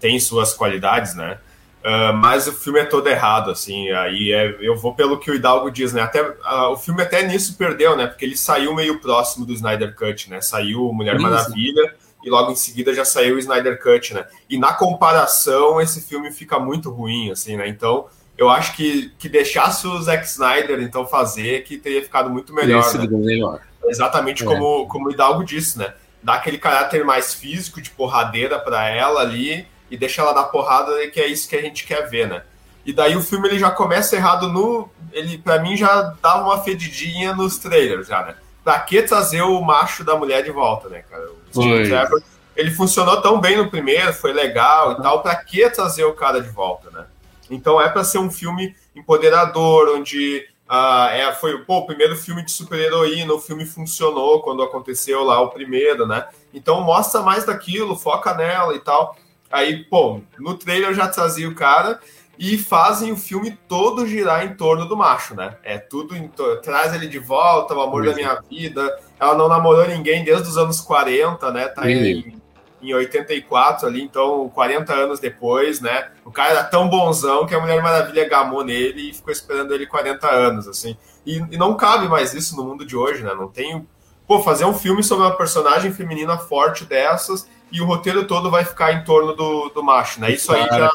tem 0.00 0.18
suas 0.18 0.54
qualidades, 0.54 1.14
né, 1.14 1.38
uh, 1.84 2.14
mas 2.14 2.48
o 2.48 2.52
filme 2.52 2.80
é 2.80 2.84
todo 2.86 3.06
errado, 3.06 3.50
assim, 3.50 3.90
aí 3.90 4.32
é, 4.32 4.56
eu 4.60 4.74
vou 4.74 4.94
pelo 4.94 5.18
que 5.18 5.30
o 5.30 5.34
Hidalgo 5.34 5.70
diz, 5.70 5.92
né, 5.92 6.00
até, 6.00 6.22
uh, 6.22 6.70
o 6.72 6.76
filme 6.78 7.02
até 7.02 7.22
nisso 7.22 7.58
perdeu, 7.58 7.94
né, 7.94 8.06
porque 8.06 8.24
ele 8.24 8.36
saiu 8.36 8.74
meio 8.74 8.98
próximo 8.98 9.44
do 9.44 9.52
Snyder 9.52 9.94
Cut, 9.94 10.30
né, 10.30 10.40
saiu 10.40 10.90
Mulher 10.90 11.16
Isso. 11.16 11.22
Maravilha 11.22 11.94
e 12.24 12.30
logo 12.30 12.50
em 12.50 12.56
seguida 12.56 12.94
já 12.94 13.04
saiu 13.04 13.36
o 13.36 13.38
Snyder 13.38 13.80
Cut, 13.80 14.14
né? 14.14 14.26
E 14.48 14.58
na 14.58 14.72
comparação, 14.72 15.80
esse 15.80 16.00
filme 16.00 16.32
fica 16.32 16.58
muito 16.58 16.90
ruim, 16.90 17.30
assim, 17.30 17.56
né? 17.56 17.68
Então, 17.68 18.06
eu 18.36 18.48
acho 18.48 18.74
que, 18.74 19.12
que 19.18 19.28
deixasse 19.28 19.86
o 19.86 20.00
Zack 20.00 20.24
Snyder, 20.26 20.80
então, 20.80 21.06
fazer, 21.06 21.62
que 21.64 21.76
teria 21.76 22.02
ficado 22.02 22.30
muito 22.30 22.52
melhor. 22.54 22.82
Né? 22.94 23.06
melhor. 23.10 23.60
Exatamente 23.86 24.42
é. 24.42 24.46
como, 24.46 24.88
como 24.88 25.08
o 25.08 25.12
Hidalgo 25.12 25.44
disse, 25.44 25.78
né? 25.78 25.94
Dá 26.22 26.34
aquele 26.34 26.56
caráter 26.56 27.04
mais 27.04 27.34
físico, 27.34 27.82
de 27.82 27.90
porradeira 27.90 28.58
para 28.58 28.88
ela 28.88 29.20
ali, 29.20 29.66
e 29.90 29.96
deixa 29.96 30.22
ela 30.22 30.32
dar 30.32 30.44
porrada, 30.44 31.06
que 31.08 31.20
é 31.20 31.26
isso 31.26 31.48
que 31.48 31.56
a 31.56 31.60
gente 31.60 31.86
quer 31.86 32.08
ver, 32.08 32.26
né? 32.26 32.42
E 32.86 32.92
daí 32.92 33.16
o 33.16 33.22
filme 33.22 33.48
ele 33.48 33.58
já 33.58 33.70
começa 33.70 34.16
errado 34.16 34.48
no. 34.48 34.88
Ele, 35.12 35.38
para 35.38 35.58
mim, 35.58 35.76
já 35.76 36.14
dava 36.20 36.44
uma 36.44 36.62
fedidinha 36.62 37.34
nos 37.34 37.58
trailers, 37.58 38.08
já, 38.08 38.24
né? 38.24 38.34
Pra 38.62 38.78
que 38.80 39.02
trazer 39.02 39.42
o 39.42 39.60
macho 39.60 40.02
da 40.04 40.16
mulher 40.16 40.42
de 40.42 40.50
volta, 40.50 40.88
né, 40.88 41.02
cara? 41.08 41.26
Steve 41.62 41.88
Trevor, 41.88 42.22
ele 42.56 42.70
funcionou 42.70 43.20
tão 43.20 43.40
bem 43.40 43.56
no 43.56 43.70
primeiro, 43.70 44.12
foi 44.12 44.32
legal 44.32 44.92
e 44.92 45.02
tal, 45.02 45.22
para 45.22 45.36
que 45.36 45.68
trazer 45.70 46.04
o 46.04 46.12
cara 46.12 46.40
de 46.40 46.48
volta, 46.48 46.90
né? 46.90 47.06
Então 47.50 47.80
é 47.80 47.88
para 47.88 48.04
ser 48.04 48.18
um 48.18 48.30
filme 48.30 48.74
empoderador, 48.94 49.96
onde 49.96 50.46
uh, 50.68 51.08
é, 51.10 51.32
foi 51.32 51.58
pô, 51.64 51.78
o 51.78 51.86
primeiro 51.86 52.16
filme 52.16 52.44
de 52.44 52.52
super-heroína, 52.52 53.32
o 53.32 53.40
filme 53.40 53.66
funcionou 53.66 54.40
quando 54.40 54.62
aconteceu 54.62 55.22
lá 55.24 55.40
o 55.40 55.50
primeiro, 55.50 56.06
né? 56.06 56.26
Então 56.52 56.80
mostra 56.80 57.22
mais 57.22 57.44
daquilo, 57.44 57.96
foca 57.96 58.34
nela 58.34 58.74
e 58.74 58.78
tal. 58.78 59.16
Aí, 59.50 59.84
pô, 59.84 60.20
no 60.38 60.54
trailer 60.54 60.94
já 60.94 61.06
trazia 61.08 61.48
o 61.48 61.54
cara 61.54 62.00
e 62.38 62.58
fazem 62.58 63.12
o 63.12 63.16
filme 63.16 63.56
todo 63.68 64.06
girar 64.06 64.44
em 64.44 64.54
torno 64.54 64.86
do 64.86 64.96
macho, 64.96 65.34
né? 65.34 65.56
É 65.62 65.78
tudo 65.78 66.16
em 66.16 66.30
traz 66.62 66.94
ele 66.94 67.06
de 67.06 67.18
volta, 67.18 67.74
o 67.74 67.80
amor 67.80 68.04
da 68.04 68.14
minha 68.14 68.40
vida. 68.50 68.98
Ela 69.18 69.34
não 69.34 69.48
namorou 69.48 69.86
ninguém 69.86 70.24
desde 70.24 70.48
os 70.48 70.56
anos 70.56 70.80
40, 70.80 71.50
né? 71.50 71.68
Tá 71.68 71.90
em, 71.90 72.40
em 72.82 72.94
84 72.94 73.86
ali, 73.86 74.02
então 74.02 74.48
40 74.50 74.92
anos 74.92 75.20
depois, 75.20 75.80
né? 75.80 76.10
O 76.24 76.30
cara 76.30 76.50
era 76.50 76.64
tão 76.64 76.88
bonzão 76.88 77.46
que 77.46 77.54
a 77.54 77.60
Mulher 77.60 77.82
Maravilha 77.82 78.28
gamou 78.28 78.64
nele 78.64 79.10
e 79.10 79.14
ficou 79.14 79.32
esperando 79.32 79.72
ele 79.74 79.86
40 79.86 80.28
anos, 80.28 80.68
assim. 80.68 80.96
E, 81.24 81.36
e 81.36 81.56
não 81.56 81.76
cabe 81.76 82.08
mais 82.08 82.34
isso 82.34 82.56
no 82.56 82.64
mundo 82.64 82.84
de 82.84 82.96
hoje, 82.96 83.22
né? 83.22 83.34
Não 83.34 83.48
tem. 83.48 83.86
Pô, 84.26 84.42
fazer 84.42 84.64
um 84.64 84.74
filme 84.74 85.02
sobre 85.02 85.24
uma 85.24 85.36
personagem 85.36 85.92
feminina 85.92 86.38
forte 86.38 86.84
dessas 86.84 87.48
e 87.70 87.80
o 87.80 87.86
roteiro 87.86 88.26
todo 88.26 88.50
vai 88.50 88.64
ficar 88.64 88.92
em 88.92 89.04
torno 89.04 89.34
do, 89.34 89.68
do 89.68 89.82
macho, 89.82 90.20
né? 90.20 90.32
Isso 90.32 90.52
aí 90.52 90.66
já 90.66 90.90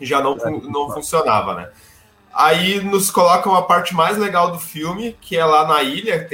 já 0.00 0.22
não, 0.22 0.36
não 0.36 0.90
funcionava, 0.90 1.54
né? 1.54 1.70
Aí 2.38 2.80
nos 2.80 3.10
colocam 3.10 3.52
a 3.56 3.62
parte 3.62 3.92
mais 3.92 4.16
legal 4.16 4.52
do 4.52 4.60
filme, 4.60 5.16
que 5.20 5.36
é 5.36 5.44
lá 5.44 5.66
na 5.66 5.82
ilha, 5.82 6.24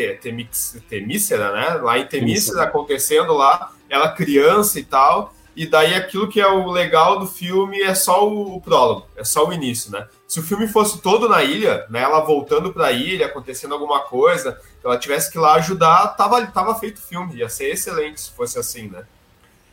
Temícera, 0.86 1.50
né? 1.50 1.80
Lá 1.80 1.98
em 1.98 2.06
Temícera, 2.06 2.64
acontecendo 2.64 3.32
lá, 3.32 3.72
ela 3.88 4.12
criança 4.12 4.78
e 4.78 4.84
tal. 4.84 5.32
E 5.56 5.66
daí 5.66 5.94
aquilo 5.94 6.28
que 6.28 6.38
é 6.38 6.46
o 6.46 6.70
legal 6.70 7.18
do 7.18 7.26
filme 7.26 7.80
é 7.80 7.94
só 7.94 8.28
o, 8.28 8.56
o 8.56 8.60
prólogo, 8.60 9.06
é 9.16 9.24
só 9.24 9.48
o 9.48 9.52
início, 9.54 9.90
né? 9.90 10.06
Se 10.28 10.40
o 10.40 10.42
filme 10.42 10.68
fosse 10.68 11.00
todo 11.00 11.26
na 11.26 11.42
ilha, 11.42 11.86
né? 11.88 12.02
Ela 12.02 12.20
voltando 12.20 12.70
para 12.70 12.88
a 12.88 12.92
ilha, 12.92 13.24
acontecendo 13.24 13.72
alguma 13.72 14.00
coisa, 14.00 14.60
ela 14.84 14.98
tivesse 14.98 15.32
que 15.32 15.38
ir 15.38 15.40
lá 15.40 15.54
ajudar, 15.54 16.08
tava, 16.08 16.46
tava 16.48 16.74
feito 16.74 16.98
o 16.98 17.02
filme, 17.02 17.36
ia 17.36 17.48
ser 17.48 17.70
excelente 17.70 18.20
se 18.20 18.30
fosse 18.32 18.58
assim, 18.58 18.88
né? 18.88 19.04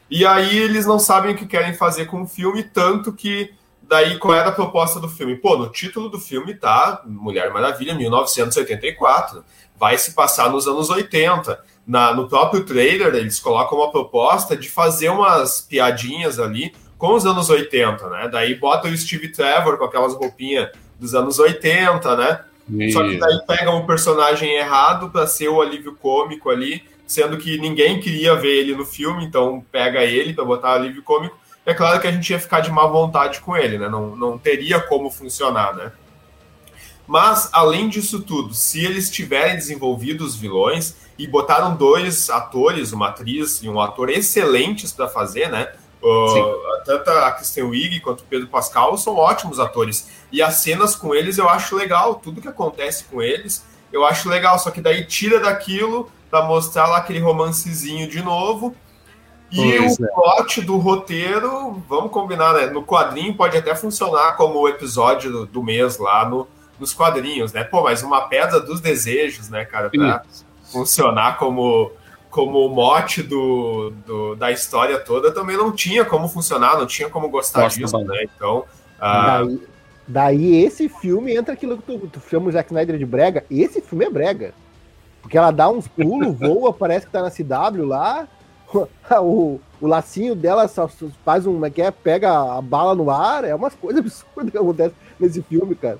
E 0.09 0.25
aí 0.25 0.57
eles 0.57 0.85
não 0.85 0.97
sabem 0.97 1.33
o 1.33 1.37
que 1.37 1.45
querem 1.45 1.73
fazer 1.73 2.05
com 2.05 2.21
o 2.21 2.27
filme, 2.27 2.63
tanto 2.63 3.11
que 3.11 3.53
daí 3.91 4.17
qual 4.17 4.33
era 4.33 4.47
a 4.47 4.53
proposta 4.53 5.01
do 5.01 5.09
filme? 5.09 5.35
Pô, 5.35 5.57
no 5.57 5.67
título 5.67 6.07
do 6.07 6.17
filme 6.17 6.53
tá 6.53 7.01
Mulher 7.05 7.51
Maravilha, 7.51 7.93
1984. 7.93 9.43
Vai 9.77 9.97
se 9.97 10.13
passar 10.13 10.49
nos 10.49 10.65
anos 10.65 10.89
80. 10.89 11.59
Na, 11.85 12.13
no 12.13 12.29
próprio 12.29 12.63
trailer, 12.63 13.13
eles 13.13 13.37
colocam 13.37 13.79
uma 13.79 13.91
proposta 13.91 14.55
de 14.55 14.69
fazer 14.69 15.09
umas 15.09 15.59
piadinhas 15.59 16.39
ali 16.39 16.73
com 16.97 17.13
os 17.15 17.25
anos 17.25 17.49
80, 17.49 18.09
né? 18.09 18.29
Daí 18.31 18.55
bota 18.55 18.87
o 18.87 18.97
Steve 18.97 19.27
Trevor 19.27 19.77
com 19.77 19.83
aquelas 19.83 20.13
roupinhas 20.13 20.69
dos 20.97 21.13
anos 21.13 21.37
80, 21.37 22.15
né? 22.15 22.45
Só 22.93 23.03
que 23.03 23.17
daí 23.17 23.45
pegam 23.45 23.77
o 23.79 23.85
personagem 23.85 24.53
errado 24.53 25.09
para 25.09 25.27
ser 25.27 25.49
o 25.49 25.61
alívio 25.61 25.95
cômico 25.95 26.49
ali, 26.49 26.81
sendo 27.05 27.37
que 27.37 27.57
ninguém 27.57 27.99
queria 27.99 28.35
ver 28.35 28.59
ele 28.59 28.73
no 28.73 28.85
filme, 28.85 29.25
então 29.25 29.65
pega 29.69 30.01
ele 30.05 30.33
para 30.33 30.45
botar 30.45 30.73
alívio 30.75 31.03
cômico 31.03 31.40
é 31.71 31.73
claro 31.73 31.99
que 31.99 32.07
a 32.07 32.11
gente 32.11 32.29
ia 32.29 32.39
ficar 32.39 32.59
de 32.59 32.71
má 32.71 32.85
vontade 32.85 33.39
com 33.41 33.55
ele, 33.55 33.77
né? 33.77 33.89
Não, 33.89 34.15
não 34.15 34.37
teria 34.37 34.79
como 34.79 35.09
funcionar, 35.09 35.75
né? 35.75 35.91
Mas, 37.07 37.49
além 37.51 37.89
disso 37.89 38.21
tudo, 38.21 38.53
se 38.53 38.85
eles 38.85 39.09
tiverem 39.09 39.55
desenvolvido 39.55 40.23
os 40.23 40.35
vilões 40.35 40.95
e 41.17 41.27
botaram 41.27 41.75
dois 41.75 42.29
atores, 42.29 42.93
uma 42.93 43.09
atriz 43.09 43.61
e 43.61 43.69
um 43.69 43.81
ator 43.81 44.09
excelentes 44.09 44.93
para 44.93 45.07
fazer, 45.07 45.49
né? 45.49 45.73
Uh, 46.01 46.83
tanto 46.83 47.09
a 47.09 47.31
Kristen 47.31 47.65
Wiig 47.65 47.99
quanto 47.99 48.21
o 48.21 48.23
Pedro 48.23 48.47
Pascal 48.47 48.97
são 48.97 49.15
ótimos 49.15 49.59
atores. 49.59 50.09
E 50.31 50.41
as 50.41 50.55
cenas 50.55 50.95
com 50.95 51.13
eles 51.13 51.37
eu 51.37 51.49
acho 51.49 51.75
legal, 51.75 52.15
tudo 52.15 52.41
que 52.41 52.47
acontece 52.47 53.03
com 53.05 53.21
eles 53.21 53.63
eu 53.91 54.05
acho 54.05 54.29
legal, 54.29 54.57
só 54.57 54.71
que 54.71 54.81
daí 54.81 55.05
tira 55.05 55.39
daquilo 55.39 56.09
para 56.29 56.45
mostrar 56.45 56.87
lá 56.87 56.97
aquele 56.97 57.19
romancezinho 57.19 58.07
de 58.07 58.21
novo. 58.21 58.75
E 59.51 59.77
pois 59.77 59.99
o 59.99 60.05
é. 60.05 60.07
plot 60.07 60.61
do 60.61 60.77
roteiro, 60.77 61.83
vamos 61.87 62.11
combinar, 62.11 62.53
né? 62.53 62.67
No 62.67 62.83
quadrinho 62.83 63.35
pode 63.35 63.57
até 63.57 63.75
funcionar 63.75 64.37
como 64.37 64.59
o 64.59 64.69
episódio 64.69 65.45
do, 65.45 65.61
mês 65.63 65.97
lá 65.97 66.27
no, 66.27 66.47
nos 66.79 66.93
quadrinhos, 66.93 67.51
né? 67.51 67.63
Pô, 67.63 67.83
mas 67.83 68.01
uma 68.01 68.21
pedra 68.21 68.61
dos 68.61 68.79
desejos, 68.79 69.49
né, 69.49 69.65
cara, 69.65 69.89
pra 69.89 70.23
Isso. 70.29 70.45
funcionar 70.71 71.37
como 71.37 71.91
como 72.29 72.65
o 72.65 72.73
mote 72.73 73.21
do, 73.21 73.91
do, 74.05 74.35
da 74.35 74.49
história 74.51 74.97
toda 74.97 75.33
também 75.33 75.57
não 75.57 75.69
tinha 75.69 76.05
como 76.05 76.29
funcionar, 76.29 76.77
não 76.77 76.85
tinha 76.85 77.09
como 77.09 77.27
gostar 77.27 77.63
Gosto 77.63 77.77
disso, 77.77 77.97
né? 77.97 78.23
Então. 78.23 78.63
Ah, 78.97 79.39
daí, 79.43 79.59
daí, 80.07 80.63
esse 80.63 80.87
filme 80.87 81.35
entra 81.35 81.53
aquilo 81.53 81.77
que 81.77 81.83
tu, 81.83 82.07
tu 82.07 82.21
chama 82.29 82.47
o 82.47 82.51
Zack 82.53 82.69
Snyder 82.69 82.97
de 82.97 83.05
brega. 83.05 83.43
Esse 83.51 83.81
filme 83.81 84.05
é 84.05 84.09
brega. 84.09 84.53
Porque 85.21 85.37
ela 85.37 85.51
dá 85.51 85.69
uns 85.69 85.89
pulos, 85.89 86.33
voa, 86.39 86.71
parece 86.71 87.05
que 87.05 87.11
tá 87.11 87.21
na 87.21 87.29
CW 87.29 87.85
lá. 87.85 88.25
O, 89.21 89.59
o 89.81 89.87
lacinho 89.87 90.33
dela 90.35 90.67
só 90.69 90.89
faz 91.25 91.45
um. 91.45 91.53
Como 91.53 91.65
é 91.65 91.69
que 91.69 91.81
é? 91.81 91.91
Pega 91.91 92.57
a 92.57 92.61
bala 92.61 92.95
no 92.95 93.11
ar. 93.11 93.43
É 93.43 93.53
umas 93.53 93.75
coisas 93.75 93.99
absurdas 93.99 94.51
que 94.51 94.57
acontecem 94.57 94.95
nesse 95.19 95.41
filme, 95.41 95.75
cara. 95.75 95.99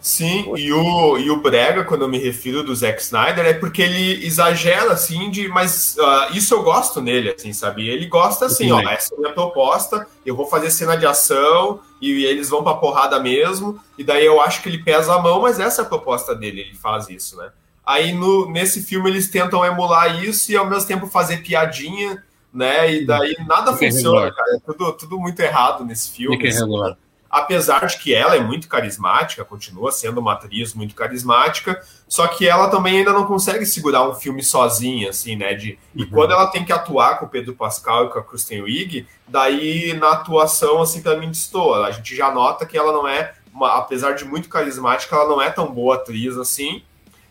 Sim, 0.00 0.54
e 0.56 0.72
o, 0.72 1.18
e 1.18 1.30
o 1.30 1.42
Brega, 1.42 1.84
quando 1.84 2.02
eu 2.02 2.08
me 2.08 2.16
refiro 2.16 2.62
do 2.62 2.74
Zack 2.74 3.02
Snyder, 3.02 3.44
é 3.44 3.52
porque 3.52 3.82
ele 3.82 4.24
exagera, 4.24 4.92
assim, 4.92 5.30
de. 5.30 5.46
Mas 5.48 5.94
uh, 5.98 6.34
isso 6.34 6.54
eu 6.54 6.62
gosto 6.62 7.02
nele, 7.02 7.30
assim, 7.30 7.52
sabe? 7.52 7.86
Ele 7.86 8.06
gosta 8.06 8.46
assim, 8.46 8.64
Sim, 8.64 8.72
ó, 8.72 8.80
essa 8.80 9.14
é 9.14 9.16
a 9.18 9.20
minha 9.20 9.34
proposta, 9.34 10.06
eu 10.24 10.34
vou 10.34 10.46
fazer 10.46 10.70
cena 10.70 10.96
de 10.96 11.04
ação 11.04 11.80
e 12.00 12.24
eles 12.24 12.48
vão 12.48 12.62
pra 12.62 12.74
porrada 12.74 13.20
mesmo, 13.20 13.78
e 13.98 14.02
daí 14.02 14.24
eu 14.24 14.40
acho 14.40 14.62
que 14.62 14.70
ele 14.70 14.82
pesa 14.82 15.14
a 15.14 15.20
mão, 15.20 15.42
mas 15.42 15.60
essa 15.60 15.82
é 15.82 15.84
a 15.84 15.88
proposta 15.88 16.34
dele, 16.34 16.62
ele 16.62 16.74
faz 16.74 17.10
isso, 17.10 17.36
né? 17.36 17.50
Aí 17.90 18.12
no, 18.12 18.48
nesse 18.48 18.82
filme 18.82 19.10
eles 19.10 19.28
tentam 19.28 19.64
emular 19.64 20.22
isso 20.22 20.52
e 20.52 20.56
ao 20.56 20.64
mesmo 20.64 20.86
tempo 20.86 21.08
fazer 21.08 21.38
piadinha, 21.38 22.22
né? 22.54 22.92
E 22.94 23.04
daí 23.04 23.34
nada 23.48 23.76
funciona, 23.76 24.32
cara. 24.32 24.54
É 24.54 24.60
tudo, 24.60 24.92
tudo 24.92 25.18
muito 25.18 25.40
errado 25.40 25.84
nesse 25.84 26.08
filme. 26.12 26.46
Assim, 26.46 26.94
apesar 27.28 27.84
de 27.86 27.98
que 27.98 28.14
ela 28.14 28.36
é 28.36 28.40
muito 28.40 28.68
carismática, 28.68 29.44
continua 29.44 29.90
sendo 29.90 30.20
uma 30.20 30.34
atriz 30.34 30.72
muito 30.72 30.94
carismática, 30.94 31.82
só 32.06 32.28
que 32.28 32.46
ela 32.46 32.68
também 32.68 32.98
ainda 32.98 33.12
não 33.12 33.26
consegue 33.26 33.66
segurar 33.66 34.08
um 34.08 34.14
filme 34.14 34.44
sozinha, 34.44 35.10
assim, 35.10 35.34
né? 35.34 35.54
De, 35.54 35.76
e 35.92 36.04
uhum. 36.04 36.10
quando 36.10 36.30
ela 36.30 36.46
tem 36.46 36.64
que 36.64 36.72
atuar 36.72 37.18
com 37.18 37.26
o 37.26 37.28
Pedro 37.28 37.56
Pascal 37.56 38.06
e 38.06 38.10
com 38.10 38.20
a 38.20 38.22
Kristen 38.22 38.62
Wiig, 38.62 39.04
daí 39.26 39.94
na 39.94 40.12
atuação, 40.12 40.80
assim, 40.80 41.02
mim 41.18 41.26
destoa. 41.26 41.88
A 41.88 41.90
gente 41.90 42.14
já 42.14 42.30
nota 42.30 42.64
que 42.64 42.78
ela 42.78 42.92
não 42.92 43.08
é, 43.08 43.34
uma, 43.52 43.78
apesar 43.78 44.12
de 44.12 44.24
muito 44.24 44.48
carismática, 44.48 45.16
ela 45.16 45.28
não 45.28 45.42
é 45.42 45.50
tão 45.50 45.66
boa 45.74 45.96
atriz 45.96 46.38
assim. 46.38 46.84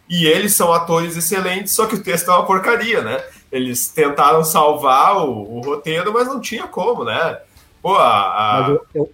E 0.10 0.26
eles 0.26 0.54
são 0.56 0.74
atores 0.74 1.16
excelentes, 1.16 1.74
só 1.74 1.86
que 1.86 1.96
o 1.96 2.04
texto 2.04 2.32
é 2.32 2.34
uma 2.34 2.46
porcaria, 2.46 3.02
né? 3.02 3.24
Eles 3.52 3.90
tentaram 3.90 4.44
salvar 4.44 5.18
o, 5.18 5.58
o 5.58 5.62
roteiro, 5.62 6.12
mas 6.12 6.28
não 6.28 6.42
tinha 6.42 6.68
como, 6.68 7.04
né? 7.04 7.40
Pô, 7.82 7.96
a, 7.96 8.66
a... 8.66 8.70
Eu, 8.70 8.86
eu, 8.96 9.12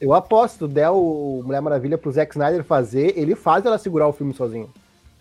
eu 0.00 0.14
aposto, 0.14 0.66
der 0.66 0.90
o 0.90 1.42
Mulher 1.44 1.60
Maravilha 1.60 1.98
pro 1.98 2.10
Zack 2.10 2.32
Snyder 2.32 2.64
fazer, 2.64 3.12
ele 3.16 3.34
faz 3.34 3.64
ela 3.66 3.78
segurar 3.78 4.08
o 4.08 4.12
filme 4.12 4.32
sozinho. 4.34 4.70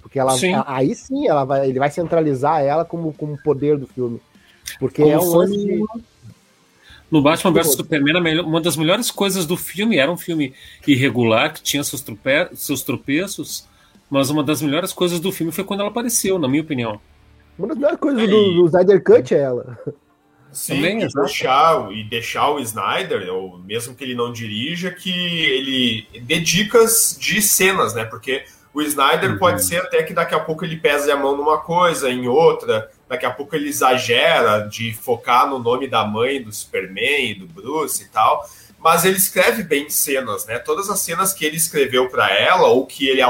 Porque 0.01 0.19
ela 0.19 0.31
sim. 0.33 0.53
aí 0.65 0.93
sim 0.95 1.27
ela 1.27 1.45
vai, 1.45 1.69
ele 1.69 1.79
vai 1.79 1.89
centralizar 1.89 2.61
ela 2.61 2.83
como, 2.83 3.13
como 3.13 3.41
poder 3.41 3.77
do 3.77 3.87
filme. 3.87 4.21
Porque 4.79 5.01
como 5.01 5.13
é 5.13 5.19
um 5.19 5.35
lance 5.35 5.57
de... 5.57 5.83
No 7.09 7.21
Batman 7.21 7.53
vs 7.53 7.73
Superman, 7.73 8.41
uma 8.41 8.59
das 8.59 8.75
melhores 8.75 9.11
coisas 9.11 9.45
do 9.45 9.55
filme 9.55 9.97
era 9.97 10.11
um 10.11 10.17
filme 10.17 10.53
irregular, 10.87 11.53
que 11.53 11.61
tinha 11.61 11.83
seus, 11.83 12.01
trope... 12.01 12.49
seus 12.55 12.81
tropeços, 12.81 13.67
mas 14.13 14.29
uma 14.29 14.43
das 14.43 14.61
melhores 14.61 14.93
coisas 14.93 15.19
do 15.19 15.31
filme 15.31 15.51
foi 15.51 15.63
quando 15.63 15.79
ela 15.79 15.89
apareceu, 15.89 16.37
na 16.37 16.47
minha 16.47 16.61
opinião. 16.61 17.01
Uma 17.57 17.69
das 17.69 17.77
melhores 17.77 17.99
coisas 17.99 18.29
do, 18.29 18.53
do 18.53 18.65
Snyder 18.67 19.03
Cut 19.03 19.33
é 19.33 19.39
ela. 19.39 19.79
Sim, 20.51 20.75
Também, 20.75 21.01
e, 21.01 21.07
deixar, 21.07 21.91
e 21.91 22.03
deixar 22.03 22.49
o 22.51 22.59
Snyder, 22.59 23.33
ou 23.33 23.57
mesmo 23.57 23.95
que 23.95 24.03
ele 24.03 24.13
não 24.13 24.31
dirija, 24.31 24.91
que 24.91 25.09
ele 25.09 26.07
dê 26.21 26.39
dicas 26.39 27.17
de 27.19 27.41
cenas, 27.41 27.95
né? 27.95 28.05
Porque 28.05 28.43
o 28.71 28.83
Snyder 28.83 29.31
uhum. 29.31 29.39
pode 29.39 29.65
ser 29.65 29.77
até 29.77 30.03
que 30.03 30.13
daqui 30.13 30.35
a 30.35 30.39
pouco 30.39 30.63
ele 30.63 30.77
pese 30.77 31.09
a 31.09 31.17
mão 31.17 31.35
numa 31.35 31.57
coisa, 31.57 32.07
em 32.07 32.27
outra, 32.27 32.91
daqui 33.09 33.25
a 33.25 33.31
pouco 33.31 33.55
ele 33.55 33.69
exagera 33.69 34.59
de 34.59 34.93
focar 34.93 35.49
no 35.49 35.57
nome 35.57 35.87
da 35.87 36.05
mãe 36.05 36.39
do 36.39 36.53
Superman 36.53 37.31
e 37.31 37.33
do 37.33 37.47
Bruce 37.47 38.03
e 38.03 38.07
tal, 38.09 38.47
mas 38.77 39.05
ele 39.05 39.17
escreve 39.17 39.63
bem 39.63 39.89
cenas, 39.89 40.45
né? 40.45 40.59
Todas 40.59 40.87
as 40.87 40.99
cenas 40.99 41.33
que 41.33 41.43
ele 41.43 41.57
escreveu 41.57 42.09
para 42.09 42.29
ela, 42.31 42.67
ou 42.67 42.85
que 42.85 43.07
ele, 43.07 43.23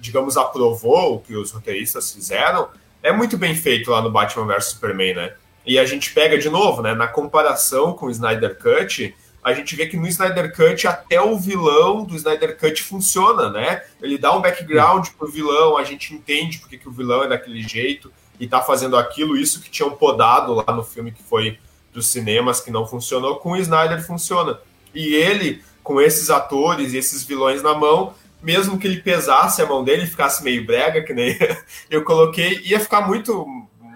digamos, 0.00 0.36
aprovou, 0.36 1.16
o 1.16 1.20
que 1.20 1.36
os 1.36 1.50
roteiristas 1.50 2.12
fizeram, 2.12 2.68
é 3.02 3.12
muito 3.12 3.36
bem 3.36 3.54
feito 3.54 3.90
lá 3.90 4.02
no 4.02 4.10
Batman 4.10 4.46
vs 4.46 4.66
Superman, 4.66 5.14
né? 5.14 5.34
E 5.66 5.78
a 5.78 5.84
gente 5.84 6.12
pega 6.12 6.38
de 6.38 6.48
novo, 6.48 6.82
né? 6.82 6.94
Na 6.94 7.06
comparação 7.06 7.92
com 7.92 8.06
o 8.06 8.10
Snyder 8.10 8.58
Cut, 8.58 9.14
a 9.42 9.52
gente 9.52 9.76
vê 9.76 9.86
que 9.86 9.96
no 9.96 10.06
Snyder 10.06 10.54
Cut 10.54 10.86
até 10.86 11.20
o 11.20 11.38
vilão 11.38 12.04
do 12.04 12.16
Snyder 12.16 12.58
Cut 12.58 12.82
funciona, 12.82 13.50
né? 13.50 13.82
Ele 14.02 14.18
dá 14.18 14.36
um 14.36 14.40
background 14.40 15.08
pro 15.16 15.30
vilão, 15.30 15.76
a 15.76 15.84
gente 15.84 16.14
entende 16.14 16.58
porque 16.58 16.78
que 16.78 16.88
o 16.88 16.92
vilão 16.92 17.22
é 17.22 17.28
daquele 17.28 17.62
jeito 17.62 18.12
e 18.38 18.46
tá 18.46 18.60
fazendo 18.60 18.96
aquilo, 18.96 19.36
isso 19.36 19.60
que 19.60 19.70
tinham 19.70 19.90
podado 19.90 20.54
lá 20.54 20.72
no 20.74 20.84
filme 20.84 21.12
que 21.12 21.22
foi 21.22 21.58
dos 21.92 22.08
cinemas 22.08 22.60
que 22.60 22.70
não 22.70 22.86
funcionou, 22.86 23.36
com 23.36 23.52
o 23.52 23.56
Snyder 23.56 24.04
funciona. 24.04 24.58
E 24.94 25.14
ele, 25.14 25.62
com 25.82 26.00
esses 26.00 26.30
atores 26.30 26.92
e 26.92 26.98
esses 26.98 27.24
vilões 27.24 27.62
na 27.62 27.74
mão, 27.74 28.14
mesmo 28.42 28.78
que 28.78 28.86
ele 28.86 29.00
pesasse 29.00 29.60
a 29.60 29.66
mão 29.66 29.82
dele 29.82 30.04
e 30.04 30.08
ficasse 30.08 30.42
meio 30.42 30.64
brega, 30.64 31.02
que 31.02 31.12
nem 31.12 31.36
eu 31.90 32.04
coloquei, 32.04 32.60
ia 32.64 32.80
ficar 32.80 33.02
muito 33.06 33.46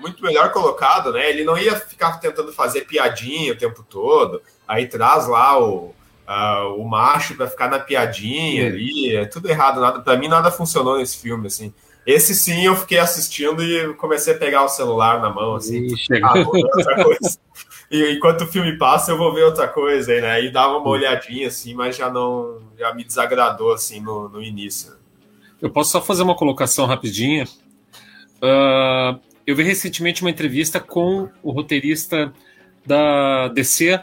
muito 0.03 0.20
melhor 0.20 0.51
colocado, 0.51 1.12
né? 1.12 1.30
Ele 1.30 1.45
não 1.45 1.57
ia 1.57 1.76
ficar 1.76 2.18
tentando 2.18 2.53
fazer 2.53 2.82
piadinha 2.82 3.53
o 3.53 3.57
tempo 3.57 3.84
todo. 3.88 4.43
Aí 4.66 4.86
traz 4.86 5.28
lá 5.28 5.57
o, 5.57 5.95
uh, 6.26 6.74
o 6.76 6.84
macho 6.84 7.36
para 7.36 7.47
ficar 7.47 7.70
na 7.70 7.78
piadinha 7.78 8.66
ali. 8.66 9.14
É 9.14 9.24
tudo 9.24 9.49
errado, 9.49 9.80
nada. 9.80 10.01
Para 10.01 10.16
mim 10.16 10.26
nada 10.26 10.51
funcionou 10.51 10.99
nesse 10.99 11.18
filme, 11.18 11.47
assim. 11.47 11.72
Esse 12.05 12.34
sim 12.34 12.66
eu 12.66 12.74
fiquei 12.74 12.99
assistindo 12.99 13.62
e 13.62 13.95
comecei 13.95 14.34
a 14.34 14.38
pegar 14.38 14.64
o 14.64 14.68
celular 14.68 15.20
na 15.22 15.30
mão, 15.30 15.55
assim. 15.55 15.86
Ah, 16.20 16.34
e 17.93 18.14
enquanto 18.14 18.45
o 18.45 18.47
filme 18.47 18.78
passa, 18.78 19.12
eu 19.12 19.18
vou 19.18 19.34
ver 19.34 19.45
outra 19.45 19.68
coisa 19.68 20.18
né? 20.18 20.43
E 20.43 20.51
dava 20.51 20.78
uma 20.78 20.88
olhadinha, 20.88 21.49
assim, 21.49 21.74
mas 21.74 21.95
já 21.95 22.11
não. 22.11 22.59
Já 22.78 22.95
me 22.95 23.05
desagradou, 23.05 23.70
assim, 23.70 24.01
no, 24.01 24.30
no 24.30 24.43
início. 24.43 24.95
Eu 25.61 25.68
posso 25.68 25.90
só 25.90 26.01
fazer 26.01 26.22
uma 26.22 26.34
colocação 26.34 26.86
rapidinha. 26.86 27.45
Uh, 28.43 29.20
eu 29.47 29.55
vi 29.55 29.62
recentemente 29.62 30.22
uma 30.22 30.30
entrevista 30.30 30.80
com 30.80 31.28
o 31.43 31.51
roteirista 31.51 32.32
da 32.86 33.49
DC, 33.49 34.03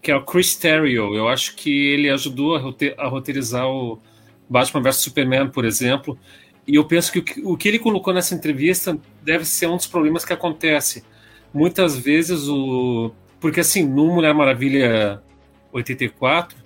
que 0.00 0.10
é 0.10 0.16
o 0.16 0.24
Chris 0.24 0.56
Terrio. 0.56 1.14
Eu 1.14 1.28
acho 1.28 1.54
que 1.56 1.88
ele 1.88 2.08
ajudou 2.08 2.56
a, 2.56 3.08
roteirizar 3.08 3.68
o 3.68 4.00
Batman 4.48 4.82
vs 4.82 4.96
Superman, 4.96 5.48
por 5.48 5.64
exemplo. 5.66 6.18
E 6.66 6.74
eu 6.74 6.84
penso 6.84 7.12
que 7.12 7.42
o 7.44 7.56
que 7.56 7.68
ele 7.68 7.78
colocou 7.78 8.14
nessa 8.14 8.34
entrevista 8.34 8.98
deve 9.22 9.44
ser 9.44 9.66
um 9.68 9.76
dos 9.76 9.86
problemas 9.86 10.24
que 10.24 10.32
acontece. 10.32 11.04
Muitas 11.52 11.98
vezes 11.98 12.48
o. 12.48 13.12
Porque 13.46 13.60
assim, 13.60 13.86
no 13.86 14.12
Mulher 14.12 14.34
Maravilha 14.34 15.22
84, 15.70 16.58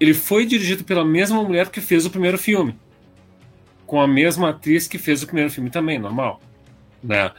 ele 0.00 0.14
foi 0.14 0.46
dirigido 0.46 0.82
pela 0.82 1.04
mesma 1.04 1.42
mulher 1.42 1.68
que 1.68 1.78
fez 1.78 2.06
o 2.06 2.10
primeiro 2.10 2.38
filme. 2.38 2.74
Com 3.86 4.00
a 4.00 4.08
mesma 4.08 4.48
atriz 4.48 4.88
que 4.88 4.96
fez 4.96 5.22
o 5.22 5.26
primeiro 5.26 5.50
filme 5.50 5.68
também, 5.68 5.98
normal 5.98 6.40
né? 7.04 7.30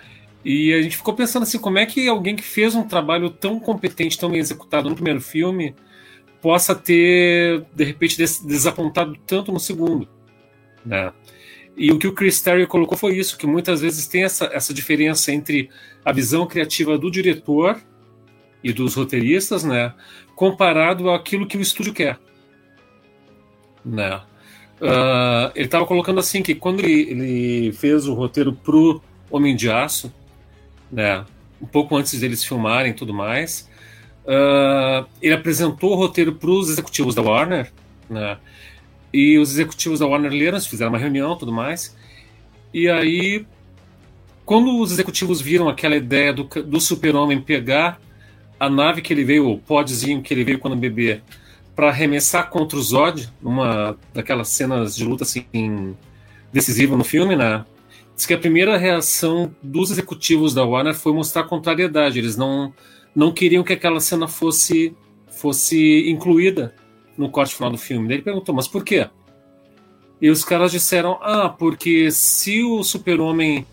E 0.45 0.71
a 0.73 0.81
gente 0.83 0.95
ficou 0.95 1.15
pensando 1.15 1.41
assim, 1.41 1.57
como 1.57 1.79
é 1.79 1.87
que 1.87 2.07
alguém 2.07 2.35
que 2.35 2.43
fez 2.43 2.75
um 2.75 2.83
trabalho 2.83 3.31
tão 3.31 3.59
competente, 3.59 4.19
tão 4.19 4.29
bem 4.29 4.39
executado 4.39 4.87
no 4.87 4.93
primeiro 4.93 5.19
filme, 5.19 5.75
possa 6.39 6.75
ter, 6.75 7.65
de 7.73 7.83
repente, 7.83 8.15
des 8.15 8.39
desapontado 8.45 9.17
tanto 9.25 9.51
no 9.51 9.59
segundo, 9.59 10.07
né? 10.85 11.11
E 11.75 11.91
o 11.91 11.97
que 11.97 12.07
o 12.07 12.13
Chris 12.13 12.39
Terry 12.39 12.67
colocou 12.67 12.95
foi 12.95 13.17
isso, 13.17 13.39
que 13.39 13.47
muitas 13.47 13.81
vezes 13.81 14.05
tem 14.05 14.23
essa, 14.23 14.45
essa 14.53 14.71
diferença 14.71 15.33
entre 15.33 15.71
a 16.05 16.11
visão 16.11 16.45
criativa 16.45 16.95
do 16.95 17.09
diretor 17.09 17.81
e 18.65 18.73
dos 18.73 18.95
roteiristas, 18.95 19.63
né? 19.63 19.93
Comparado 20.35 21.11
àquilo 21.11 21.45
que 21.45 21.55
o 21.55 21.61
estúdio 21.61 21.93
quer, 21.93 22.19
né? 23.85 24.19
Uh, 24.81 25.51
ele 25.53 25.65
estava 25.65 25.85
colocando 25.85 26.19
assim 26.19 26.41
que 26.41 26.55
quando 26.55 26.79
ele, 26.79 27.11
ele 27.11 27.73
fez 27.73 28.07
o 28.07 28.15
roteiro 28.15 28.53
pro 28.53 28.99
Homem 29.29 29.55
de 29.55 29.69
Aço, 29.69 30.11
né? 30.91 31.23
Um 31.61 31.67
pouco 31.67 31.95
antes 31.95 32.19
deles 32.19 32.43
filmarem 32.43 32.91
e 32.91 32.95
tudo 32.95 33.13
mais. 33.13 33.69
Uh, 34.25 35.07
ele 35.21 35.35
apresentou 35.35 35.91
o 35.91 35.95
roteiro 35.95 36.33
para 36.33 36.49
os 36.49 36.67
executivos 36.67 37.13
da 37.13 37.21
Warner, 37.21 37.71
né? 38.09 38.39
E 39.13 39.37
os 39.37 39.51
executivos 39.51 39.99
da 39.99 40.07
Warner 40.07 40.31
leram, 40.31 40.59
fizeram 40.59 40.91
uma 40.91 40.97
reunião, 40.97 41.37
tudo 41.37 41.51
mais. 41.51 41.95
E 42.73 42.89
aí, 42.89 43.45
quando 44.43 44.81
os 44.81 44.91
executivos 44.91 45.39
viram 45.39 45.69
aquela 45.69 45.95
ideia 45.95 46.33
do, 46.33 46.43
do 46.43 46.81
Super-Homem 46.81 47.39
pegar 47.39 48.01
a 48.59 48.69
nave 48.69 49.01
que 49.01 49.13
ele 49.13 49.23
veio, 49.23 49.49
o 49.49 49.57
podzinho 49.57 50.21
que 50.21 50.33
ele 50.33 50.43
veio 50.43 50.59
quando 50.59 50.75
bebê, 50.75 51.21
para 51.75 51.89
arremessar 51.89 52.49
contra 52.49 52.77
o 52.77 52.81
Zod, 52.81 53.29
uma 53.43 53.97
daquelas 54.13 54.47
cenas 54.47 54.95
de 54.95 55.03
luta 55.03 55.23
assim 55.23 55.95
decisiva 56.51 56.95
no 56.95 57.03
filme, 57.03 57.35
né? 57.35 57.65
Diz 58.15 58.25
que 58.25 58.33
a 58.33 58.37
primeira 58.37 58.77
reação 58.77 59.53
dos 59.61 59.91
executivos 59.91 60.53
da 60.53 60.63
Warner 60.63 60.95
foi 60.95 61.11
mostrar 61.11 61.43
contrariedade. 61.43 62.17
Eles 62.17 62.37
não, 62.37 62.73
não 63.13 63.33
queriam 63.33 63.61
que 63.61 63.73
aquela 63.73 63.99
cena 63.99 64.25
fosse, 64.25 64.95
fosse 65.27 66.09
incluída 66.09 66.73
no 67.17 67.29
corte 67.29 67.53
final 67.53 67.69
do 67.69 67.77
filme. 67.77 68.07
Daí 68.07 68.17
ele 68.17 68.23
perguntou, 68.23 68.55
mas 68.55 68.69
por 68.69 68.85
quê? 68.85 69.09
E 70.21 70.29
os 70.29 70.45
caras 70.45 70.71
disseram, 70.71 71.19
ah, 71.21 71.49
porque 71.49 72.09
se 72.09 72.63
o 72.63 72.83
super-homem 72.83 73.65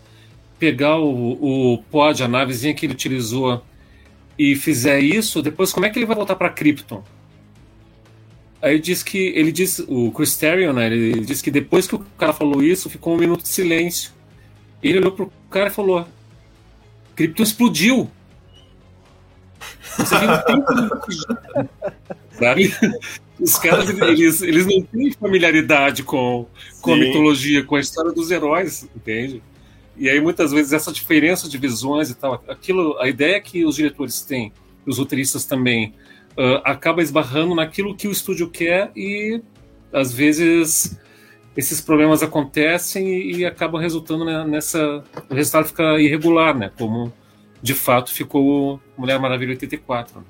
pegar 0.59 0.97
o, 0.97 1.73
o 1.73 1.77
pod, 1.89 2.21
a 2.21 2.27
navezinha 2.27 2.73
que 2.73 2.85
ele 2.85 2.93
utilizou, 2.93 3.63
e 4.37 4.55
fizer 4.55 4.99
isso, 4.99 5.41
depois 5.41 5.71
como 5.71 5.85
é 5.85 5.89
que 5.89 5.99
ele 5.99 6.05
vai 6.05 6.15
voltar 6.15 6.35
para 6.35 6.49
Krypton? 6.49 7.03
Aí 8.61 8.79
diz 8.79 9.03
que 9.03 9.17
ele 9.17 9.51
diz, 9.51 9.79
o 9.87 10.09
Chris 10.11 10.37
Terrio, 10.37 10.71
né? 10.71 10.87
Ele 10.87 11.19
diz 11.19 11.41
que 11.41 11.51
depois 11.51 11.85
que 11.85 11.95
o 11.95 11.99
cara 12.17 12.31
falou 12.31 12.63
isso, 12.63 12.89
ficou 12.89 13.13
um 13.13 13.17
minuto 13.17 13.43
de 13.43 13.49
silêncio. 13.49 14.11
Ele 14.81 14.99
olhou 14.99 15.11
pro 15.11 15.33
cara 15.49 15.67
e 15.67 15.69
falou: 15.69 16.07
Krypton 17.13 17.43
explodiu. 17.43 18.09
Você 19.97 20.17
viu 20.17 20.43
tempo 20.45 20.65
Sabe? 22.39 22.73
Os 23.39 23.57
caras, 23.57 23.89
eles, 23.89 24.41
eles 24.41 24.65
não 24.65 24.81
têm 24.81 25.11
familiaridade 25.11 26.03
com, 26.03 26.47
com 26.81 26.93
a 26.93 26.97
mitologia, 26.97 27.63
com 27.63 27.75
a 27.75 27.79
história 27.79 28.11
dos 28.11 28.31
heróis, 28.31 28.87
entende? 28.95 29.41
E 29.95 30.09
aí, 30.09 30.19
muitas 30.19 30.51
vezes, 30.51 30.73
essa 30.73 30.91
diferença 30.91 31.47
de 31.47 31.57
visões 31.57 32.09
e 32.09 32.15
tal, 32.15 32.43
aquilo, 32.47 32.97
a 32.99 33.07
ideia 33.07 33.39
que 33.39 33.65
os 33.65 33.75
diretores 33.75 34.21
têm, 34.21 34.51
os 34.85 34.97
roteiristas 34.97 35.45
também, 35.45 35.93
uh, 36.31 36.61
acaba 36.63 37.01
esbarrando 37.01 37.53
naquilo 37.53 37.95
que 37.95 38.07
o 38.07 38.11
estúdio 38.11 38.49
quer 38.49 38.91
e, 38.95 39.41
às 39.91 40.11
vezes, 40.11 40.99
esses 41.55 41.79
problemas 41.79 42.23
acontecem 42.23 43.07
e, 43.07 43.37
e 43.37 43.45
acabam 43.45 43.79
resultando 43.79 44.25
nessa. 44.47 45.03
O 45.29 45.33
resultado 45.33 45.67
fica 45.67 45.99
irregular, 45.99 46.57
né? 46.57 46.71
Como 46.77 47.13
de 47.61 47.73
fato 47.73 48.11
ficou 48.11 48.81
Mulher 48.97 49.19
Maravilha 49.19 49.51
84. 49.51 50.19
Né? 50.19 50.25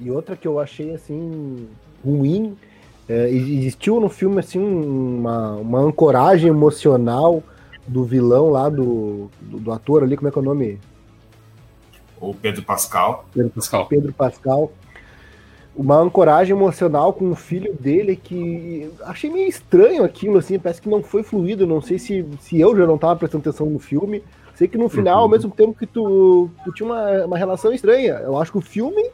E 0.00 0.10
outra 0.10 0.34
que 0.34 0.48
eu 0.48 0.58
achei 0.58 0.94
assim 0.94 1.68
ruim, 2.04 2.56
é, 3.10 3.28
existiu 3.28 4.00
no 4.00 4.08
filme 4.08 4.38
assim 4.38 4.60
uma, 4.60 5.56
uma 5.56 5.80
ancoragem 5.80 6.48
emocional 6.48 7.42
do 7.84 8.04
vilão 8.04 8.50
lá 8.50 8.68
do, 8.68 9.28
do, 9.40 9.58
do, 9.58 9.72
ator 9.72 10.04
ali, 10.04 10.16
como 10.16 10.28
é 10.28 10.30
que 10.30 10.38
é 10.38 10.40
o 10.40 10.44
nome? 10.44 10.78
O 12.20 12.32
Pedro 12.32 12.62
Pascal. 12.62 13.24
Pedro 13.34 13.50
Pascal. 13.50 13.86
Pedro 13.86 14.12
Pascal 14.12 14.72
uma 15.74 15.96
ancoragem 15.96 16.54
emocional 16.54 17.12
com 17.12 17.30
o 17.30 17.34
filho 17.34 17.74
dele 17.74 18.14
que 18.14 18.90
achei 19.02 19.30
meio 19.30 19.48
estranho 19.48 20.04
aquilo, 20.04 20.38
assim, 20.38 20.58
parece 20.58 20.82
que 20.82 20.88
não 20.88 21.02
foi 21.02 21.22
fluido, 21.22 21.66
não 21.66 21.80
sei 21.80 21.98
se, 21.98 22.24
se 22.40 22.60
eu 22.60 22.76
já 22.76 22.86
não 22.86 22.96
estava 22.96 23.16
prestando 23.16 23.48
atenção 23.48 23.66
no 23.66 23.78
filme, 23.78 24.22
sei 24.54 24.68
que 24.68 24.76
no 24.76 24.88
final, 24.88 25.16
uhum. 25.16 25.22
ao 25.22 25.28
mesmo 25.28 25.50
tempo 25.50 25.78
que 25.78 25.86
tu, 25.86 26.50
tu 26.64 26.72
tinha 26.72 26.86
uma, 26.86 27.24
uma 27.24 27.38
relação 27.38 27.72
estranha, 27.72 28.14
eu 28.22 28.36
acho 28.38 28.52
que 28.52 28.58
o 28.58 28.60
filme 28.60 29.10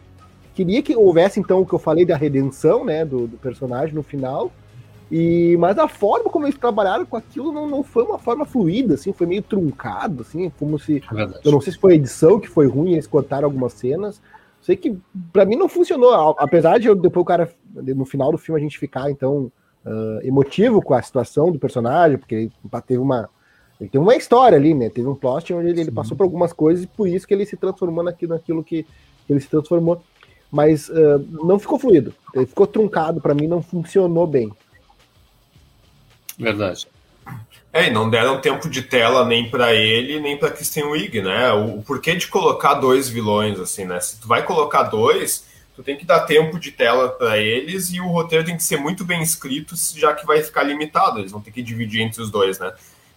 queria 0.57 0.82
que 0.82 0.96
houvesse, 0.96 1.38
então, 1.38 1.61
o 1.61 1.66
que 1.66 1.74
eu 1.74 1.78
falei 1.78 2.04
da 2.04 2.16
redenção, 2.16 2.84
né, 2.84 3.04
do, 3.04 3.26
do 3.26 3.36
personagem 3.36 3.94
no 3.94 4.02
final, 4.02 4.50
e, 5.11 5.57
mas 5.59 5.78
a 5.78 5.86
forma 5.86 6.30
como 6.30 6.46
eles 6.46 6.59
trabalharam 6.59 7.07
com 7.07 7.16
aquilo 7.16 7.52
não, 7.52 7.68
não 7.68 7.82
foi 7.84 8.02
uma 8.02 8.18
forma 8.18 8.44
fluida, 8.44 8.94
assim, 8.94 9.12
foi 9.12 9.26
meio 9.26 9.42
truncado, 9.42 10.22
assim, 10.22 10.50
como 10.59 10.78
se. 10.78 11.02
É 11.14 11.48
eu 11.48 11.52
não 11.52 11.61
sei 11.61 11.72
se 11.72 11.78
foi 11.78 11.92
a 11.92 11.96
edição 11.96 12.40
que 12.40 12.48
foi 12.48 12.66
ruim, 12.66 12.94
eles 12.94 13.07
cortaram 13.07 13.44
algumas 13.44 13.74
cenas, 13.74 14.20
Sei 14.66 14.74
que 14.74 14.98
para 15.32 15.44
mim 15.44 15.54
não 15.54 15.68
funcionou, 15.68 16.12
apesar 16.40 16.80
de 16.80 16.88
eu, 16.88 16.96
depois 16.96 17.22
o 17.22 17.24
cara, 17.24 17.48
no 17.72 18.04
final 18.04 18.32
do 18.32 18.36
filme, 18.36 18.61
a 18.61 18.62
gente 18.64 18.76
ficar 18.76 19.09
então 19.09 19.52
uh, 19.84 20.26
emotivo 20.26 20.82
com 20.82 20.92
a 20.92 21.00
situação 21.00 21.52
do 21.52 21.59
personagem, 21.61 22.18
porque 22.18 22.34
ele 22.34 22.52
teve 22.84 22.98
uma. 22.98 23.30
Ele 23.80 23.88
tem 23.88 24.00
uma 24.00 24.16
história 24.16 24.59
ali, 24.59 24.74
né? 24.74 24.90
Teve 24.90 25.07
um 25.07 25.14
plot 25.14 25.54
onde 25.54 25.68
ele, 25.68 25.82
ele 25.82 25.92
passou 25.92 26.16
por 26.16 26.24
algumas 26.24 26.52
coisas 26.52 26.82
e 26.82 26.88
por 26.88 27.07
isso 27.07 27.28
que 27.28 27.32
ele 27.32 27.46
se 27.46 27.57
transformou 27.57 28.02
naquilo, 28.02 28.34
naquilo 28.34 28.64
que, 28.64 28.82
que 28.82 29.32
ele 29.32 29.38
se 29.38 29.48
transformou. 29.48 30.02
Mas 30.57 30.88
uh, 30.88 31.18
não 31.44 31.59
ficou 31.59 31.78
fluido. 31.78 32.14
Ele 32.34 32.46
ficou 32.46 32.66
truncado, 32.66 33.20
para 33.20 33.34
mim 33.34 33.46
não 33.46 33.61
funcionou 33.61 34.26
bem. 34.26 34.50
Verdade. 36.38 36.88
É, 37.70 37.88
e 37.88 37.90
não 37.90 38.09
deram 38.09 38.40
tempo 38.40 38.70
de 38.70 38.80
tela 38.80 39.26
nem 39.26 39.50
para 39.50 39.74
ele, 39.74 40.18
nem 40.18 40.34
para 40.38 40.50
Christian 40.50 40.86
Wig, 40.86 41.20
né? 41.20 41.52
O, 41.52 41.80
o, 41.80 41.82
porquê 41.82 42.14
de 42.14 42.26
colocar 42.26 42.72
dois 42.72 43.07
vilões, 43.07 43.61
assim, 43.61 43.84
né? 43.84 44.00
Se 44.00 44.18
tu 44.18 44.26
vai 44.26 44.42
colocar 44.44 44.84
dois, 44.84 45.44
tu 45.74 45.82
tem 45.82 45.94
que 45.94 46.07
dar 46.07 46.20
tempo 46.20 46.59
de 46.59 46.70
tela 46.70 47.11
para 47.11 47.36
eles 47.36 47.92
e 47.92 48.00
o 48.00 48.07
roteiro 48.07 48.46
tem 48.46 48.57
que 48.57 48.62
ser 48.62 48.78
muito 48.78 49.04
bem 49.04 49.20
escrito, 49.20 49.74
já 49.94 50.14
que 50.14 50.24
vai 50.24 50.42
ficar 50.42 50.62
limitado. 50.62 51.18
Eles 51.18 51.32
vão 51.32 51.42
ter 51.42 51.50
que 51.50 51.62
dividir 51.62 52.00
entre 52.00 52.22
os 52.22 52.30
dois, 52.30 52.59
né? 52.59 52.72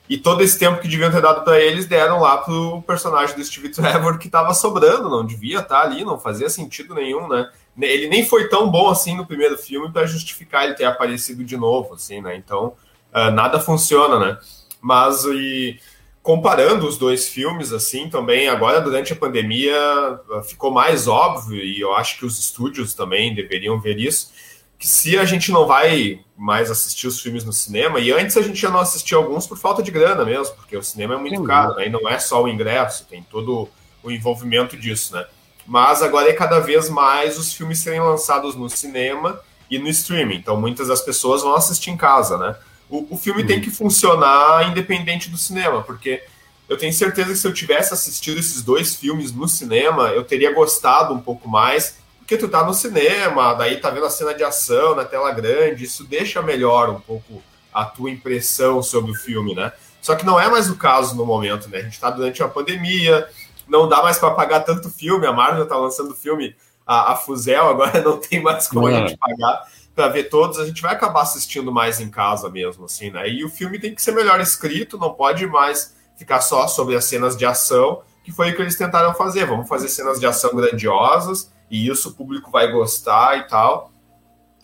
E 0.09 0.17
todo 0.17 0.41
esse 0.41 0.57
tempo 0.57 0.81
que 0.81 0.87
deviam 0.87 1.11
ter 1.11 1.21
dado 1.21 1.43
para 1.43 1.59
eles, 1.59 1.85
deram 1.85 2.19
lá 2.19 2.39
pro 2.39 2.81
personagem 2.81 3.35
do 3.35 3.45
Steve 3.45 3.69
Trevor 3.69 4.17
que 4.17 4.27
tava 4.27 4.55
sobrando, 4.55 5.07
não 5.07 5.23
devia 5.23 5.59
estar 5.59 5.81
tá 5.81 5.81
ali, 5.81 6.03
não 6.03 6.19
fazia 6.19 6.49
sentido 6.49 6.95
nenhum, 6.95 7.27
né? 7.27 7.47
Ele 7.79 8.07
nem 8.07 8.25
foi 8.25 8.49
tão 8.49 8.69
bom 8.71 8.89
assim 8.89 9.15
no 9.15 9.25
primeiro 9.25 9.55
filme 9.57 9.91
para 9.91 10.07
justificar 10.07 10.65
ele 10.65 10.73
ter 10.73 10.85
aparecido 10.85 11.43
de 11.43 11.55
novo, 11.55 11.93
assim, 11.93 12.21
né? 12.21 12.35
Então, 12.35 12.73
uh, 13.13 13.29
nada 13.31 13.59
funciona, 13.59 14.19
né? 14.19 14.37
Mas 14.81 15.25
e 15.25 15.79
comparando 16.21 16.87
os 16.87 16.97
dois 16.97 17.27
filmes, 17.27 17.71
assim, 17.71 18.09
também 18.09 18.49
agora 18.49 18.81
durante 18.81 19.13
a 19.13 19.15
pandemia 19.15 19.75
ah, 19.75 20.41
ficou 20.43 20.71
mais 20.71 21.07
óbvio 21.07 21.57
e 21.63 21.79
eu 21.79 21.95
acho 21.95 22.17
que 22.17 22.25
os 22.25 22.37
estúdios 22.37 22.93
também 22.93 23.33
deveriam 23.33 23.79
ver 23.79 23.97
isso, 23.97 24.31
que 24.79 24.87
se 24.87 25.19
a 25.19 25.25
gente 25.25 25.51
não 25.51 25.67
vai 25.67 26.21
mais 26.37 26.71
assistir 26.71 27.05
os 27.05 27.19
filmes 27.19 27.43
no 27.43 27.51
cinema, 27.51 27.99
e 27.99 28.13
antes 28.13 28.37
a 28.37 28.41
gente 28.41 28.57
já 28.57 28.69
não 28.69 28.79
assistia 28.79 29.17
alguns 29.17 29.45
por 29.45 29.57
falta 29.57 29.83
de 29.83 29.91
grana 29.91 30.23
mesmo, 30.23 30.55
porque 30.55 30.77
o 30.77 30.81
cinema 30.81 31.15
é 31.15 31.17
muito 31.17 31.43
caro, 31.43 31.75
né? 31.75 31.87
E 31.87 31.89
não 31.89 32.07
é 32.07 32.17
só 32.17 32.41
o 32.41 32.47
ingresso, 32.47 33.05
tem 33.09 33.21
todo 33.21 33.67
o 34.01 34.09
envolvimento 34.09 34.77
disso, 34.77 35.13
né? 35.13 35.25
Mas 35.67 36.01
agora 36.01 36.29
é 36.29 36.33
cada 36.33 36.59
vez 36.59 36.89
mais 36.89 37.37
os 37.37 37.53
filmes 37.53 37.79
serem 37.79 37.99
lançados 37.99 38.55
no 38.55 38.69
cinema 38.69 39.41
e 39.69 39.77
no 39.77 39.89
streaming. 39.89 40.37
Então 40.37 40.59
muitas 40.59 40.87
das 40.87 41.01
pessoas 41.01 41.41
vão 41.41 41.55
assistir 41.55 41.91
em 41.91 41.97
casa, 41.97 42.37
né? 42.37 42.55
O, 42.89 43.05
o 43.13 43.17
filme 43.17 43.41
uhum. 43.41 43.47
tem 43.47 43.59
que 43.59 43.69
funcionar 43.69 44.69
independente 44.69 45.29
do 45.29 45.37
cinema, 45.37 45.83
porque 45.83 46.23
eu 46.69 46.77
tenho 46.77 46.93
certeza 46.93 47.33
que 47.33 47.37
se 47.37 47.47
eu 47.47 47.53
tivesse 47.53 47.93
assistido 47.93 48.39
esses 48.39 48.61
dois 48.61 48.95
filmes 48.95 49.33
no 49.33 49.47
cinema, 49.47 50.07
eu 50.09 50.23
teria 50.23 50.53
gostado 50.53 51.13
um 51.13 51.19
pouco 51.19 51.49
mais, 51.49 51.97
porque 52.29 52.37
tu 52.37 52.47
tá 52.47 52.63
no 52.63 52.75
cinema, 52.75 53.55
daí 53.55 53.77
tá 53.77 53.89
vendo 53.89 54.05
a 54.05 54.09
cena 54.11 54.35
de 54.35 54.43
ação 54.43 54.93
na 54.93 55.03
tela 55.03 55.31
grande, 55.31 55.85
isso 55.85 56.03
deixa 56.03 56.43
melhor 56.43 56.87
um 56.87 56.99
pouco 56.99 57.41
a 57.73 57.85
tua 57.85 58.11
impressão 58.11 58.83
sobre 58.83 59.09
o 59.09 59.15
filme, 59.15 59.55
né? 59.55 59.73
Só 59.99 60.13
que 60.13 60.23
não 60.23 60.39
é 60.39 60.47
mais 60.47 60.69
o 60.69 60.77
caso 60.77 61.15
no 61.15 61.25
momento, 61.25 61.67
né? 61.69 61.79
A 61.79 61.81
gente 61.81 61.99
tá 61.99 62.11
durante 62.11 62.43
uma 62.43 62.49
pandemia, 62.49 63.27
não 63.67 63.89
dá 63.89 64.03
mais 64.03 64.19
para 64.19 64.29
pagar 64.29 64.59
tanto 64.59 64.91
filme, 64.91 65.25
a 65.25 65.33
Marvel 65.33 65.67
tá 65.67 65.75
lançando 65.75 66.13
filme 66.13 66.55
a, 66.85 67.13
a 67.13 67.15
Fuzel, 67.15 67.67
agora 67.67 67.99
não 68.05 68.19
tem 68.19 68.39
mais 68.43 68.67
como 68.67 68.85
a 68.85 68.91
gente 68.91 69.17
pagar 69.17 69.65
para 69.95 70.09
ver 70.09 70.25
todos, 70.25 70.59
a 70.59 70.67
gente 70.67 70.83
vai 70.83 70.93
acabar 70.93 71.23
assistindo 71.23 71.71
mais 71.71 71.99
em 71.99 72.11
casa 72.11 72.47
mesmo, 72.47 72.85
assim, 72.85 73.09
né? 73.09 73.27
E 73.27 73.43
o 73.43 73.49
filme 73.49 73.79
tem 73.79 73.95
que 73.95 74.03
ser 74.03 74.11
melhor 74.11 74.39
escrito, 74.39 74.99
não 74.99 75.15
pode 75.15 75.47
mais 75.47 75.95
ficar 76.15 76.41
só 76.41 76.67
sobre 76.67 76.95
as 76.95 77.05
cenas 77.05 77.35
de 77.35 77.47
ação, 77.47 78.03
que 78.23 78.31
foi 78.31 78.51
o 78.51 78.55
que 78.55 78.61
eles 78.61 78.75
tentaram 78.75 79.15
fazer. 79.15 79.47
Vamos 79.47 79.67
fazer 79.67 79.89
cenas 79.89 80.19
de 80.19 80.27
ação 80.27 80.55
grandiosas, 80.55 81.51
e 81.69 81.87
isso 81.87 82.09
o 82.09 82.13
público 82.13 82.51
vai 82.51 82.71
gostar 82.71 83.37
e 83.37 83.47
tal. 83.47 83.91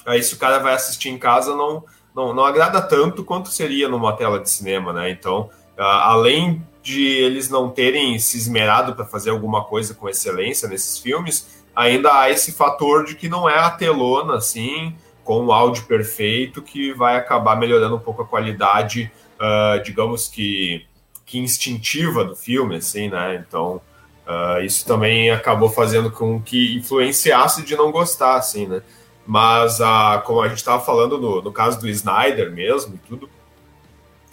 Aí 0.06 0.22
se 0.22 0.34
o 0.34 0.38
cara 0.38 0.60
vai 0.60 0.74
assistir 0.74 1.10
em 1.10 1.18
casa, 1.18 1.56
não, 1.56 1.84
não, 2.16 2.34
não 2.34 2.45
agrada 2.45 2.82
tanto 2.82 3.24
quanto 3.24 3.49
seria 3.49 3.89
numa 3.89 4.14
tela 4.14 4.39
de 4.39 4.49
cinema, 4.49 4.93
né? 4.93 5.10
Então, 5.10 5.49
além 5.78 6.66
de 6.82 7.03
eles 7.03 7.49
não 7.49 7.70
terem 7.70 8.18
se 8.20 8.38
esmerado 8.38 8.95
para 8.95 9.06
fazer 9.06 9.32
alguma 9.32 9.64
coisa 9.64 9.95
com 9.95 10.08
excelência 10.08 10.68
nesses 10.68 10.99
filmes, 10.99 11.66
ainda 11.76 12.22
há 12.22 12.30
esse 12.30 12.51
fator 12.51 13.06
de 13.06 13.16
que 13.16 13.28
não 13.28 13.49
é 13.49 13.58
a 13.58 13.72
telona, 13.72 14.36
assim, 14.36 14.95
com 15.24 15.45
o 15.45 15.51
áudio 15.51 15.86
perfeito 15.86 16.62
que 16.62 16.93
vai 16.93 17.18
acabar 17.18 17.56
melhorando 17.56 17.95
um 17.95 17.99
pouco 17.99 18.22
a 18.22 18.26
qualidade, 18.26 19.12
uh, 19.36 19.84
digamos 19.84 20.28
que, 20.28 20.86
que 21.26 21.39
instintiva 21.39 22.24
do 22.24 22.36
filme, 22.36 22.76
assim, 22.76 23.10
né? 23.10 23.43
Então, 23.45 23.82
uh, 24.28 24.63
isso 24.63 24.86
também 24.86 25.32
acabou 25.32 25.69
fazendo 25.69 26.11
com 26.11 26.41
que 26.41 26.76
influenciasse 26.76 27.63
de 27.63 27.76
não 27.76 27.91
gostar, 27.91 28.36
assim, 28.36 28.67
né? 28.67 28.82
Mas, 29.26 29.80
uh, 29.80 30.21
como 30.23 30.41
a 30.41 30.47
gente 30.47 30.59
estava 30.59 30.84
falando 30.84 31.17
no, 31.17 31.41
no 31.41 31.51
caso 31.51 31.80
do 31.80 31.88
Snyder 31.89 32.51
mesmo 32.51 32.95
e 32.95 33.07
tudo, 33.07 33.30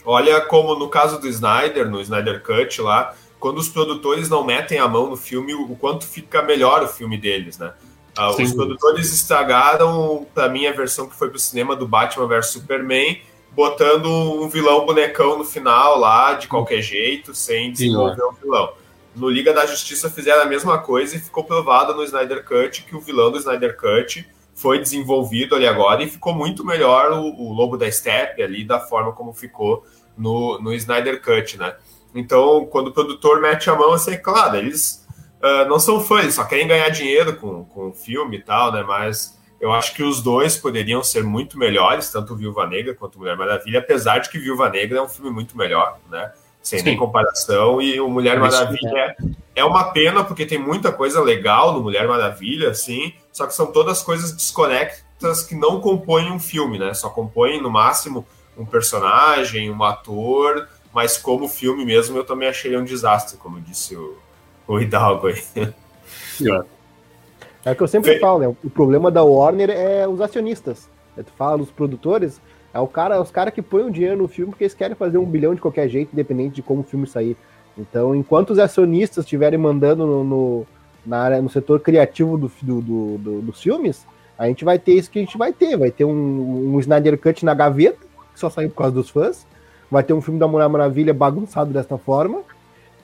olha 0.05 0.40
como 0.43 0.74
no 0.74 0.88
caso 0.88 1.18
do 1.18 1.28
Snyder, 1.28 1.88
no 1.88 2.01
Snyder 2.01 2.43
Cut 2.43 2.80
lá, 2.80 3.14
quando 3.40 3.59
os 3.59 3.68
produtores 3.68 4.28
não 4.28 4.45
metem 4.45 4.78
a 4.78 4.86
mão 4.86 5.09
no 5.09 5.16
filme, 5.16 5.55
o 5.55 5.74
quanto 5.76 6.07
fica 6.07 6.43
melhor 6.43 6.82
o 6.82 6.88
filme 6.88 7.18
deles, 7.18 7.59
né? 7.59 7.72
Uh, 8.18 8.43
os 8.43 8.53
produtores 8.53 9.12
estragaram, 9.12 10.26
para 10.34 10.49
mim, 10.49 10.66
a 10.66 10.72
versão 10.72 11.09
que 11.09 11.16
foi 11.16 11.30
pro 11.30 11.38
cinema 11.38 11.74
do 11.74 11.88
Batman 11.88 12.26
vs 12.26 12.49
Superman, 12.49 13.22
botando 13.51 14.07
um 14.07 14.49
vilão 14.49 14.84
bonecão 14.84 15.38
no 15.38 15.45
final 15.45 15.99
lá, 15.99 16.34
de 16.34 16.47
qualquer 16.47 16.82
jeito, 16.82 17.34
sem 17.34 17.72
desenvolver 17.72 18.22
o 18.22 18.30
um 18.30 18.32
vilão. 18.34 18.72
No 19.14 19.28
Liga 19.28 19.52
da 19.52 19.66
Justiça 19.66 20.08
fizeram 20.10 20.42
a 20.42 20.46
mesma 20.46 20.78
coisa 20.78 21.16
e 21.16 21.20
ficou 21.20 21.44
provado 21.44 21.94
no 21.94 22.02
Snyder 22.02 22.44
Cut 22.44 22.84
que 22.84 22.96
o 22.96 23.00
vilão 23.00 23.30
do 23.30 23.38
Snyder 23.38 23.76
Cut 23.76 24.26
foi 24.54 24.78
desenvolvido 24.78 25.54
ali 25.54 25.66
agora 25.66 26.02
e 26.02 26.08
ficou 26.08 26.34
muito 26.34 26.64
melhor 26.64 27.12
o, 27.12 27.22
o 27.22 27.52
Lobo 27.52 27.76
da 27.76 27.90
Steppe 27.90 28.42
ali, 28.42 28.64
da 28.64 28.80
forma 28.80 29.12
como 29.12 29.32
ficou 29.32 29.84
no, 30.16 30.58
no 30.60 30.72
Snyder 30.74 31.20
Cut, 31.22 31.58
né? 31.58 31.74
Então, 32.14 32.66
quando 32.66 32.88
o 32.88 32.92
produtor 32.92 33.40
mete 33.40 33.70
a 33.70 33.74
mão, 33.74 33.92
assim, 33.92 34.16
claro, 34.18 34.56
eles 34.56 35.06
uh, 35.42 35.68
não 35.68 35.78
são 35.78 36.00
fãs, 36.00 36.22
eles 36.22 36.34
só 36.34 36.44
querem 36.44 36.68
ganhar 36.68 36.88
dinheiro 36.90 37.36
com, 37.36 37.64
com 37.64 37.88
o 37.88 37.92
filme 37.92 38.36
e 38.36 38.42
tal, 38.42 38.72
né? 38.72 38.82
Mas 38.82 39.38
eu 39.60 39.72
acho 39.72 39.94
que 39.94 40.02
os 40.02 40.20
dois 40.20 40.56
poderiam 40.56 41.02
ser 41.02 41.22
muito 41.22 41.58
melhores, 41.58 42.10
tanto 42.10 42.36
Viúva 42.36 42.66
Negra 42.66 42.94
quanto 42.94 43.18
Mulher 43.18 43.36
Maravilha, 43.36 43.78
apesar 43.78 44.18
de 44.18 44.28
que 44.28 44.38
Viúva 44.38 44.68
Negra 44.68 44.98
é 44.98 45.02
um 45.02 45.08
filme 45.08 45.30
muito 45.30 45.56
melhor, 45.56 45.98
né? 46.10 46.32
Sem 46.62 46.78
Sim. 46.78 46.84
nem 46.84 46.96
comparação. 46.96 47.82
E 47.82 48.00
o 48.00 48.08
Mulher 48.08 48.38
Maravilha 48.38 48.96
é, 48.96 49.16
é 49.56 49.64
uma 49.64 49.92
pena, 49.92 50.22
porque 50.22 50.46
tem 50.46 50.58
muita 50.58 50.92
coisa 50.92 51.20
legal 51.20 51.72
no 51.72 51.82
Mulher 51.82 52.06
Maravilha, 52.06 52.70
assim, 52.70 53.12
só 53.32 53.46
que 53.46 53.54
são 53.54 53.66
todas 53.72 54.02
coisas 54.02 54.32
desconectas 54.32 55.42
que 55.42 55.54
não 55.54 55.80
compõem 55.80 56.30
um 56.30 56.38
filme, 56.38 56.78
né? 56.78 56.94
Só 56.94 57.08
compõem, 57.08 57.60
no 57.60 57.70
máximo, 57.70 58.24
um 58.56 58.64
personagem, 58.64 59.70
um 59.70 59.82
ator, 59.82 60.68
mas 60.92 61.16
como 61.16 61.48
filme 61.48 61.84
mesmo 61.84 62.16
eu 62.16 62.24
também 62.24 62.48
achei 62.48 62.76
um 62.76 62.84
desastre, 62.84 63.36
como 63.38 63.60
disse 63.60 63.96
o, 63.96 64.16
o 64.66 64.80
Hidalgo 64.80 65.28
aí. 65.28 65.42
É 67.64 67.70
o 67.70 67.76
que 67.76 67.82
eu 67.82 67.88
sempre 67.88 68.18
falo, 68.18 68.38
né? 68.40 68.48
O 68.62 68.70
problema 68.70 69.10
da 69.10 69.22
Warner 69.22 69.70
é 69.70 70.06
os 70.08 70.20
acionistas. 70.20 70.88
É, 71.16 71.22
tu 71.22 71.30
fala 71.36 71.58
dos 71.58 71.70
produtores, 71.70 72.40
é 72.75 72.81
o 72.81 72.87
cara, 72.87 73.20
os 73.20 73.31
caras 73.31 73.53
que 73.53 73.61
põem 73.61 73.85
o 73.85 73.91
dinheiro 73.91 74.16
no 74.16 74.29
filme 74.29 74.53
porque 74.53 74.64
eles 74.64 74.75
querem 74.75 74.97
fazer 74.97 75.18
um 75.18 75.27
bilhão 75.27 75.55
de 75.55 75.61
qualquer 75.61 75.89
jeito, 75.89 76.12
independente 76.12 76.57
de 76.57 76.62
como 76.62 76.81
o 76.81 76.85
filme 76.85 77.07
sair. 77.07 77.37
Então, 77.77 78.14
enquanto 78.14 78.51
os 78.51 78.59
acionistas 78.59 79.25
estiverem 79.25 79.59
mandando 79.59 80.07
no, 80.07 80.25
no, 80.25 80.66
na 81.05 81.18
área, 81.18 81.43
no 81.43 81.49
setor 81.49 81.81
criativo 81.81 82.39
do, 82.39 82.51
do, 82.62 82.81
do, 83.18 83.43
dos 83.43 83.62
filmes, 83.62 84.07
a 84.39 84.47
gente 84.47 84.64
vai 84.64 84.79
ter 84.79 84.95
isso 84.95 85.11
que 85.11 85.18
a 85.18 85.23
gente 85.23 85.39
vai 85.39 85.53
ter. 85.53 85.77
Vai 85.77 85.91
ter 85.91 86.05
um, 86.05 86.75
um 86.75 86.81
Snyder 86.81 87.18
Cut 87.18 87.45
na 87.45 87.55
gaveta, 87.55 87.99
que 88.33 88.41
só 88.41 88.51
saiu 88.51 88.70
por 88.70 88.77
causa 88.77 88.95
dos 88.95 89.11
fãs. 89.11 89.47
Vai 89.91 90.03
ter 90.03 90.12
um 90.12 90.20
filme 90.20 90.41
da 90.41 90.49
Mulher 90.49 90.68
Maravilha 90.68 91.12
bagunçado 91.12 91.73
desta 91.73 91.99
forma. 91.99 92.43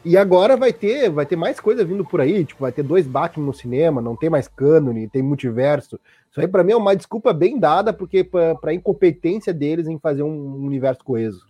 E 0.05 0.16
agora 0.16 0.57
vai 0.57 0.73
ter, 0.73 1.11
vai 1.11 1.27
ter 1.27 1.37
mais 1.37 1.61
coisa 1.61 1.85
vindo 1.85 2.05
por 2.05 2.21
aí, 2.21 2.45
tipo, 2.45 2.61
vai 2.61 2.73
ter 2.73 2.83
dois 2.83 3.07
Batman 3.07 3.47
no 3.47 3.53
cinema, 3.53 4.01
não 4.01 4.16
tem 4.16 4.31
mais 4.31 4.49
cânone, 4.49 5.09
tem 5.09 5.21
multiverso. 5.21 5.99
Isso 6.31 6.41
aí 6.41 6.49
para 6.49 6.62
mim 6.62 6.72
é 6.72 6.76
uma 6.76 6.95
desculpa 6.95 7.33
bem 7.33 7.59
dada, 7.59 7.93
porque 7.93 8.22
para 8.24 8.74
incompetência 8.74 9.53
deles 9.53 9.89
em 9.89 9.99
fazer 9.99 10.22
um 10.22 10.64
universo 10.64 11.03
coeso. 11.05 11.47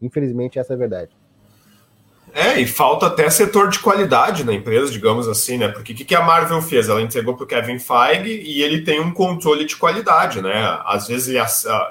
Infelizmente 0.00 0.58
essa 0.58 0.72
é 0.72 0.76
a 0.76 0.78
verdade. 0.78 1.10
É, 2.32 2.60
e 2.60 2.66
falta 2.66 3.06
até 3.06 3.28
setor 3.28 3.68
de 3.68 3.80
qualidade 3.80 4.44
na 4.44 4.52
empresa, 4.52 4.92
digamos 4.92 5.26
assim, 5.26 5.58
né? 5.58 5.68
Porque 5.68 5.92
o 5.92 5.96
que, 5.96 6.04
que 6.04 6.14
a 6.14 6.22
Marvel 6.22 6.62
fez? 6.62 6.88
Ela 6.88 7.02
entregou 7.02 7.34
para 7.34 7.44
o 7.44 7.46
Kevin 7.46 7.78
Feige 7.78 8.42
e 8.44 8.62
ele 8.62 8.82
tem 8.82 9.00
um 9.00 9.12
controle 9.12 9.64
de 9.64 9.76
qualidade, 9.76 10.40
né? 10.40 10.80
Às 10.84 11.08
vezes 11.08 11.28
ele, 11.28 11.40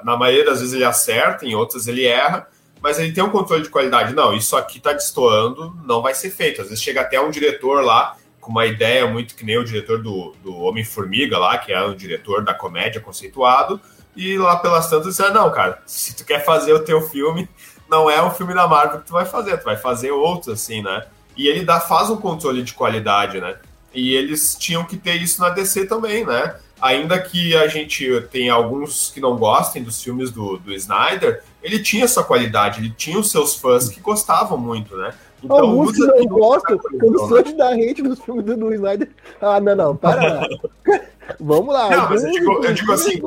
na 0.04 0.16
maioria 0.16 0.46
das 0.46 0.60
vezes 0.60 0.74
ele 0.74 0.86
acerta, 0.86 1.46
em 1.46 1.56
outras 1.56 1.88
ele 1.88 2.06
erra, 2.06 2.48
mas 2.82 2.98
ele 2.98 3.12
tem 3.12 3.24
um 3.24 3.30
controle 3.30 3.64
de 3.64 3.70
qualidade. 3.70 4.14
Não, 4.14 4.34
isso 4.34 4.56
aqui 4.56 4.78
está 4.78 4.94
destoando, 4.94 5.76
não 5.86 6.02
vai 6.02 6.14
ser 6.14 6.30
feito. 6.30 6.62
Às 6.62 6.70
vezes 6.70 6.82
chega 6.82 7.02
até 7.02 7.20
um 7.20 7.30
diretor 7.30 7.84
lá 7.84 8.16
com 8.50 8.54
uma 8.54 8.66
ideia 8.66 9.06
muito 9.06 9.36
que 9.36 9.46
nem 9.46 9.60
o 9.60 9.64
diretor 9.64 10.02
do, 10.02 10.34
do 10.44 10.58
Homem-Formiga 10.58 11.38
lá, 11.38 11.56
que 11.60 11.72
é 11.72 11.80
o 11.84 11.94
diretor 11.94 12.44
da 12.44 12.52
comédia 12.52 13.00
conceituado, 13.00 13.80
e 14.16 14.40
lá 14.40 14.56
pelas 14.56 14.90
tantas 14.90 15.10
disseram, 15.10 15.36
não, 15.36 15.52
cara, 15.52 15.80
se 15.86 16.16
tu 16.16 16.26
quer 16.26 16.44
fazer 16.44 16.74
o 16.74 16.80
teu 16.80 17.00
filme, 17.00 17.48
não 17.88 18.10
é 18.10 18.20
um 18.24 18.32
filme 18.32 18.56
da 18.56 18.68
Marvel 18.68 19.02
que 19.02 19.06
tu 19.06 19.14
vai 19.14 19.24
fazer, 19.24 19.56
tu 19.60 19.66
vai 19.66 19.78
fazer 19.78 20.10
outro, 20.10 20.52
assim, 20.52 20.82
né? 20.82 21.06
E 21.38 21.48
ele 21.48 21.64
dá, 21.64 21.80
faz 21.80 22.10
um 22.10 22.18
controle 22.18 22.64
de 22.64 22.74
qualidade, 22.74 23.40
né? 23.40 23.56
E 23.94 24.16
eles 24.16 24.56
tinham 24.56 24.84
que 24.84 24.98
ter 24.98 25.22
isso 25.22 25.40
na 25.40 25.50
DC 25.50 25.86
também, 25.86 26.26
né? 26.26 26.56
Ainda 26.82 27.20
que 27.20 27.56
a 27.56 27.68
gente 27.68 28.20
tenha 28.32 28.54
alguns 28.54 29.12
que 29.12 29.20
não 29.22 29.38
gostem 29.38 29.84
dos 29.84 30.02
filmes 30.02 30.32
do, 30.32 30.58
do 30.58 30.74
Snyder, 30.74 31.44
ele 31.62 31.78
tinha 31.78 32.06
essa 32.06 32.24
qualidade, 32.24 32.80
ele 32.80 32.90
tinha 32.90 33.20
os 33.20 33.30
seus 33.30 33.56
fãs 33.56 33.90
que 33.90 34.00
gostavam 34.00 34.58
muito, 34.58 34.98
né? 34.98 35.14
Então, 35.44 35.58
Alguns 35.58 35.94
que 35.94 36.06
não 36.06 36.26
gostam, 36.26 36.78
quando 36.78 37.28
sou 37.28 37.42
de 37.42 37.54
dar 37.54 37.74
hate 37.74 38.02
nos 38.02 38.20
filmes 38.20 38.46
do, 38.46 38.58
do 38.58 38.74
Snyder. 38.74 39.10
Ah, 39.42 39.60
não, 39.60 39.76
não, 39.76 39.96
para. 39.96 40.48
Vamos 41.40 41.74
lá. 41.74 41.90
Não, 41.90 42.10
mas 42.10 42.24
eu 42.24 42.32
digo, 42.32 42.66
eu 42.66 42.74
digo 42.74 42.92
assim, 42.92 43.22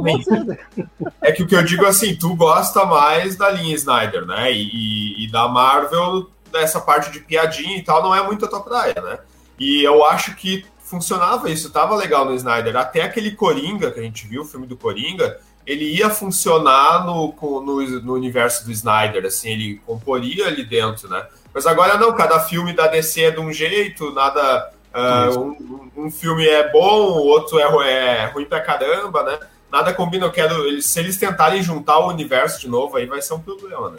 é 1.20 1.30
que 1.30 1.42
o 1.42 1.46
que 1.46 1.54
eu 1.54 1.62
digo 1.62 1.86
assim, 1.86 2.16
tu 2.16 2.34
gosta 2.34 2.84
mais 2.84 3.36
da 3.36 3.48
linha 3.50 3.76
Snyder, 3.76 4.26
né? 4.26 4.52
E, 4.52 4.62
e, 4.62 5.24
e, 5.24 5.30
da 5.30 5.46
Marvel, 5.48 6.28
dessa 6.50 6.80
parte 6.80 7.12
de 7.12 7.20
piadinha 7.20 7.76
e 7.76 7.82
tal, 7.82 8.02
não 8.02 8.14
é 8.14 8.22
muito 8.22 8.44
a 8.44 8.48
tua 8.48 8.60
praia, 8.60 9.00
né? 9.00 9.18
E 9.58 9.82
eu 9.84 10.04
acho 10.04 10.34
que 10.34 10.64
funcionava 10.80 11.48
isso, 11.48 11.70
tava 11.70 11.94
legal 11.94 12.24
no 12.24 12.34
Snyder. 12.34 12.76
Até 12.76 13.02
aquele 13.02 13.30
Coringa 13.30 13.90
que 13.92 14.00
a 14.00 14.02
gente 14.02 14.26
viu, 14.26 14.42
o 14.42 14.44
filme 14.44 14.66
do 14.66 14.76
Coringa, 14.76 15.38
ele 15.66 15.84
ia 15.96 16.10
funcionar 16.10 17.06
no, 17.06 17.34
no, 17.40 18.00
no 18.00 18.14
universo 18.14 18.64
do 18.64 18.72
Snyder, 18.72 19.24
assim, 19.24 19.52
ele 19.52 19.80
comporia 19.86 20.48
ali 20.48 20.64
dentro, 20.64 21.08
né? 21.08 21.24
Mas 21.54 21.66
agora 21.66 21.98
não, 21.98 22.14
cada 22.14 22.40
filme 22.40 22.72
da 22.72 22.86
DC 22.86 23.22
é 23.22 23.30
de 23.30 23.40
um 23.40 23.52
jeito, 23.52 24.12
nada. 24.12 24.72
Uh, 24.94 25.40
um, 25.40 25.90
um, 26.04 26.10
filme 26.10 26.46
é 26.46 26.70
bom, 26.70 27.12
o 27.12 27.26
outro 27.26 27.58
é, 27.58 27.64
é, 27.90 28.26
ruim 28.26 28.44
pra 28.44 28.60
caramba, 28.60 29.22
né? 29.22 29.38
Nada 29.70 29.94
combina, 29.94 30.26
eu 30.26 30.32
quero. 30.32 30.80
se 30.82 31.00
eles 31.00 31.16
tentarem 31.16 31.62
juntar 31.62 31.98
o 31.98 32.08
universo 32.08 32.60
de 32.60 32.68
novo, 32.68 32.96
aí 32.96 33.06
vai 33.06 33.22
ser 33.22 33.34
um 33.34 33.40
problema, 33.40 33.90
né? 33.90 33.98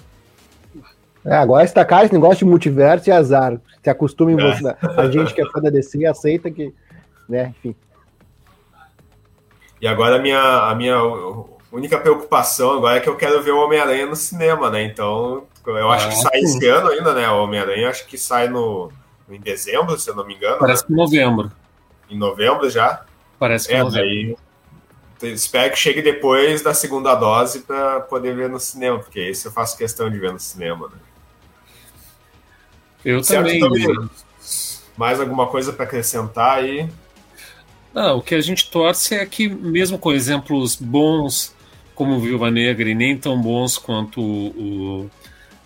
É, 1.26 1.36
agora 1.36 1.64
está 1.64 1.82
esse 2.04 2.14
negócio 2.14 2.40
de 2.40 2.46
multiverso 2.46 3.10
e 3.10 3.12
azar. 3.12 3.60
Se 3.82 3.90
acostumem 3.90 4.38
é. 4.40 4.52
você, 4.52 4.76
a 4.98 5.10
gente 5.10 5.34
que 5.34 5.42
é 5.42 5.50
fã 5.50 5.62
da 5.62 5.70
DC 5.70 6.06
aceita 6.06 6.52
que. 6.52 6.74
Né, 7.28 7.54
enfim. 7.58 7.76
E 9.82 9.88
agora 9.88 10.18
a 10.18 10.20
minha, 10.20 10.40
a 10.40 10.76
minha 10.76 10.98
única 11.76 11.98
preocupação 11.98 12.72
agora 12.72 12.98
é 12.98 13.00
que 13.00 13.10
eu 13.10 13.16
quero 13.16 13.42
ver 13.42 13.52
o 13.52 13.64
Homem-Aranha 13.64 14.06
no 14.06 14.16
cinema, 14.16 14.70
né? 14.70 14.84
Então, 14.84 15.46
eu 15.66 15.92
acho 15.92 16.08
que 16.08 16.14
ah, 16.14 16.18
sai 16.18 16.40
esse 16.42 16.68
ano 16.68 16.90
ainda, 16.90 17.14
né? 17.14 17.28
O 17.30 17.44
Homem-Aranha 17.44 17.90
acho 17.90 18.06
que 18.06 18.18
sai 18.18 18.48
no, 18.48 18.92
em 19.28 19.40
dezembro, 19.40 19.98
se 20.00 20.10
eu 20.10 20.16
não 20.16 20.26
me 20.26 20.36
engano. 20.36 20.60
Parece 20.60 20.84
né? 20.84 20.88
que 20.88 20.94
novembro. 20.94 21.52
Em 22.10 22.18
novembro 22.18 22.70
já? 22.70 23.04
Parece 23.40 23.68
que 23.68 23.74
é, 23.74 23.82
novembro. 23.82 24.38
Daí, 25.20 25.32
espero 25.34 25.72
que 25.72 25.80
chegue 25.80 26.02
depois 26.02 26.62
da 26.62 26.74
segunda 26.74 27.16
dose 27.16 27.62
para 27.62 28.02
poder 28.02 28.36
ver 28.36 28.50
no 28.50 28.60
cinema, 28.60 29.00
porque 29.00 29.20
esse 29.20 29.46
eu 29.46 29.52
faço 29.52 29.78
questão 29.78 30.10
de 30.10 30.20
ver 30.20 30.32
no 30.32 30.40
cinema, 30.40 30.88
né? 30.90 30.98
Eu 33.04 33.24
certo, 33.24 33.48
também. 33.48 33.60
também. 33.60 34.10
Mais 34.96 35.20
alguma 35.20 35.48
coisa 35.48 35.74
para 35.74 35.86
acrescentar 35.86 36.60
aí? 36.60 36.88
Não, 37.94 38.18
o 38.18 38.22
que 38.22 38.36
a 38.36 38.42
gente 38.42 38.70
torce 38.70 39.16
é 39.16 39.26
que, 39.26 39.48
mesmo 39.48 39.98
com 39.98 40.12
exemplos 40.12 40.76
bons 40.76 41.54
como 41.96 42.20
Viúva 42.20 42.50
Negra 42.50 42.90
e 42.90 42.96
nem 42.96 43.18
tão 43.18 43.40
bons 43.40 43.78
quanto 43.78 44.22
o, 44.22 45.10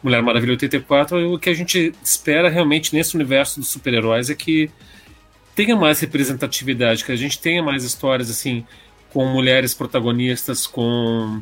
Mulher 0.02 0.22
Maravilha 0.22 0.52
84, 0.52 1.34
o 1.34 1.40
que 1.40 1.50
a 1.50 1.54
gente 1.54 1.94
espera 2.04 2.50
realmente 2.50 2.94
nesse 2.94 3.16
universo 3.16 3.60
dos 3.60 3.70
super-heróis 3.70 4.30
é 4.30 4.36
que 4.36 4.70
tenha 5.56 5.76
mais 5.76 6.00
representatividade, 6.00 7.04
que 7.04 7.12
a 7.12 7.16
gente 7.16 7.40
tenha 7.40 7.64
mais 7.64 7.84
histórias 7.84 8.30
assim 8.30 8.66
com 9.12 9.26
mulheres 9.26 9.74
protagonistas, 9.74 10.68
com 10.68 11.42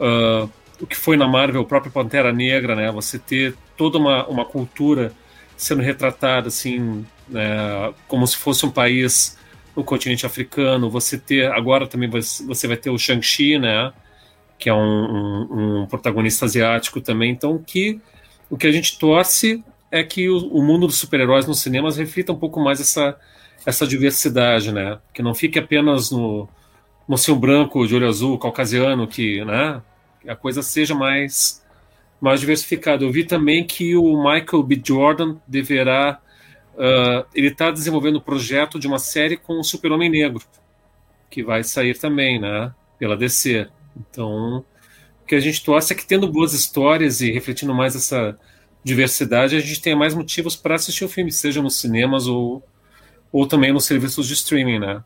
uh, 0.00 0.50
o 0.80 0.86
que 0.86 0.96
foi 0.96 1.16
na 1.16 1.28
Marvel, 1.28 1.60
o 1.60 1.66
próprio 1.66 1.92
Pantera 1.92 2.32
Negra, 2.32 2.74
né? 2.74 2.90
Você 2.90 3.18
ter 3.18 3.54
toda 3.76 3.98
uma, 3.98 4.26
uma 4.26 4.44
cultura 4.44 5.12
sendo 5.56 5.82
retratada 5.82 6.48
assim, 6.48 7.04
né, 7.28 7.92
como 8.08 8.26
se 8.26 8.36
fosse 8.36 8.64
um 8.64 8.70
país 8.70 9.36
no 9.76 9.84
continente 9.84 10.24
africano. 10.24 10.88
Você 10.88 11.18
ter 11.18 11.52
agora 11.52 11.86
também 11.86 12.08
você 12.08 12.66
vai 12.66 12.78
ter 12.78 12.88
o 12.88 12.98
Shang-Chi, 12.98 13.58
né? 13.58 13.92
Que 14.60 14.68
é 14.68 14.74
um, 14.74 14.78
um, 14.78 15.80
um, 15.82 15.86
protagonista 15.86 16.44
asiático 16.44 17.00
também. 17.00 17.32
Então, 17.32 17.58
que 17.58 18.00
o 18.48 18.56
que 18.56 18.66
a 18.66 18.72
gente 18.72 18.98
torce 18.98 19.64
é 19.90 20.04
que 20.04 20.28
o, 20.28 20.36
o 20.48 20.62
mundo 20.62 20.86
dos 20.86 20.98
super-heróis 20.98 21.46
nos 21.46 21.60
cinemas 21.60 21.96
reflita 21.96 22.32
um 22.32 22.36
pouco 22.36 22.60
mais 22.60 22.80
essa, 22.80 23.18
essa 23.64 23.86
diversidade, 23.86 24.70
né? 24.70 24.98
Que 25.14 25.22
não 25.22 25.34
fique 25.34 25.58
apenas 25.58 26.10
no 26.10 26.46
mocinho 27.08 27.38
branco, 27.38 27.86
de 27.86 27.96
olho 27.96 28.06
azul, 28.06 28.38
caucasiano, 28.38 29.08
que, 29.08 29.44
né? 29.44 29.82
A 30.28 30.36
coisa 30.36 30.62
seja 30.62 30.94
mais 30.94 31.58
mais 32.20 32.38
diversificada. 32.40 33.02
Eu 33.02 33.10
vi 33.10 33.24
também 33.24 33.66
que 33.66 33.96
o 33.96 34.22
Michael 34.22 34.62
B. 34.62 34.78
Jordan 34.84 35.36
deverá 35.48 36.20
uh, 36.74 37.26
ele 37.34 37.48
está 37.48 37.70
desenvolvendo 37.70 38.16
o 38.16 38.18
um 38.18 38.22
projeto 38.22 38.78
de 38.78 38.86
uma 38.86 38.98
série 38.98 39.36
com 39.36 39.58
o 39.58 39.64
Super-Homem 39.64 40.10
Negro, 40.10 40.42
que 41.30 41.42
vai 41.42 41.64
sair 41.64 41.98
também, 41.98 42.38
né? 42.38 42.72
Pela 42.98 43.16
DC. 43.16 43.68
Então, 44.00 44.64
o 45.22 45.26
que 45.26 45.34
a 45.34 45.40
gente 45.40 45.64
torce 45.64 45.92
é 45.92 45.96
que 45.96 46.06
tendo 46.06 46.30
boas 46.30 46.52
histórias 46.52 47.20
e 47.20 47.30
refletindo 47.30 47.74
mais 47.74 47.94
essa 47.94 48.38
diversidade, 48.82 49.56
a 49.56 49.60
gente 49.60 49.80
tenha 49.80 49.96
mais 49.96 50.14
motivos 50.14 50.56
para 50.56 50.74
assistir 50.74 51.04
o 51.04 51.08
filme, 51.08 51.30
seja 51.30 51.60
nos 51.60 51.76
cinemas 51.76 52.26
ou, 52.26 52.62
ou 53.30 53.46
também 53.46 53.72
nos 53.72 53.84
serviços 53.84 54.26
de 54.26 54.34
streaming, 54.34 54.78
né? 54.78 55.04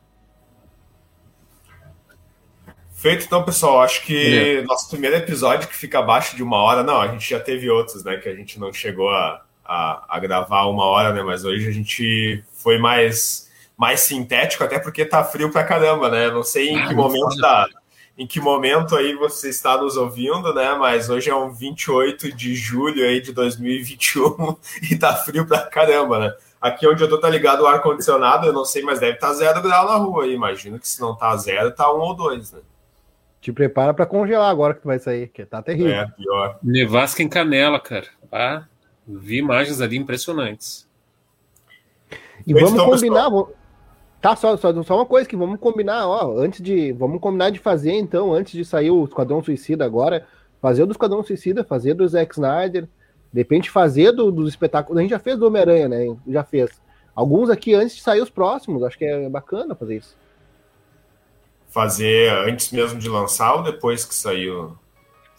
Feito 2.95 3.27
então, 3.27 3.45
pessoal. 3.45 3.83
Acho 3.83 4.03
que 4.03 4.59
é. 4.59 4.63
nosso 4.63 4.89
primeiro 4.89 5.17
episódio 5.17 5.69
que 5.69 5.77
fica 5.77 5.99
abaixo 5.99 6.37
de 6.37 6.43
uma 6.43 6.57
hora, 6.57 6.83
não, 6.83 7.03
a 7.03 7.09
gente 7.09 7.29
já 7.29 7.39
teve 7.39 7.69
outros, 7.69 8.03
né? 8.03 8.17
Que 8.17 8.31
a 8.31 8.35
gente 8.35 8.59
não 8.59 8.73
chegou 8.73 9.11
a, 9.11 9.45
a, 9.63 10.05
a 10.09 10.19
gravar 10.19 10.65
uma 10.67 10.87
hora, 10.87 11.13
né? 11.13 11.23
Mas 11.23 11.45
hoje 11.45 11.69
a 11.69 11.71
gente 11.71 12.43
foi 12.55 12.79
mais, 12.79 13.51
mais 13.77 14.01
sintético, 14.01 14.65
até 14.65 14.79
porque 14.79 15.05
tá 15.05 15.23
frio 15.23 15.51
pra 15.51 15.65
caramba, 15.65 16.09
né? 16.09 16.31
Não 16.31 16.43
sei 16.43 16.71
em 16.71 16.81
ah, 16.81 16.89
que 16.89 16.95
momento 16.95 17.37
da. 17.37 17.69
Em 18.17 18.27
que 18.27 18.41
momento 18.41 18.95
aí 18.95 19.15
você 19.15 19.49
está 19.49 19.77
nos 19.77 19.97
ouvindo, 19.97 20.55
né? 20.55 20.75
Mas 20.75 21.11
hoje 21.11 21.31
é 21.31 21.35
um 21.35 21.53
28 21.53 22.33
de 22.33 22.55
julho 22.55 23.05
aí 23.05 23.21
de 23.21 23.33
2021 23.33 24.57
e 24.91 24.97
tá 24.97 25.17
frio 25.17 25.45
pra 25.47 25.67
caramba, 25.67 26.21
né? 26.21 26.35
Aqui 26.61 26.87
onde 26.87 27.03
eu 27.03 27.09
tô 27.09 27.19
tá 27.19 27.29
ligado 27.29 27.63
o 27.63 27.67
ar-condicionado, 27.67 28.47
eu 28.47 28.53
não 28.53 28.65
sei, 28.65 28.83
mas 28.83 29.01
deve 29.01 29.15
estar 29.15 29.29
tá 29.29 29.35
zero 29.35 29.61
grau 29.61 29.87
na 29.87 29.97
rua 29.97 30.25
aí. 30.25 30.33
Imagino 30.33 30.79
que 30.79 30.89
se 30.89 31.01
não 31.01 31.15
tá 31.15 31.37
zero, 31.37 31.73
tá 31.73 31.93
um 31.93 31.99
ou 31.99 32.15
dois, 32.15 32.53
né? 32.53 32.61
Te 33.41 33.53
prepara 33.53 33.93
para 33.93 34.07
congelar 34.07 34.51
agora 34.51 34.73
que 34.73 34.81
tu 34.81 34.87
vai 34.87 34.99
sair, 34.99 35.29
que 35.29 35.45
tá 35.45 35.61
terrível. 35.61 35.93
É, 35.93 36.07
pior. 36.07 36.59
Nevasca 36.63 37.23
em 37.23 37.29
Canela, 37.29 37.79
cara. 37.79 38.07
Ah, 38.33 38.65
vi 39.07 39.37
imagens 39.37 39.81
ali 39.81 39.99
impressionantes. 39.99 40.89
E 42.47 42.55
vamos 42.55 42.73
então, 42.73 42.87
combinar. 42.87 43.29
Vamos... 43.29 43.49
Tá, 44.25 44.35
só, 44.35 44.57
só, 44.57 44.83
só 44.83 44.97
uma 44.97 45.05
coisa 45.05 45.29
que 45.29 45.37
vamos 45.37 45.61
combinar, 45.61 46.09
ó, 46.09 46.39
antes 46.39 46.63
de. 46.63 46.93
Vamos 46.93 47.21
combinar 47.21 47.51
de 47.51 47.59
fazer, 47.59 47.93
então, 47.93 48.33
antes 48.33 48.55
de 48.55 48.65
sair 48.65 48.91
o 48.91 49.05
Esquadrão 49.05 49.45
Suicida 49.45 49.85
agora, 49.85 50.27
fazer 50.63 50.83
o 50.83 50.87
do 50.87 50.93
Esquadrão 50.93 51.23
Suicida, 51.23 51.63
fazer 51.63 51.93
do 51.93 52.09
Zack 52.09 52.33
Snyder, 52.33 52.89
de 53.31 53.41
repente 53.41 53.69
fazer 53.69 54.13
do, 54.13 54.33
dos 54.33 54.49
espetáculos. 54.49 54.97
A 54.99 55.03
gente 55.03 55.11
já 55.11 55.19
fez 55.19 55.37
do 55.39 55.47
Homem-Aranha, 55.47 55.91
né? 55.91 56.17
Já 56.27 56.43
fez. 56.43 56.71
Alguns 57.15 57.51
aqui 57.51 57.75
antes 57.75 57.97
de 57.97 58.01
sair 58.01 58.23
os 58.23 58.31
próximos, 58.31 58.83
acho 58.83 58.97
que 58.97 59.05
é 59.05 59.29
bacana 59.29 59.75
fazer 59.75 59.99
isso 59.99 60.17
fazer 61.69 62.31
antes 62.49 62.71
mesmo 62.71 63.01
de 63.01 63.09
lançar 63.09 63.57
ou 63.57 63.63
depois 63.65 64.05
que 64.05 64.15
saiu? 64.15 64.79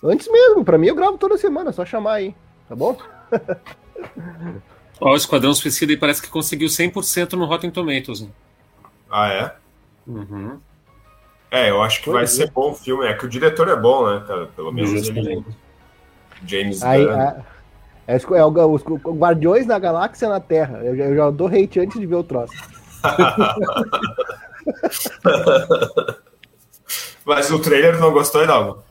Antes 0.04 0.30
mesmo, 0.30 0.66
para 0.66 0.78
mim 0.78 0.88
eu 0.88 0.96
gravo 0.96 1.18
toda 1.18 1.38
semana, 1.38 1.70
é 1.70 1.74
só 1.74 1.86
chamar 1.86 2.16
aí, 2.16 2.36
tá 2.68 2.76
bom? 2.76 2.96
Ó, 5.00 5.14
o 5.14 5.16
Esquadrão 5.16 5.56
Suicida 5.56 5.94
e 5.94 5.98
parece 5.98 6.22
que 6.22 6.30
conseguiu 6.30 6.68
100% 6.68 7.34
no 7.34 7.46
Rotten 7.46 7.72
Tomatoes. 7.72 8.22
Né? 8.22 8.28
Ah, 9.18 9.30
é? 9.30 9.56
Uhum. 10.06 10.60
É, 11.50 11.70
eu 11.70 11.82
acho 11.82 12.02
que 12.02 12.10
vai 12.10 12.26
é. 12.26 12.28
ser 12.28 12.52
bom 12.52 12.72
o 12.72 12.76
filme. 12.76 13.08
É 13.08 13.14
que 13.14 13.26
o 13.26 13.30
diretor 13.30 13.70
é 13.70 13.76
bom, 13.78 14.10
né, 14.10 14.22
cara? 14.28 14.48
Pelo 14.48 14.74
menos 14.74 15.08
ele. 15.08 15.42
James 16.46 16.84
aí, 16.84 17.10
a, 17.10 17.42
é, 18.06 18.18
é, 18.18 18.46
o, 18.46 18.74
os 18.74 18.84
Guardiões 18.84 19.66
da 19.66 19.80
Galáxia 19.80 20.28
na 20.28 20.42
Terra. 20.42 20.80
Eu, 20.84 20.98
eu 20.98 21.16
já 21.16 21.30
dou 21.30 21.48
hate 21.48 21.80
antes 21.80 21.98
de 21.98 22.06
ver 22.06 22.16
o 22.16 22.26
troço. 22.26 22.54
Mas 27.24 27.50
o 27.50 27.60
trailer 27.60 27.98
não 27.98 28.12
gostou, 28.12 28.46
não? 28.46 28.84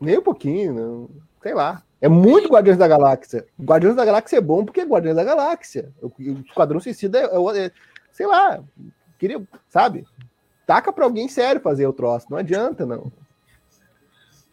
Nem 0.00 0.16
um 0.16 0.22
pouquinho, 0.22 0.72
não. 0.72 1.10
sei 1.42 1.52
lá. 1.52 1.82
É 2.00 2.08
muito 2.08 2.48
Guardiões 2.48 2.78
da 2.78 2.86
Galáxia. 2.86 3.44
Guardiões 3.60 3.96
da 3.96 4.04
Galáxia 4.04 4.38
é 4.38 4.40
bom 4.40 4.64
porque 4.64 4.80
é 4.80 4.84
Guardiões 4.84 5.16
da 5.16 5.24
Galáxia. 5.24 5.90
O 6.00 6.12
Esquadrão 6.46 6.80
Suicida 6.80 7.18
é, 7.18 7.24
é, 7.24 7.66
é, 7.66 7.72
sei 8.18 8.26
lá, 8.26 8.60
queria, 9.16 9.40
sabe? 9.68 10.04
Taca 10.66 10.92
pra 10.92 11.04
alguém 11.04 11.28
sério 11.28 11.60
fazer 11.60 11.86
o 11.86 11.92
troço. 11.92 12.26
Não 12.28 12.36
adianta, 12.36 12.84
não. 12.84 13.12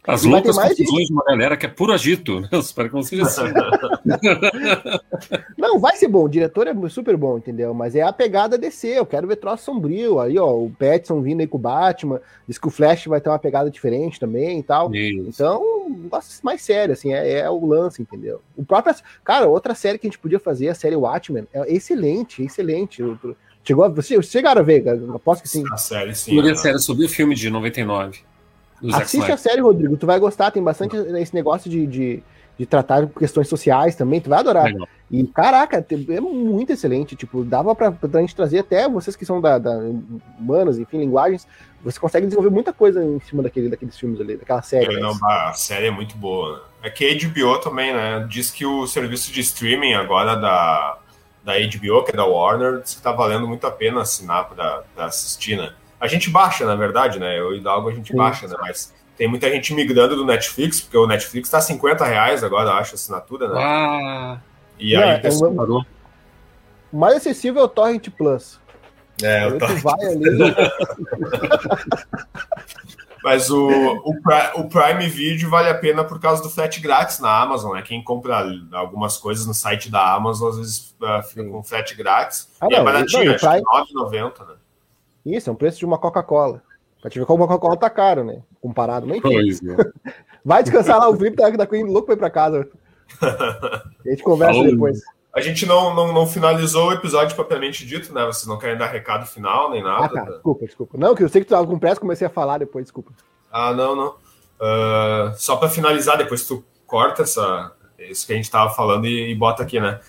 As 0.06 0.22
loucas 0.22 0.56
confusões 0.56 1.08
de 1.08 1.12
uma 1.12 1.24
galera 1.24 1.56
que 1.56 1.66
é 1.66 1.68
puro 1.68 1.92
agito. 1.92 2.38
Né? 2.38 2.48
Espero 2.52 2.88
que 2.88 2.94
não 2.94 3.02
seja 3.02 3.24
assim. 3.24 3.42
não, 5.58 5.80
vai 5.80 5.96
ser 5.96 6.06
bom. 6.06 6.22
O 6.22 6.28
diretor 6.28 6.68
é 6.68 6.88
super 6.88 7.16
bom, 7.16 7.38
entendeu? 7.38 7.74
Mas 7.74 7.96
é 7.96 8.02
a 8.02 8.12
pegada 8.12 8.56
DC. 8.56 8.86
Eu 8.86 9.04
quero 9.04 9.26
ver 9.26 9.34
troço 9.34 9.64
sombrio. 9.64 10.20
Aí, 10.20 10.38
ó, 10.38 10.52
o 10.52 10.70
Petson 10.70 11.20
vindo 11.20 11.40
aí 11.40 11.48
com 11.48 11.58
o 11.58 11.60
Batman. 11.60 12.20
Diz 12.46 12.56
que 12.56 12.68
o 12.68 12.70
Flash 12.70 13.06
vai 13.06 13.20
ter 13.20 13.30
uma 13.30 13.38
pegada 13.38 13.68
diferente 13.68 14.20
também 14.20 14.60
e 14.60 14.62
tal. 14.62 14.94
Isso. 14.94 15.28
Então, 15.28 15.60
um 15.88 16.02
negócio 16.04 16.38
mais 16.44 16.62
sério, 16.62 16.92
assim. 16.92 17.12
É, 17.12 17.40
é, 17.40 17.50
o 17.50 17.66
lance, 17.66 18.00
entendeu? 18.00 18.40
O 18.56 18.64
próprio. 18.64 18.94
Cara, 19.24 19.48
outra 19.48 19.74
série 19.74 19.98
que 19.98 20.06
a 20.06 20.10
gente 20.10 20.20
podia 20.20 20.38
fazer, 20.38 20.68
a 20.68 20.74
série 20.74 20.94
Watchmen, 20.94 21.48
é 21.52 21.74
excelente, 21.74 22.44
excelente. 22.44 23.02
Chegou 23.66 23.84
a, 23.84 23.88
vocês 23.88 24.24
chegaram 24.26 24.60
a 24.60 24.64
ver, 24.64 24.84
aposto 25.12 25.42
que 25.42 25.48
sim. 25.48 25.64
A 25.72 25.76
série, 25.76 26.14
sim. 26.14 26.38
a 26.38 26.54
série 26.54 26.78
sobre 26.78 27.04
o 27.04 27.08
filme 27.08 27.34
de 27.34 27.50
99. 27.50 28.20
Assiste 28.92 29.32
a 29.32 29.36
série, 29.36 29.60
Rodrigo. 29.60 29.96
Tu 29.96 30.06
vai 30.06 30.20
gostar. 30.20 30.50
Tem 30.50 30.62
bastante 30.62 30.96
esse 30.96 31.34
negócio 31.34 31.68
de, 31.70 31.86
de, 31.86 32.22
de 32.58 32.66
tratar 32.66 33.06
questões 33.08 33.48
sociais 33.48 33.96
também. 33.96 34.20
Tu 34.20 34.30
vai 34.30 34.38
adorar. 34.38 34.66
Legal. 34.66 34.86
E, 35.10 35.24
caraca, 35.26 35.84
é 36.08 36.20
muito 36.20 36.72
excelente. 36.72 37.16
Tipo, 37.16 37.42
dava 37.42 37.74
pra, 37.74 37.90
pra 37.90 38.20
gente 38.20 38.36
trazer 38.36 38.60
até 38.60 38.88
vocês 38.88 39.16
que 39.16 39.24
são 39.24 39.40
da, 39.40 39.58
da 39.58 39.72
humanas, 40.38 40.78
enfim, 40.78 40.98
linguagens. 40.98 41.46
Você 41.82 41.98
consegue 41.98 42.26
desenvolver 42.26 42.50
muita 42.50 42.72
coisa 42.72 43.02
em 43.02 43.18
cima 43.20 43.42
daquele, 43.42 43.68
daqueles 43.68 43.98
filmes 43.98 44.20
ali, 44.20 44.36
daquela 44.36 44.62
série. 44.62 44.94
É, 44.94 45.00
não, 45.00 45.12
a 45.24 45.52
série 45.54 45.86
é 45.86 45.90
muito 45.90 46.16
boa. 46.16 46.64
É 46.82 46.90
que 46.90 47.04
a 47.04 47.28
HBO 47.28 47.58
também, 47.58 47.92
né? 47.92 48.26
Diz 48.28 48.50
que 48.50 48.66
o 48.66 48.86
serviço 48.86 49.32
de 49.32 49.40
streaming 49.40 49.94
agora 49.94 50.34
da, 50.34 50.98
da 51.46 51.52
HBO, 51.52 52.02
que 52.02 52.10
é 52.10 52.16
da 52.16 52.24
Warner, 52.24 52.80
diz 52.80 52.96
que 52.96 53.00
tá 53.00 53.12
valendo 53.12 53.46
muito 53.46 53.64
a 53.64 53.70
pena 53.70 54.00
assinar 54.00 54.48
pra, 54.48 54.82
pra 54.92 55.04
assistir, 55.04 55.56
né? 55.56 55.72
A 56.00 56.08
gente 56.08 56.28
baixa, 56.28 56.66
na 56.66 56.74
verdade, 56.74 57.20
né? 57.20 57.38
Eu 57.38 57.54
e 57.54 57.66
algo 57.66 57.88
a 57.88 57.92
gente 57.92 58.10
Sim. 58.10 58.16
baixa, 58.18 58.48
né? 58.48 58.56
Mas 58.60 58.92
tem 59.16 59.28
muita 59.28 59.48
gente 59.48 59.72
migrando 59.72 60.16
do 60.16 60.24
Netflix, 60.24 60.80
porque 60.80 60.98
o 60.98 61.06
Netflix 61.06 61.48
tá 61.48 61.60
50 61.60 62.04
reais 62.04 62.42
agora, 62.42 62.72
acho, 62.72 62.94
a 62.94 62.96
assinatura, 62.96 63.48
né? 63.48 63.60
Ah. 63.62 64.38
E 64.76 64.96
aí 64.96 65.10
é, 65.10 65.16
o 65.18 65.22
pessoal... 65.22 65.52
O 66.92 66.98
mais 66.98 67.14
acessível 67.14 67.62
é 67.62 67.64
o 67.64 67.68
Torrent 67.68 68.10
Plus. 68.10 68.58
É, 69.22 69.46
o 69.46 69.56
Torrent... 69.56 69.82
vai 69.82 70.04
ali. 70.04 70.26
Mas 73.26 73.50
o, 73.50 73.66
o, 73.66 74.14
o, 74.54 74.68
Prime 74.68 75.08
Video 75.08 75.50
vale 75.50 75.68
a 75.68 75.74
pena 75.74 76.04
por 76.04 76.20
causa 76.20 76.40
do 76.40 76.48
frete 76.48 76.80
grátis 76.80 77.18
na 77.18 77.42
Amazon, 77.42 77.74
né? 77.74 77.82
Quem 77.82 78.00
compra 78.00 78.48
algumas 78.70 79.16
coisas 79.16 79.44
no 79.44 79.52
site 79.52 79.90
da 79.90 80.14
Amazon, 80.14 80.50
às 80.50 80.58
vezes 80.58 80.96
uh, 81.02 81.20
fica 81.24 81.42
Sim. 81.42 81.50
com 81.50 81.60
frete 81.60 81.96
grátis. 81.96 82.48
Ah, 82.60 82.68
e 82.70 82.74
é 82.74 82.76
não, 82.76 82.82
é 82.82 82.84
baratinho, 82.84 83.24
não, 83.24 83.34
acho 83.34 83.44
Prime... 83.44 83.64
que 83.84 83.94
9,90, 83.94 84.46
né? 84.46 84.54
Isso, 85.26 85.50
é 85.50 85.52
um 85.52 85.56
preço 85.56 85.76
de 85.76 85.84
uma 85.84 85.98
Coca-Cola. 85.98 86.62
Pra 87.02 87.10
te 87.10 87.18
ver 87.18 87.26
como 87.26 87.42
a 87.42 87.48
Coca-Cola 87.48 87.76
tá 87.76 87.90
caro, 87.90 88.22
né? 88.22 88.42
Comparado, 88.60 89.08
mas 89.08 89.16
enfim. 89.16 89.72
É. 89.72 90.12
Vai 90.44 90.62
descansar 90.62 91.00
lá, 91.00 91.08
o 91.08 91.16
Felipe 91.16 91.36
tá, 91.36 91.50
tá 91.50 91.68
louco 91.84 92.06
pra 92.06 92.14
ir 92.14 92.18
pra 92.18 92.30
casa. 92.30 92.68
A 93.20 94.08
gente 94.08 94.22
conversa 94.22 94.54
Falou. 94.54 94.70
depois. 94.70 95.00
A 95.36 95.42
gente 95.42 95.66
não, 95.66 95.94
não, 95.94 96.14
não, 96.14 96.26
finalizou 96.26 96.88
o 96.88 96.92
episódio 96.94 97.36
propriamente 97.36 97.84
dito, 97.84 98.10
né? 98.14 98.24
Vocês 98.24 98.46
não 98.46 98.58
querem 98.58 98.78
dar 98.78 98.86
recado 98.86 99.26
final 99.26 99.70
nem 99.70 99.82
nada. 99.82 100.06
Ah, 100.06 100.08
tá. 100.08 100.30
Desculpa, 100.30 100.64
desculpa. 100.64 100.96
Não, 100.96 101.14
que 101.14 101.22
eu 101.22 101.28
sei 101.28 101.42
que 101.42 101.46
tu 101.46 101.50
tava 101.50 101.66
com 101.66 101.78
pressa, 101.78 102.00
comecei 102.00 102.26
a 102.26 102.30
falar 102.30 102.56
depois, 102.56 102.86
desculpa. 102.86 103.12
Ah, 103.52 103.74
não, 103.74 103.94
não. 103.94 104.08
Uh, 104.08 105.36
só 105.36 105.56
para 105.56 105.68
finalizar, 105.68 106.16
depois 106.16 106.46
tu 106.46 106.64
corta 106.86 107.20
essa, 107.20 107.70
isso 107.98 108.26
que 108.26 108.32
a 108.32 108.36
gente 108.36 108.50
tava 108.50 108.70
falando 108.70 109.06
e, 109.06 109.30
e 109.30 109.34
bota 109.34 109.62
aqui, 109.62 109.78
né? 109.78 110.00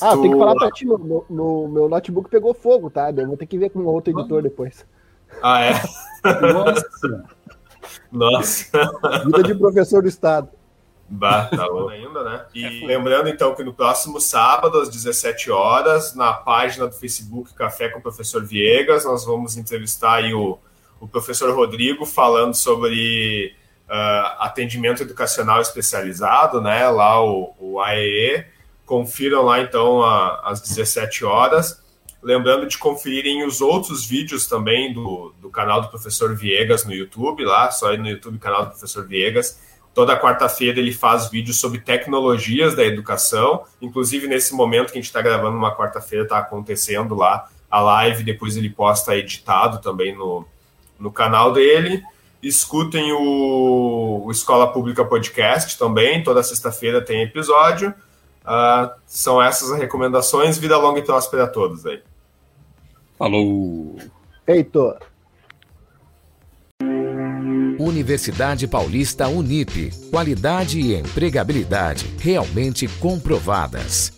Ah, 0.00 0.10
tu... 0.10 0.22
tem 0.22 0.32
que 0.32 0.38
falar 0.38 0.56
pra 0.56 0.70
ti, 0.72 0.84
no, 0.84 1.24
no, 1.30 1.68
meu 1.68 1.88
notebook 1.88 2.28
pegou 2.28 2.52
fogo, 2.52 2.90
tá? 2.90 3.12
Eu 3.16 3.28
vou 3.28 3.36
ter 3.36 3.46
que 3.46 3.56
ver 3.56 3.70
com 3.70 3.84
outro 3.84 4.12
editor 4.12 4.42
depois. 4.42 4.84
Ah, 5.40 5.62
é? 5.62 5.72
Nossa! 6.52 7.24
Nossa! 8.10 8.90
Vida 9.24 9.42
de 9.44 9.54
professor 9.54 10.02
do 10.02 10.08
Estado. 10.08 10.48
Bah, 11.08 11.44
tá 11.44 11.66
bom 11.70 11.88
ainda, 11.88 12.22
né? 12.22 12.46
E 12.54 12.86
lembrando 12.86 13.28
então 13.28 13.54
que 13.54 13.62
no 13.62 13.74
próximo 13.74 14.20
sábado, 14.20 14.78
às 14.78 14.88
17 14.88 15.50
horas, 15.50 16.14
na 16.14 16.32
página 16.32 16.86
do 16.86 16.94
Facebook 16.94 17.54
Café 17.54 17.88
com 17.88 17.98
o 17.98 18.02
Professor 18.02 18.44
Viegas, 18.44 19.04
nós 19.04 19.24
vamos 19.24 19.56
entrevistar 19.56 20.14
aí 20.14 20.32
o, 20.32 20.58
o 21.00 21.06
professor 21.06 21.54
Rodrigo 21.54 22.06
falando 22.06 22.54
sobre 22.54 23.54
uh, 23.88 24.42
atendimento 24.42 25.02
educacional 25.02 25.60
especializado, 25.60 26.60
né? 26.60 26.88
Lá 26.88 27.22
o, 27.22 27.54
o 27.58 27.80
AEE 27.80 28.54
Confiram 28.86 29.42
lá 29.42 29.60
então 29.60 30.02
a, 30.02 30.40
às 30.44 30.60
17 30.60 31.24
horas. 31.24 31.82
Lembrando 32.22 32.66
de 32.66 32.78
conferirem 32.78 33.44
os 33.44 33.60
outros 33.60 34.06
vídeos 34.06 34.46
também 34.46 34.92
do, 34.92 35.34
do 35.40 35.50
canal 35.50 35.80
do 35.80 35.88
Professor 35.88 36.34
Viegas 36.34 36.84
no 36.84 36.92
YouTube, 36.92 37.44
lá, 37.44 37.70
só 37.70 37.90
aí 37.90 37.98
no 37.98 38.08
YouTube, 38.08 38.38
canal 38.38 38.64
do 38.64 38.70
Professor 38.70 39.06
Viegas. 39.06 39.60
Toda 39.94 40.18
quarta-feira 40.18 40.80
ele 40.80 40.92
faz 40.92 41.30
vídeos 41.30 41.58
sobre 41.58 41.78
tecnologias 41.78 42.74
da 42.74 42.84
educação. 42.84 43.62
Inclusive, 43.80 44.26
nesse 44.26 44.52
momento 44.52 44.86
que 44.86 44.98
a 44.98 45.00
gente 45.00 45.06
está 45.06 45.22
gravando, 45.22 45.56
uma 45.56 45.74
quarta-feira, 45.74 46.24
está 46.24 46.38
acontecendo 46.38 47.14
lá 47.14 47.48
a 47.70 47.80
live. 47.80 48.24
Depois 48.24 48.56
ele 48.56 48.68
posta 48.68 49.16
editado 49.16 49.80
também 49.80 50.12
no, 50.16 50.44
no 50.98 51.12
canal 51.12 51.52
dele. 51.52 52.02
Escutem 52.42 53.12
o, 53.12 54.24
o 54.26 54.30
Escola 54.32 54.72
Pública 54.72 55.04
Podcast 55.04 55.78
também. 55.78 56.24
Toda 56.24 56.42
sexta-feira 56.42 57.00
tem 57.00 57.22
episódio. 57.22 57.94
Uh, 58.44 58.90
são 59.06 59.40
essas 59.40 59.70
as 59.70 59.78
recomendações. 59.78 60.58
Vida 60.58 60.76
longa 60.76 60.98
e 60.98 61.04
próspera 61.04 61.44
a 61.44 61.48
todos 61.48 61.86
aí. 61.86 62.02
Falou! 63.16 63.96
Feito! 64.44 64.94
Universidade 67.84 68.66
Paulista 68.66 69.28
Unip. 69.28 69.92
Qualidade 70.10 70.80
e 70.80 70.94
empregabilidade 70.94 72.06
realmente 72.18 72.88
comprovadas. 72.98 74.12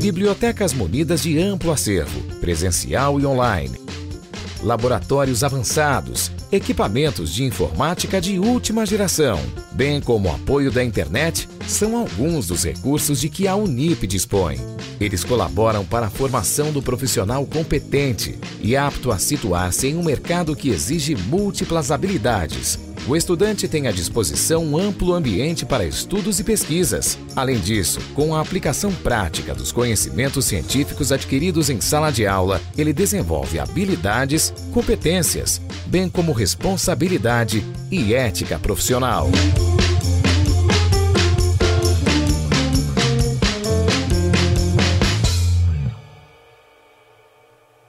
Bibliotecas 0.00 0.72
munidas 0.72 1.22
de 1.22 1.38
amplo 1.38 1.70
acervo, 1.70 2.20
presencial 2.40 3.20
e 3.20 3.26
online. 3.26 3.78
Laboratórios 4.62 5.44
avançados, 5.44 6.30
equipamentos 6.54 7.34
de 7.34 7.44
informática 7.44 8.20
de 8.20 8.38
última 8.38 8.86
geração, 8.86 9.40
bem 9.72 10.00
como 10.00 10.30
apoio 10.30 10.70
da 10.70 10.84
internet, 10.84 11.48
são 11.66 11.96
alguns 11.96 12.46
dos 12.46 12.64
recursos 12.64 13.20
de 13.20 13.28
que 13.28 13.48
a 13.48 13.56
Unip 13.56 14.06
dispõe. 14.06 14.58
Eles 15.00 15.24
colaboram 15.24 15.84
para 15.84 16.06
a 16.06 16.10
formação 16.10 16.70
do 16.70 16.80
profissional 16.80 17.44
competente 17.44 18.38
e 18.60 18.76
apto 18.76 19.10
a 19.10 19.18
situar-se 19.18 19.88
em 19.88 19.96
um 19.96 20.04
mercado 20.04 20.54
que 20.54 20.68
exige 20.68 21.16
múltiplas 21.16 21.90
habilidades. 21.90 22.78
O 23.06 23.14
estudante 23.14 23.68
tem 23.68 23.86
à 23.86 23.92
disposição 23.92 24.64
um 24.64 24.78
amplo 24.78 25.12
ambiente 25.12 25.66
para 25.66 25.84
estudos 25.84 26.40
e 26.40 26.44
pesquisas. 26.44 27.18
Além 27.36 27.58
disso, 27.58 28.00
com 28.14 28.34
a 28.34 28.40
aplicação 28.40 28.90
prática 28.90 29.54
dos 29.54 29.70
conhecimentos 29.70 30.46
científicos 30.46 31.12
adquiridos 31.12 31.68
em 31.68 31.82
sala 31.82 32.10
de 32.10 32.26
aula, 32.26 32.62
ele 32.78 32.94
desenvolve 32.94 33.58
habilidades, 33.58 34.54
competências, 34.72 35.60
bem 35.84 36.08
como 36.08 36.32
responsabilidade 36.32 37.62
e 37.90 38.14
ética 38.14 38.58
profissional. 38.58 39.28